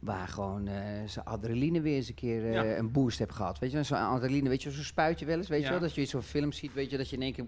Waar 0.00 0.28
gewoon 0.28 0.66
eh, 0.66 0.74
zijn 1.06 1.24
adrenaline 1.24 1.80
weer 1.80 1.96
eens 1.96 2.08
een 2.08 2.14
keer 2.14 2.44
eh, 2.46 2.52
Ja. 2.52 2.76
een 2.76 2.92
boost 2.92 3.18
heeft 3.18 3.32
gehad. 3.32 3.58
Weet 3.58 3.70
je, 3.72 3.82
zo'n 3.82 3.98
adrenaline, 3.98 4.48
weet 4.48 4.62
je, 4.62 4.70
zo'n 4.70 4.84
spuitje 4.84 5.26
wel 5.26 5.36
eens, 5.36 5.48
weet 5.48 5.60
Ja. 5.60 5.64
je 5.66 5.70
wel. 5.72 5.80
Dat 5.80 5.94
je 5.94 6.04
zo'n 6.04 6.22
film 6.22 6.52
ziet, 6.52 6.72
weet 6.74 6.90
je, 6.90 6.96
dat 6.96 7.10
je 7.10 7.16
in 7.16 7.22
één 7.22 7.32
keer... 7.32 7.44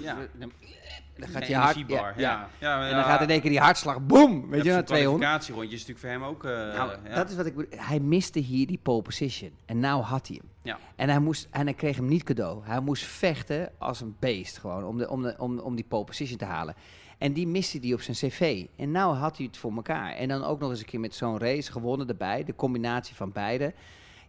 Ja. 0.00 0.16
Dan, 0.38 0.52
dan 1.16 1.28
gaat 1.28 1.46
je 1.46 1.54
hart... 1.56 1.76
Ja, 1.86 2.14
ja. 2.16 2.48
En 2.60 2.90
dan 2.90 2.98
ja, 2.98 3.02
gaat 3.02 3.20
in 3.22 3.30
één 3.30 3.40
keer 3.40 3.50
die 3.50 3.60
hartslag, 3.60 4.06
boom, 4.06 4.48
weet 4.50 4.64
je, 4.64 4.70
naar 4.70 4.84
200. 4.84 4.86
kwalificatierondje 4.86 5.74
is 5.76 5.86
natuurlijk 5.86 5.98
voor 5.98 6.08
hem 6.08 6.22
ook... 6.24 6.44
eh, 6.44 6.50
Nou, 6.76 6.98
ja. 7.08 7.14
dat 7.14 7.30
is 7.30 7.36
wat 7.36 7.46
ik 7.46 7.54
bedoel. 7.56 7.78
Hij 7.80 8.00
miste 8.00 8.38
hier 8.38 8.66
die 8.66 8.78
pole 8.82 9.02
position. 9.02 9.50
En 9.64 9.78
nou 9.80 10.02
had 10.02 10.26
hij 10.28 10.40
hem. 10.42 10.50
Ja. 10.64 10.78
En 10.96 11.08
hij, 11.08 11.18
moest, 11.18 11.48
en 11.50 11.64
hij 11.64 11.74
kreeg 11.74 11.96
hem 11.96 12.06
niet 12.06 12.22
cadeau. 12.22 12.64
Hij 12.64 12.80
moest 12.80 13.04
vechten 13.04 13.72
als 13.78 14.00
een 14.00 14.16
beest 14.18 14.58
gewoon 14.58 14.84
om, 14.84 14.98
de, 14.98 15.10
om, 15.10 15.22
de, 15.22 15.34
om, 15.38 15.58
om 15.58 15.74
die 15.74 15.84
pole 15.84 16.04
position 16.04 16.38
te 16.38 16.44
halen. 16.44 16.74
En 17.18 17.32
die 17.32 17.46
miste 17.46 17.78
hij 17.78 17.92
op 17.92 18.00
zijn 18.00 18.16
cv. 18.16 18.66
En 18.76 18.90
nou 18.90 19.14
had 19.14 19.36
hij 19.36 19.46
het 19.46 19.56
voor 19.56 19.72
elkaar. 19.72 20.12
En 20.12 20.28
dan 20.28 20.44
ook 20.44 20.60
nog 20.60 20.70
eens 20.70 20.80
een 20.80 20.86
keer 20.86 21.00
met 21.00 21.14
zo'n 21.14 21.38
race 21.38 21.72
gewonnen 21.72 22.08
erbij. 22.08 22.44
De 22.44 22.54
combinatie 22.54 23.14
van 23.14 23.32
beide. 23.32 23.74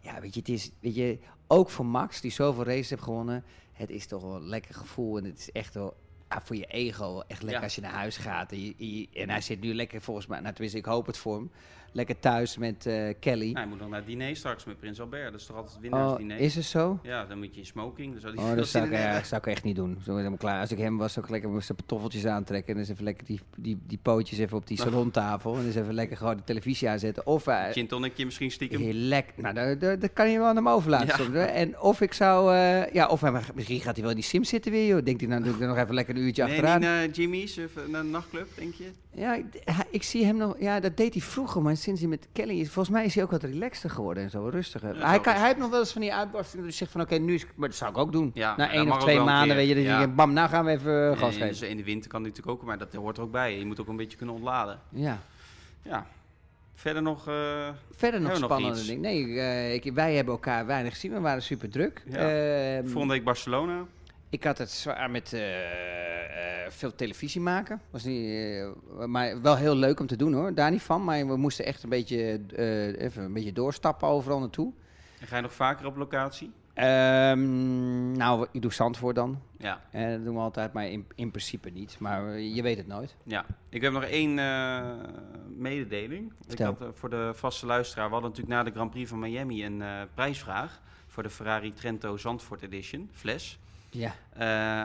Ja, 0.00 0.20
weet 0.20 0.34
je, 0.34 0.40
het 0.40 0.48
is, 0.48 0.70
weet 0.80 0.94
je, 0.94 1.18
ook 1.46 1.70
voor 1.70 1.86
Max, 1.86 2.20
die 2.20 2.30
zoveel 2.30 2.64
races 2.64 2.90
heeft 2.90 3.02
gewonnen. 3.02 3.44
Het 3.72 3.90
is 3.90 4.06
toch 4.06 4.22
wel 4.22 4.34
een 4.34 4.48
lekker 4.48 4.74
gevoel. 4.74 5.18
En 5.18 5.24
het 5.24 5.38
is 5.38 5.52
echt 5.52 5.74
wel 5.74 5.96
ja, 6.28 6.40
voor 6.44 6.56
je 6.56 6.66
ego 6.66 7.22
echt 7.26 7.42
lekker 7.42 7.58
Ja. 7.60 7.64
als 7.64 7.74
je 7.74 7.80
naar 7.80 7.92
huis 7.92 8.16
gaat. 8.16 8.52
En, 8.52 8.62
je- 8.64 8.74
je- 8.76 9.08
en 9.14 9.30
hij 9.30 9.40
zit 9.40 9.60
nu 9.60 9.74
lekker 9.74 10.00
volgens 10.00 10.26
mij, 10.26 10.40
nou 10.40 10.52
tenminste 10.52 10.78
ik 10.78 10.84
hoop 10.84 11.06
het 11.06 11.16
voor 11.18 11.34
hem. 11.36 11.50
Lekker 11.92 12.18
thuis 12.18 12.56
met 12.56 12.86
eh, 12.86 13.14
Kelly. 13.20 13.44
Nou, 13.44 13.56
hij 13.58 13.66
moet 13.66 13.78
nog 13.80 13.88
naar 13.88 13.98
het 13.98 14.06
diner 14.08 14.36
straks 14.36 14.64
met 14.64 14.78
Prins 14.78 15.00
Albert. 15.00 15.32
Dat 15.32 15.40
is 15.40 15.46
toch 15.46 15.56
altijd 15.56 15.74
het 15.74 15.84
oh, 15.84 15.90
winnaarsdiner? 15.90 16.38
is 16.38 16.54
het 16.54 16.64
zo? 16.64 16.98
Ja, 17.02 17.24
dan 17.24 17.38
moet 17.38 17.54
je 17.54 17.60
in 17.60 17.66
smoking. 17.66 18.20
Dan 18.20 18.38
Oh, 18.38 18.46
veel 18.46 18.56
dat 18.56 18.68
zou 18.68 18.84
ik, 18.86 18.92
ja, 18.92 18.96
hebben. 18.98 19.26
zou 19.26 19.40
ik 19.40 19.46
echt 19.46 19.62
niet 19.64 19.76
doen. 19.76 19.98
Zo 20.04 20.10
is 20.10 20.16
helemaal 20.16 20.38
klaar. 20.38 20.60
Als 20.60 20.70
ik 20.72 20.78
hem 20.78 20.96
was, 20.98 21.12
zou 21.12 21.24
ik 21.24 21.30
lekker 21.30 21.50
mijn 21.50 21.62
pantoffeltjes 21.76 22.26
aantrekken. 22.26 22.74
En 22.74 22.80
dus 22.80 22.88
even 22.88 23.04
lekker 23.04 23.26
die, 23.26 23.40
die, 23.56 23.78
die 23.86 23.98
pootjes 24.02 24.38
even 24.38 24.56
op 24.56 24.66
die 24.66 24.78
salontafel. 24.78 25.56
En 25.56 25.62
dus 25.64 25.74
even 25.74 25.94
lekker 25.94 26.16
gewoon 26.16 26.36
de 26.36 26.44
televisie 26.44 26.88
aanzetten. 26.88 27.26
Of 27.26 27.46
uh, 27.48 27.64
Gin 27.70 27.86
tonicje 27.86 28.24
misschien 28.24 28.50
stiekem. 28.50 28.80
Nou, 29.36 29.54
dat, 29.54 29.80
dat, 29.80 30.00
dat 30.00 30.12
kan 30.12 30.30
je 30.30 30.38
wel 30.38 30.46
aan 30.46 30.56
hem 30.56 30.68
overlaten. 30.68 31.32
Ja. 31.32 31.46
En 31.46 31.80
of 31.80 32.00
ik 32.00 32.12
zou, 32.12 32.54
eh, 32.54 32.92
ja, 32.92 33.06
of 33.06 33.20
hij, 33.20 33.32
misschien 33.54 33.80
gaat 33.80 33.92
hij 33.94 34.00
wel 34.02 34.10
in 34.10 34.16
die 34.16 34.24
sim 34.24 34.44
zitten 34.44 34.72
weer, 34.72 34.86
joh. 34.86 35.04
Denkt 35.04 35.20
hij, 35.20 35.30
nou 35.30 35.42
doe 35.42 35.54
ik 35.54 35.60
er 35.60 35.66
nog 35.68 35.76
even 35.78 35.94
lekker 35.94 36.14
een 36.16 36.22
uurtje 36.22 36.42
nee, 36.44 36.52
achteraan. 36.52 36.80
niet 36.80 36.88
naar 36.88 37.08
Jimmy's 37.08 37.58
of 37.58 37.86
naar 37.88 38.02
de 38.02 38.08
nachtclub, 38.08 38.48
denk 38.54 38.74
je? 38.74 38.90
Ja, 39.10 39.34
ik, 39.34 39.44
ik 39.90 40.02
zie 40.02 40.24
hem 40.24 40.36
nog, 40.36 40.56
ja, 40.58 40.80
dat 40.80 40.96
deed 40.96 41.12
hij 41.12 41.22
vroeger, 41.22 41.62
maar 41.62 41.76
sinds 41.76 42.00
hij 42.00 42.08
met 42.08 42.28
Kelly 42.32 42.60
is, 42.60 42.70
volgens 42.70 42.94
mij 42.96 43.04
is 43.04 43.14
hij 43.14 43.24
ook 43.24 43.30
wat 43.30 43.42
relaxter 43.42 43.90
geworden 43.90 44.22
en 44.22 44.30
zo, 44.30 44.48
rustiger. 44.48 44.98
Ja, 44.98 45.08
hij, 45.08 45.20
kan, 45.20 45.34
hij 45.34 45.46
heeft 45.46 45.58
nog 45.58 45.70
wel 45.70 45.80
eens 45.80 45.92
van 45.92 46.00
die 46.00 46.14
uitbarstingen 46.14 46.64
dat 46.66 46.74
hij 46.76 46.78
zegt 46.86 46.90
van 46.92 47.00
oké, 47.00 47.14
nu 47.18 47.34
is 47.34 47.46
maar 47.54 47.68
dat 47.68 47.78
zou 47.78 47.90
ik 47.90 47.98
ook 47.98 48.12
doen. 48.12 48.30
Ja, 48.34 48.56
Na 48.56 48.70
één 48.72 48.90
of 48.92 48.98
twee 48.98 49.16
een 49.18 49.24
maanden, 49.24 49.56
weet 49.56 49.68
je, 49.68 49.74
dat 49.74 49.82
je 49.82 49.88
Ja. 49.88 50.08
bam, 50.08 50.32
nou 50.32 50.48
gaan 50.48 50.64
we 50.64 50.70
even 50.70 51.10
eh, 51.12 51.18
gas 51.18 51.26
En 51.28 51.32
geven. 51.32 51.48
dus 51.48 51.62
in 51.62 51.76
de 51.76 51.84
winter 51.84 52.10
kan 52.10 52.22
natuurlijk 52.22 52.48
ook, 52.48 52.62
maar 52.62 52.78
dat 52.78 52.94
hoort 52.94 53.16
er 53.16 53.22
ook 53.22 53.30
bij. 53.32 53.58
Je 53.58 53.66
moet 53.66 53.80
ook 53.80 53.88
een 53.88 53.96
beetje 53.96 54.16
kunnen 54.16 54.34
ontladen. 54.34 54.80
Ja. 54.88 55.18
Ja. 55.82 56.06
Verder 56.74 57.02
nog... 57.02 57.28
eh, 57.28 57.68
Verder 57.90 58.20
nog 58.20 58.36
spannende 58.36 58.84
dingen. 58.84 59.00
Nee, 59.00 59.38
eh, 59.40 59.74
ik, 59.74 59.92
wij 59.94 60.14
hebben 60.14 60.34
elkaar 60.34 60.66
weinig 60.66 60.92
gezien, 60.92 61.12
we 61.12 61.20
waren 61.20 61.42
super 61.42 61.68
druk. 61.70 62.02
Ja. 62.08 62.16
Ehm, 62.76 62.86
volgende 62.88 63.14
week 63.14 63.24
Barcelona. 63.24 63.84
Ik 64.30 64.44
had 64.44 64.58
het 64.58 64.70
zwaar 64.70 65.10
met 65.10 65.32
eh, 65.32 66.64
eh, 66.64 66.70
veel 66.70 66.94
televisie 66.94 67.40
maken. 67.40 67.80
Was 67.90 68.04
niet, 68.04 68.30
eh, 68.30 69.04
maar 69.04 69.40
wel 69.40 69.56
heel 69.56 69.76
leuk 69.76 70.00
om 70.00 70.06
te 70.06 70.16
doen 70.16 70.32
hoor, 70.32 70.54
daar 70.54 70.70
niet 70.70 70.82
van. 70.82 71.04
Maar 71.04 71.26
we 71.26 71.36
moesten 71.36 71.64
echt 71.64 71.82
een 71.82 71.88
beetje, 71.88 72.40
even 72.98 73.22
een 73.22 73.32
beetje 73.32 73.52
doorstappen 73.52 74.08
overal 74.08 74.38
naartoe. 74.38 74.72
En 75.20 75.26
ga 75.26 75.36
je 75.36 75.42
nog 75.42 75.54
vaker 75.54 75.86
op 75.86 75.96
locatie? 75.96 76.52
Ehm, 76.74 78.12
nou, 78.12 78.46
ik 78.52 78.62
doe 78.62 78.72
Zandvoort 78.72 79.14
dan. 79.14 79.42
Ja. 79.58 79.80
En 79.90 80.12
dat 80.12 80.24
doen 80.24 80.34
we 80.34 80.40
altijd, 80.40 80.72
maar 80.72 80.86
in, 80.86 81.06
in 81.14 81.30
principe 81.30 81.70
niet. 81.70 81.96
Maar 81.98 82.38
je 82.38 82.62
weet 82.62 82.76
het 82.76 82.86
nooit. 82.86 83.16
Ja, 83.22 83.46
ik 83.68 83.82
heb 83.82 83.92
nog 83.92 84.04
één 84.04 84.34
mededeling. 85.56 86.32
Ik 86.48 86.58
had, 86.58 86.84
voor 86.92 87.10
de 87.10 87.30
vaste 87.34 87.66
luisteraar, 87.66 88.06
we 88.06 88.12
hadden 88.12 88.30
natuurlijk 88.30 88.56
na 88.56 88.64
de 88.64 88.70
Grand 88.70 88.90
Prix 88.90 89.08
van 89.08 89.18
Miami 89.18 89.64
een 89.64 89.82
prijsvraag 90.14 90.80
voor 91.06 91.22
de 91.22 91.30
Ferrari 91.30 91.72
Trento 91.72 92.16
Zandvoort 92.16 92.62
Edition, 92.62 93.10
fles. 93.12 93.58
Ja, 93.98 94.14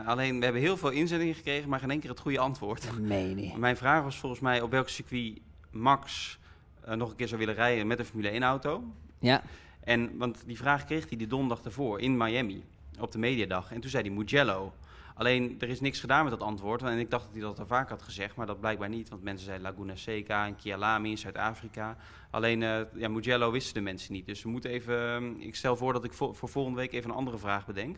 Eh, 0.02 0.08
alleen, 0.08 0.38
we 0.38 0.44
hebben 0.44 0.62
heel 0.62 0.76
veel 0.76 0.90
inzendingen 0.90 1.34
gekregen, 1.34 1.68
maar 1.68 1.80
geen 1.80 2.00
keer 2.00 2.10
het 2.10 2.20
goede 2.20 2.38
antwoord. 2.38 2.82
dat 2.86 2.98
meen 2.98 3.40
je. 3.42 3.56
Mijn 3.58 3.76
vraag 3.76 4.02
was 4.02 4.16
volgens 4.18 4.40
mij 4.40 4.60
op 4.60 4.70
welk 4.70 4.88
circuit 4.88 5.38
Max 5.70 6.38
eh, 6.84 6.94
nog 6.94 7.10
een 7.10 7.16
keer 7.16 7.28
zou 7.28 7.40
willen 7.40 7.54
rijden 7.54 7.86
met 7.86 7.98
een 7.98 8.04
Formule 8.04 8.28
1 8.28 8.42
auto. 8.42 8.84
Ja, 9.18 9.42
En, 9.84 10.16
want 10.18 10.42
die 10.46 10.56
vraag 10.56 10.84
kreeg 10.84 11.08
hij 11.08 11.18
de 11.18 11.26
donderdag 11.26 11.62
daarvoor 11.62 12.00
in 12.00 12.16
Miami, 12.16 12.64
op 12.98 13.12
de 13.12 13.18
mediadag. 13.18 13.72
En 13.72 13.80
toen 13.80 13.90
zei 13.90 14.02
hij 14.08 14.16
Mugello. 14.16 14.72
Alleen, 15.14 15.56
er 15.60 15.68
is 15.68 15.80
niks 15.80 16.00
gedaan 16.00 16.22
met 16.24 16.38
dat 16.38 16.42
antwoord. 16.48 16.82
En 16.82 16.98
ik 16.98 17.10
dacht 17.10 17.24
dat 17.24 17.32
hij 17.32 17.42
dat 17.42 17.58
al 17.58 17.66
vaak 17.66 17.88
had 17.88 18.02
gezegd, 18.02 18.36
maar 18.36 18.46
dat 18.46 18.60
blijkbaar 18.60 18.88
niet. 18.88 19.08
Want 19.08 19.22
mensen 19.22 19.46
zeiden 19.46 19.70
Laguna 19.70 19.96
Seca 19.96 20.46
en 20.46 20.56
Kialami 20.56 21.10
in 21.10 21.18
Zuid-Afrika. 21.18 21.96
Alleen, 22.30 22.62
eh 22.62 22.80
ja, 22.94 23.08
Mugello 23.08 23.50
wisten 23.50 23.74
de 23.74 23.80
mensen 23.80 24.12
niet. 24.12 24.26
Dus 24.26 24.42
we 24.42 24.48
moeten 24.48 24.70
even... 24.70 24.96
eh, 25.38 25.46
ik 25.46 25.54
stel 25.54 25.76
voor 25.76 25.92
dat 25.92 26.04
ik 26.04 26.12
vo- 26.12 26.32
voor 26.32 26.48
volgende 26.48 26.78
week 26.78 26.92
even 26.92 27.10
een 27.10 27.16
andere 27.16 27.38
vraag 27.38 27.66
bedenk. 27.66 27.96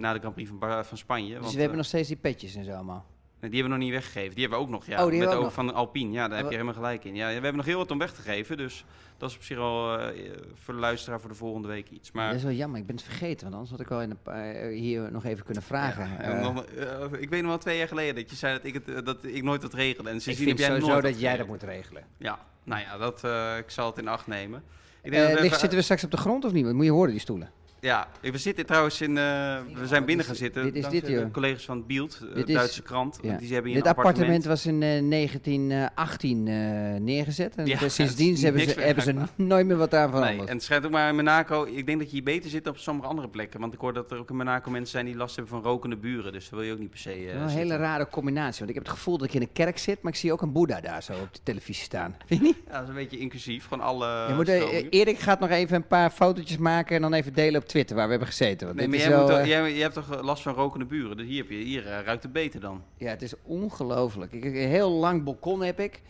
Na 0.00 0.12
de 0.12 0.18
Grand 0.18 0.34
Prix 0.34 0.50
van, 0.58 0.84
van 0.84 0.98
Spanje. 0.98 1.28
dus 1.34 1.38
want, 1.40 1.44
we 1.44 1.50
hebben 1.60 1.70
eh, 1.70 1.76
nog 1.76 1.86
steeds 1.86 2.08
die 2.08 2.16
petjes 2.16 2.54
en 2.54 2.64
zo 2.64 2.70
allemaal. 2.72 3.04
Nee, 3.40 3.50
Die 3.50 3.60
hebben 3.60 3.78
we 3.78 3.84
nog 3.84 3.92
niet 3.94 4.02
weggegeven. 4.02 4.34
Die 4.34 4.40
hebben 4.40 4.58
we 4.58 4.64
ook 4.64 4.70
nog, 4.70 4.86
ja. 4.86 5.04
Oh, 5.04 5.10
die 5.10 5.18
Met 5.18 5.28
ook 5.34 5.50
van 5.50 5.74
Alpine. 5.74 6.12
Ja, 6.12 6.28
daar 6.28 6.36
heb 6.36 6.46
je 6.46 6.52
helemaal 6.52 6.74
gelijk 6.74 7.04
in. 7.04 7.14
Ja, 7.14 7.26
we 7.26 7.32
hebben 7.32 7.56
nog 7.56 7.64
heel 7.64 7.78
wat 7.78 7.90
om 7.90 7.98
weg 7.98 8.12
te 8.12 8.20
geven. 8.22 8.56
Dus 8.56 8.84
dat 9.18 9.30
is 9.30 9.36
op 9.36 9.42
zich 9.42 9.58
al 9.58 9.98
eh, 9.98 10.30
voor 10.54 10.74
de 10.74 10.80
luisteraar 10.80 11.20
voor 11.20 11.28
de 11.30 11.36
volgende 11.36 11.68
week 11.68 11.90
iets. 11.90 12.12
Maar 12.12 12.26
Dat 12.28 12.36
is 12.36 12.42
wel 12.42 12.52
jammer, 12.52 12.80
ik 12.80 12.86
ben 12.86 12.96
het 12.96 13.04
vergeten. 13.04 13.40
Want 13.42 13.52
anders 13.54 13.70
had 13.70 13.80
ik 13.80 13.88
wel 13.88 14.02
in 14.02 14.10
een 14.10 14.22
paar- 14.22 14.54
eh, 14.54 14.78
hier 14.80 15.12
nog 15.12 15.24
even 15.24 15.44
kunnen 15.44 15.62
vragen. 15.62 16.08
Ja, 16.08 17.08
ik 17.18 17.28
weet 17.30 17.40
nog 17.40 17.50
wel 17.50 17.58
twee 17.58 17.78
jaar 17.78 17.88
geleden 17.88 18.14
dat 18.14 18.30
je 18.30 18.36
zei 18.36 18.52
dat 18.56 18.64
ik, 18.64 18.74
het, 18.74 19.06
dat 19.06 19.24
ik 19.24 19.42
nooit 19.42 19.62
wat 19.62 19.74
regelde. 19.74 20.10
En 20.10 20.16
ik 20.16 20.22
vind 20.22 20.38
heb 20.38 20.58
jij 20.58 20.66
sowieso 20.66 20.86
nooit 20.88 21.02
dat 21.02 21.20
jij 21.20 21.36
dat 21.36 21.46
moet 21.46 21.62
regelen. 21.62 22.04
Ja, 22.16 22.38
nou 22.64 22.80
ja, 22.80 22.98
dat, 22.98 23.24
ik 23.64 23.70
zal 23.70 23.86
het 23.86 23.98
in 23.98 24.08
acht 24.08 24.26
nemen. 24.26 24.62
Ik 25.02 25.12
Eh, 25.12 25.18
dat 25.18 25.26
we 25.28 25.32
ligt- 25.34 25.44
even- 25.46 25.58
zitten 25.58 25.78
we 25.78 25.84
straks 25.84 26.04
op 26.04 26.10
de 26.10 26.16
grond 26.16 26.44
of 26.44 26.52
niet? 26.52 26.72
Moet 26.72 26.84
je 26.84 26.90
horen, 26.90 27.10
die 27.10 27.20
stoelen. 27.20 27.50
Ja, 27.80 28.08
we 28.20 28.38
zitten 28.38 28.66
trouwens 28.66 29.00
in... 29.00 29.16
eh, 29.18 29.58
we 29.74 29.86
zijn 29.86 30.04
binnen 30.04 30.24
gaan 30.26 30.34
zitten. 30.34 30.62
dit 30.62 30.74
is 30.76 30.88
dit, 30.88 31.06
de 31.06 31.12
joh. 31.12 31.32
collega's 31.32 31.64
van 31.64 31.86
Bielt, 31.86 32.18
de 32.18 32.32
Dit 32.34 32.48
is- 32.48 32.54
Duitse 32.54 32.82
krant. 32.82 33.18
Ja. 33.22 33.36
Die 33.36 33.52
hebben 33.54 33.72
Dit 33.72 33.82
een 33.82 33.88
appartement 33.88 34.44
was 34.44 34.66
in 34.66 34.82
eh, 34.82 35.08
1918 35.08 36.48
eh, 36.48 36.54
neergezet. 37.00 37.54
En 37.54 37.66
Ja, 37.66 37.78
dus 37.78 37.94
sindsdien 37.94 38.36
hebben 38.36 38.68
ze, 38.68 38.80
hebben 38.80 39.04
ze 39.10 39.14
nooit 39.36 39.66
meer 39.66 39.76
wat 39.76 39.94
aan 39.94 40.20
Nee, 40.20 40.38
en 40.40 40.46
het 40.54 40.62
schijnt 40.62 40.84
ook 40.84 40.90
maar 40.90 41.08
in 41.08 41.16
Monaco. 41.16 41.64
Ik 41.64 41.86
denk 41.86 41.98
dat 41.98 42.06
je 42.08 42.14
hier 42.14 42.22
beter 42.24 42.50
zit 42.50 42.64
dan 42.64 42.72
op 42.72 42.78
sommige 42.78 43.08
andere 43.08 43.28
plekken. 43.28 43.60
Want 43.60 43.72
ik 43.74 43.80
hoor 43.80 43.92
dat 43.92 44.10
er 44.10 44.18
ook 44.18 44.30
in 44.30 44.36
Monaco 44.36 44.70
mensen 44.70 44.90
zijn 44.90 45.04
die 45.06 45.16
last 45.16 45.36
hebben 45.36 45.52
van 45.54 45.62
rokende 45.70 45.96
buren. 45.96 46.32
Dus 46.32 46.48
daar 46.48 46.58
wil 46.58 46.68
je 46.68 46.74
ook 46.74 46.78
niet 46.78 46.90
per 46.90 46.98
se. 46.98 47.10
eh, 47.12 47.40
een 47.40 47.48
hele 47.48 47.76
rare 47.76 48.08
combinatie. 48.08 48.58
Want 48.58 48.70
ik 48.70 48.74
heb 48.76 48.84
het 48.84 48.94
gevoel 48.94 49.18
dat 49.18 49.26
ik 49.28 49.34
in 49.34 49.40
een 49.42 49.52
kerk 49.52 49.78
zit, 49.78 50.02
maar 50.02 50.12
ik 50.12 50.18
zie 50.18 50.32
ook 50.32 50.42
een 50.42 50.52
boeddha 50.52 50.80
daar 50.80 51.02
zo 51.02 51.12
op 51.12 51.34
de 51.34 51.40
televisie 51.42 51.84
staan. 51.84 52.16
Vind 52.26 52.40
je 52.40 52.46
niet? 52.46 52.56
Ja, 52.66 52.72
dat 52.72 52.82
is 52.82 52.88
een 52.88 52.94
beetje 52.94 53.18
inclusief. 53.18 53.66
Gewoon 53.68 53.84
alle. 53.84 54.24
je 54.28 54.34
moet, 54.34 54.48
eh. 54.48 54.86
Erik 54.90 55.18
gaat 55.18 55.40
nog 55.40 55.50
even 55.50 55.76
een 55.76 55.86
paar 55.86 56.10
fotootjes 56.10 56.56
maken 56.58 56.96
en 56.96 57.02
dan 57.02 57.12
even 57.12 57.32
delen 57.32 57.60
op 57.60 57.68
Twitter 57.70 57.96
waar 57.96 58.04
we 58.04 58.10
hebben 58.10 58.28
gezeten. 58.28 58.66
Want 58.66 58.78
Nee, 58.78 58.88
maar 58.88 58.98
jij, 58.98 59.08
wel, 59.08 59.30
eh, 59.38 59.46
jij, 59.46 59.72
jij 59.72 59.80
hebt 59.82 59.94
toch 59.94 60.10
eh, 60.16 60.22
last 60.22 60.42
van 60.42 60.54
rokende 60.54 60.84
buren? 60.84 61.16
Dus 61.16 61.26
hier, 61.26 61.38
heb 61.42 61.50
je, 61.50 61.56
hier 61.56 61.86
eh, 61.86 62.04
ruikt 62.04 62.22
het 62.22 62.32
beter 62.32 62.60
dan. 62.60 62.82
Ja, 62.96 63.08
het 63.08 63.22
is 63.22 63.32
ongelooflijk. 63.42 64.32
Ik, 64.32 64.44
een 64.44 64.54
heel 64.54 64.90
lang 64.90 65.22
balkon 65.24 65.62
heb 65.62 65.80
ik. 65.80 66.00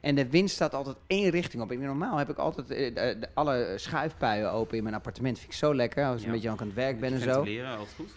En 0.00 0.14
de 0.14 0.28
wind 0.28 0.50
staat 0.50 0.74
altijd 0.74 0.96
één 1.06 1.30
richting 1.30 1.62
op. 1.62 1.72
Ik, 1.72 1.78
normaal 1.78 2.16
heb 2.16 2.28
ik 2.30 2.36
altijd 2.36 2.68
de- 2.68 3.28
alle 3.34 3.72
schuifpuien 3.76 4.52
open 4.52 4.76
in 4.76 4.82
mijn 4.82 4.94
appartement. 4.94 5.38
Vind 5.38 5.50
ik 5.50 5.56
zo 5.58 5.74
lekker. 5.74 6.04
Als 6.06 6.14
ik 6.14 6.20
Ja. 6.20 6.26
een 6.26 6.32
beetje 6.32 6.48
aan 6.48 6.58
het 6.66 6.74
werk 6.74 7.00
ben 7.00 7.12
en 7.12 7.20
zo. 7.20 7.32
Ventileren, 7.32 7.70
altijd 7.70 7.94
goed. 7.96 8.10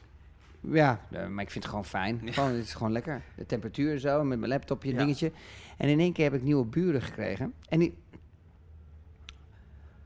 Ja, 0.71 0.99
maar 1.11 1.43
ik 1.43 1.51
vind 1.51 1.53
het 1.63 1.65
gewoon 1.65 1.85
fijn. 1.85 2.19
Ja. 2.23 2.31
Gewoon, 2.31 2.49
het 2.53 2.63
is 2.65 2.73
gewoon 2.73 2.91
lekker. 2.91 3.21
De 3.35 3.45
temperatuur 3.45 3.91
en 3.93 3.99
zo, 3.99 4.23
met 4.23 4.39
mijn 4.39 4.51
laptopje, 4.51 4.91
Ja. 4.91 4.97
dingetje. 4.97 5.31
En 5.77 5.89
in 5.89 5.99
één 5.99 6.13
keer 6.13 6.23
heb 6.23 6.33
ik 6.33 6.43
nieuwe 6.43 6.65
buren 6.65 7.01
gekregen. 7.01 7.53
En 7.69 7.79
die... 7.79 7.93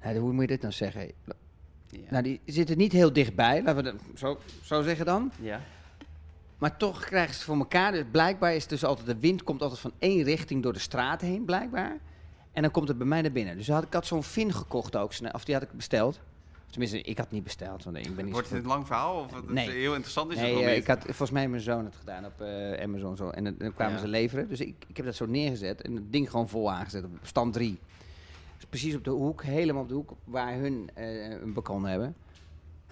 Nou, 0.04 0.18
hoe 0.20 0.32
moet 0.32 0.42
je 0.42 0.48
dit 0.48 0.62
nou 0.62 0.74
zeggen? 0.74 1.12
Ja. 1.90 2.00
Nou, 2.10 2.24
die 2.24 2.40
zitten 2.46 2.78
niet 2.78 2.92
heel 2.92 3.14
dichtbij, 3.14 3.64
laten 3.64 3.76
we 3.76 3.92
dat 3.92 3.96
zo, 4.16 4.40
zo 4.64 4.82
zeggen 4.82 5.06
dan. 5.06 5.32
ja. 5.42 5.62
Maar 6.58 6.78
toch 6.78 7.00
krijgen 7.06 7.36
ze 7.36 7.44
voor 7.44 7.58
elkaar. 7.58 7.92
Dus 7.92 8.04
blijkbaar 8.12 8.56
is 8.56 8.68
dus 8.68 8.84
altijd 8.84 9.08
de 9.08 9.20
wind 9.20 9.44
komt 9.44 9.62
altijd 9.62 9.80
van 9.80 9.92
één 10.00 10.24
richting 10.24 10.64
door 10.64 10.74
de 10.74 10.80
straat 10.80 11.22
heen, 11.22 11.46
blijkbaar. 11.46 11.98
En 12.52 12.62
dan 12.62 12.72
komt 12.72 12.88
het 12.88 12.98
bij 12.98 13.08
mij 13.08 13.22
naar 13.22 13.32
binnen. 13.32 13.58
Dus 13.58 13.68
had, 13.68 13.84
ik 13.84 13.94
had 13.94 14.06
zo'n 14.06 14.24
fin 14.24 14.54
gekocht 14.54 14.96
ook, 14.96 15.12
of 15.32 15.46
die 15.46 15.54
had 15.54 15.64
ik 15.64 15.72
besteld. 15.72 16.20
Tenminste, 16.70 17.02
ik 17.02 17.18
had 17.18 17.26
het 17.26 17.34
niet 17.34 17.44
besteld, 17.44 17.84
want 17.84 17.98
ik 17.98 18.16
ben 18.16 18.24
niet 18.26 18.34
Wordt 18.34 18.50
het 18.50 18.60
een 18.60 18.68
lang 18.68 18.86
verhaal? 18.88 19.20
Of 19.24 19.34
het 19.36 19.50
Nee. 19.50 19.68
is 19.68 19.74
heel 19.74 19.92
interessant 19.94 20.32
is 20.32 20.38
Nee, 20.38 20.56
het 20.56 20.66
niet? 20.66 20.76
ik 20.78 20.88
had 20.88 21.02
volgens 21.04 21.32
mij 21.32 21.48
mijn 21.48 21.62
zoon 21.62 21.86
het 21.86 21.96
gedaan 21.96 22.26
op 22.26 22.42
eh, 22.42 22.84
Amazon 22.84 23.16
zo. 23.16 23.30
En 23.30 23.44
dan, 23.44 23.56
dan 23.58 23.74
kwamen 23.74 23.94
Ja. 23.96 24.00
ze 24.02 24.08
leveren. 24.08 24.48
Dus 24.50 24.60
ik, 24.60 24.76
ik 24.88 24.98
heb 24.98 25.06
dat 25.06 25.16
zo 25.16 25.26
neergezet 25.26 25.82
en 25.82 25.96
het 25.96 26.12
ding 26.12 26.30
gewoon 26.30 26.50
vol 26.50 26.72
aangezet 26.72 27.04
op 27.04 27.12
stand 27.22 27.54
3. 27.54 27.80
Dus 28.58 28.66
precies 28.70 28.96
op 28.96 29.04
de 29.04 29.10
hoek, 29.10 29.44
helemaal 29.44 29.82
op 29.82 29.88
de 29.90 29.94
hoek 29.96 30.12
waar 30.24 30.54
hun 30.54 30.90
eh, 30.94 31.30
een 31.42 31.54
balkon 31.54 31.86
hebben. 31.86 32.16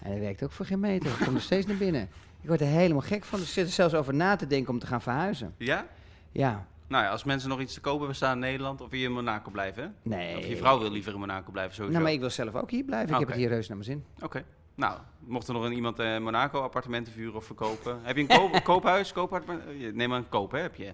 En 0.01 0.11
dat 0.11 0.19
werkt 0.19 0.43
ook 0.43 0.51
voor 0.51 0.65
geen 0.65 0.79
meter. 0.79 1.11
Ik 1.19 1.25
kom 1.25 1.35
er 1.35 1.41
steeds 1.41 1.65
naar 1.65 1.77
binnen. 1.77 2.01
Ik 2.41 2.47
word 2.47 2.61
er 2.61 2.67
helemaal 2.67 3.01
gek 3.01 3.23
van. 3.23 3.39
Dus 3.39 3.47
ik 3.47 3.53
zit 3.53 3.65
er 3.65 3.71
zelfs 3.71 3.93
over 3.93 4.13
na 4.13 4.35
te 4.35 4.47
denken 4.47 4.73
om 4.73 4.79
te 4.79 4.87
gaan 4.87 5.01
verhuizen. 5.01 5.53
Ja? 5.57 5.85
Ja, 6.31 6.65
Nou 6.87 7.03
ja, 7.03 7.09
als 7.09 7.23
mensen 7.23 7.49
nog 7.49 7.59
iets 7.59 7.73
te 7.73 7.79
kopen 7.79 7.97
hebben 7.99 8.15
staan 8.15 8.33
in 8.33 8.39
Nederland, 8.39 8.81
of 8.81 8.91
je 8.91 8.97
in 8.97 9.11
Monaco 9.11 9.51
blijven? 9.51 9.83
hè? 9.83 9.89
nee. 10.09 10.37
Of 10.37 10.45
je 10.45 10.57
vrouw 10.57 10.79
wil 10.79 10.91
liever 10.91 11.13
in 11.13 11.19
Monaco 11.19 11.51
blijven, 11.51 11.73
sowieso. 11.73 11.91
Nou, 11.93 12.03
maar 12.03 12.13
ik 12.13 12.19
wil 12.19 12.29
zelf 12.29 12.55
ook 12.55 12.71
hier 12.71 12.83
blijven. 12.83 13.13
Ik 13.13 13.19
heb 13.19 13.27
het 13.27 13.37
hier 13.37 13.49
reus 13.49 13.67
naar 13.67 13.77
mijn 13.77 13.89
zin. 13.89 14.05
Oké. 14.21 14.43
Nou, 14.75 14.99
mocht 15.19 15.47
er 15.47 15.53
nog 15.53 15.63
een 15.63 15.73
iemand 15.73 15.99
in 15.99 16.23
Monaco 16.23 16.61
appartementen 16.61 17.13
vuren 17.13 17.35
of 17.35 17.45
verkopen. 17.45 17.99
Heb 18.03 18.15
je 18.15 18.21
een 18.21 18.27
koop, 18.27 18.63
koophuis? 18.63 19.11
Koopappartement? 19.11 19.95
Neem 19.95 20.09
maar 20.09 20.17
een 20.17 20.29
koop, 20.29 20.51
hè? 20.51 20.59
Heb 20.59 20.75
je? 20.75 20.87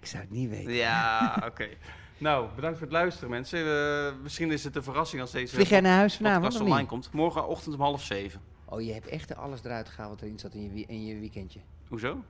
Ik 0.00 0.06
zou 0.06 0.22
het 0.22 0.32
niet 0.32 0.50
weten. 0.50 0.72
Ja, 0.72 1.36
oké. 1.50 1.68
Nou, 2.20 2.48
bedankt 2.54 2.78
voor 2.78 2.86
het 2.86 2.96
luisteren, 2.96 3.30
mensen. 3.30 3.58
Eh, 3.58 4.12
misschien 4.22 4.50
is 4.52 4.64
het 4.64 4.76
een 4.76 4.82
verrassing 4.82 5.20
als 5.22 5.30
deze 5.30 5.54
Vlieg 5.54 5.68
jij 5.68 5.80
naar 5.80 5.96
huis 5.96 6.16
vanavond 6.16 6.60
online 6.60 6.86
komt. 6.86 7.12
Morgenochtend 7.12 7.74
om 7.74 7.80
half 7.80 8.02
zeven. 8.02 8.40
Oh, 8.64 8.80
je 8.80 8.92
hebt 8.92 9.06
echt 9.06 9.36
alles 9.36 9.64
eruit 9.64 9.88
gehaald 9.88 10.10
wat 10.12 10.22
erin 10.22 10.38
zat 10.38 10.54
in 10.54 10.74
je, 10.76 10.84
in 10.86 11.06
je 11.06 11.18
weekendje. 11.18 11.60
Hoezo? 11.88 12.24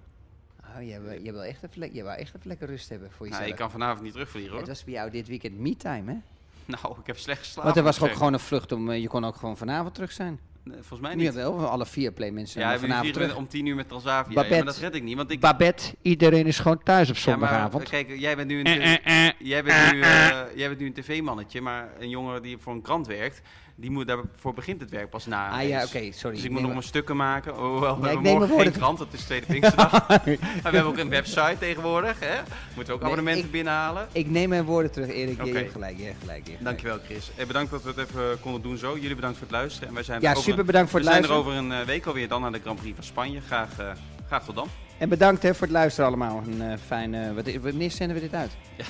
Oh, 0.76 0.82
jij, 0.86 1.00
wil- 1.00 1.22
jij 1.22 1.32
wil 1.32 1.44
echt 1.44 1.62
even, 1.62 1.78
le- 1.78 1.88
jij 1.92 2.04
wou 2.04 2.18
echt 2.18 2.34
even 2.34 2.48
lekker 2.48 2.66
rust 2.68 2.88
hebben 2.88 3.10
voor 3.10 3.20
jezelf. 3.26 3.40
Nou, 3.40 3.52
ik 3.52 3.58
kan 3.58 3.70
vanavond 3.70 4.02
niet 4.02 4.12
terugvliegen, 4.12 4.50
hoor. 4.50 4.60
Het 4.60 4.68
was 4.68 4.84
bij 4.84 4.92
jou 4.94 5.10
dit 5.10 5.28
weekend 5.28 5.58
me-time, 5.58 6.12
hè? 6.12 6.18
Nou, 6.82 6.98
ik 7.00 7.06
heb 7.06 7.18
slecht 7.18 7.38
geslapen. 7.38 7.64
Want 7.64 7.76
er 7.76 7.82
was 7.82 8.00
ook 8.02 8.12
gewoon 8.16 8.32
een 8.32 8.40
vlucht 8.40 8.72
om... 8.72 8.90
eh, 8.90 9.00
Je 9.00 9.08
kon 9.08 9.24
ook 9.24 9.36
gewoon 9.36 9.56
vanavond 9.56 9.94
terug 9.94 10.12
zijn. 10.12 10.40
Volgens 10.64 11.00
mij 11.00 11.14
niet. 11.14 11.34
wel, 11.34 11.66
alle 11.68 11.86
vier 11.86 12.12
play 12.12 12.30
mensen 12.30 12.60
Ja, 12.60 12.78
vanavond 12.78 13.12
terug. 13.12 13.36
om 13.36 13.48
tien 13.48 13.66
uur 13.66 13.74
met 13.74 13.88
Transavia. 13.88 14.34
Babette. 14.34 14.54
Ja, 14.56 14.64
maar 14.64 14.72
dat 14.72 14.82
red 14.82 14.94
ik 14.94 15.02
niet, 15.02 15.16
want 15.16 15.30
ik... 15.30 15.40
Babette, 15.40 15.94
iedereen 16.02 16.46
is 16.46 16.58
gewoon 16.58 16.82
thuis 16.82 17.10
op 17.10 17.16
Ja, 17.16 17.36
maar, 17.36 17.48
zondagavond. 17.48 17.88
kijk, 17.88 18.18
jij 18.18 18.36
bent 18.36 18.48
nu 18.48 18.58
een, 18.60 18.66
Eh, 18.66 18.92
eh, 19.06 19.26
eh. 19.26 19.32
jij 19.38 19.62
bent 19.64 19.92
nu, 19.92 20.00
eh, 20.00 20.38
jij 20.54 20.68
bent 20.68 20.80
nu 20.80 20.86
een 20.86 20.92
tv-mannetje, 20.92 21.60
maar 21.60 21.88
een 21.98 22.08
jongen 22.08 22.42
die 22.42 22.58
voor 22.58 22.72
een 22.72 22.82
krant 22.82 23.06
werkt, 23.06 23.42
die 23.80 23.90
moet, 23.90 24.06
daarvoor 24.06 24.54
begint 24.54 24.80
het 24.80 24.90
werk 24.90 25.10
pas 25.10 25.26
na. 25.26 25.48
Ah 25.50 25.68
ja, 25.68 25.84
oké, 25.84 26.12
sorry. 26.12 26.36
Dus 26.36 26.44
ik 26.44 26.50
moet 26.50 26.60
nog 26.60 26.70
mijn 26.70 26.82
stukken 26.82 27.16
maken. 27.16 27.52
Hoewel, 27.54 28.00
we 28.00 28.02
Ja, 28.06 28.08
ik 28.08 28.14
hebben 28.14 28.32
morgen 28.32 28.60
geen 28.60 28.72
krant, 28.72 28.98
het 28.98 29.12
is 29.12 29.24
Tweede 29.24 29.46
Pinksterdag. 29.46 30.08
maar 30.08 30.20
we 30.24 30.38
hebben 30.62 30.84
ook 30.84 30.98
een 30.98 31.08
website 31.08 31.56
tegenwoordig, 31.58 32.16
hè? 32.20 32.34
Moeten 32.74 32.94
we 32.94 33.00
ook 33.00 33.02
abonnementen 33.06 33.44
ik- 33.44 33.50
binnenhalen. 33.50 34.08
Ik 34.12 34.30
neem 34.30 34.48
mijn 34.48 34.64
woorden 34.64 34.90
terug, 34.92 35.08
Erik. 35.08 35.44
Je 35.44 35.52
hebt 35.52 35.72
gelijk, 35.72 35.98
je 35.98 36.04
hebt 36.04 36.16
gelijk. 36.20 36.44
je 36.46 36.50
hebt 36.50 36.62
gelijk. 36.62 36.64
Dankjewel 36.64 36.98
Chris. 37.04 37.30
En 37.36 37.46
bedankt 37.46 37.70
dat 37.70 37.82
we 37.82 37.88
het 37.88 37.98
even 37.98 38.40
konden 38.40 38.62
doen 38.62 38.76
zo. 38.78 38.98
Jullie 38.98 39.14
bedankt 39.14 39.38
voor 39.38 39.46
het 39.46 39.56
luisteren. 39.56 39.88
En 39.88 39.94
wij 39.94 40.02
zijn 40.02 40.20
Ja, 40.20 40.30
er 40.30 40.36
super 40.36 40.64
bedankt 40.64 40.90
voor 40.90 41.00
we 41.00 41.06
het 41.06 41.14
zijn 41.14 41.24
er 41.30 41.36
luisteren. 41.36 41.64
over 41.64 41.74
een 41.74 41.80
eh, 41.80 41.86
week 41.86 42.06
alweer 42.06 42.28
dan 42.28 42.40
naar 42.40 42.52
de 42.52 42.60
Grand 42.60 42.78
Prix 42.80 42.94
van 42.94 43.04
Spanje. 43.04 43.40
Graag, 43.40 43.78
eh, 43.78 43.90
graag 44.26 44.44
tot 44.44 44.54
dan. 44.54 44.68
En 44.98 45.08
bedankt 45.08 45.42
hè, 45.42 45.54
voor 45.54 45.66
het 45.66 45.76
luisteren 45.76 46.06
allemaal. 46.08 46.42
Een 46.46 46.62
eh, 46.70 46.78
fijne... 46.86 47.34
wat- 47.34 47.54
Wanneer 47.62 47.90
zenden 47.90 48.16
we 48.16 48.22
dit 48.22 48.34
uit? 48.34 48.50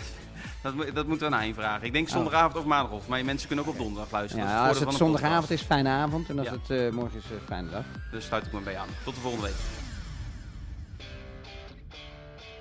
Dat, 0.63 0.75
moet- 0.75 0.95
dat 0.95 1.07
moeten 1.07 1.31
we 1.31 1.37
aan 1.37 1.43
invragen. 1.43 1.87
Ik 1.87 1.93
denk 1.93 2.09
zondagavond 2.09 2.57
of 2.57 2.65
maandagochtend. 2.65 3.09
Maar 3.11 3.25
mensen 3.25 3.47
kunnen 3.47 3.65
ook 3.67 3.71
op 3.73 3.79
donderdag 3.79 4.11
luisteren. 4.11 4.45
Dat 4.47 4.55
is 4.55 4.59
Oh. 4.59 4.63
Ja, 4.63 4.69
als 4.69 4.77
voordeel 4.79 4.93
het 4.93 4.99
van 4.99 5.07
een 5.09 5.19
zondagavond 5.21 5.51
is, 5.51 5.63
fijne 5.67 5.89
avond. 5.89 6.29
En 6.29 6.39
als 6.39 6.47
Ja. 6.49 6.53
het 6.53 6.71
eh, 6.71 6.93
morgen 6.93 7.19
is, 7.19 7.25
eh, 7.25 7.37
fijne 7.47 7.71
dag. 7.71 7.85
Dus 8.11 8.25
sluit 8.25 8.47
ik 8.47 8.53
me 8.53 8.61
bij 8.61 8.77
aan. 8.79 8.89
Tot 9.05 9.15
de 9.15 9.21
volgende 9.21 9.47
week. 9.47 9.57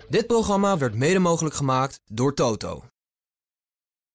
Dit 0.09 0.27
programma 0.27 0.77
werd 0.77 0.95
mede 0.95 1.19
mogelijk 1.19 1.55
gemaakt 1.55 1.99
door 2.05 2.33
Toto. 2.33 2.83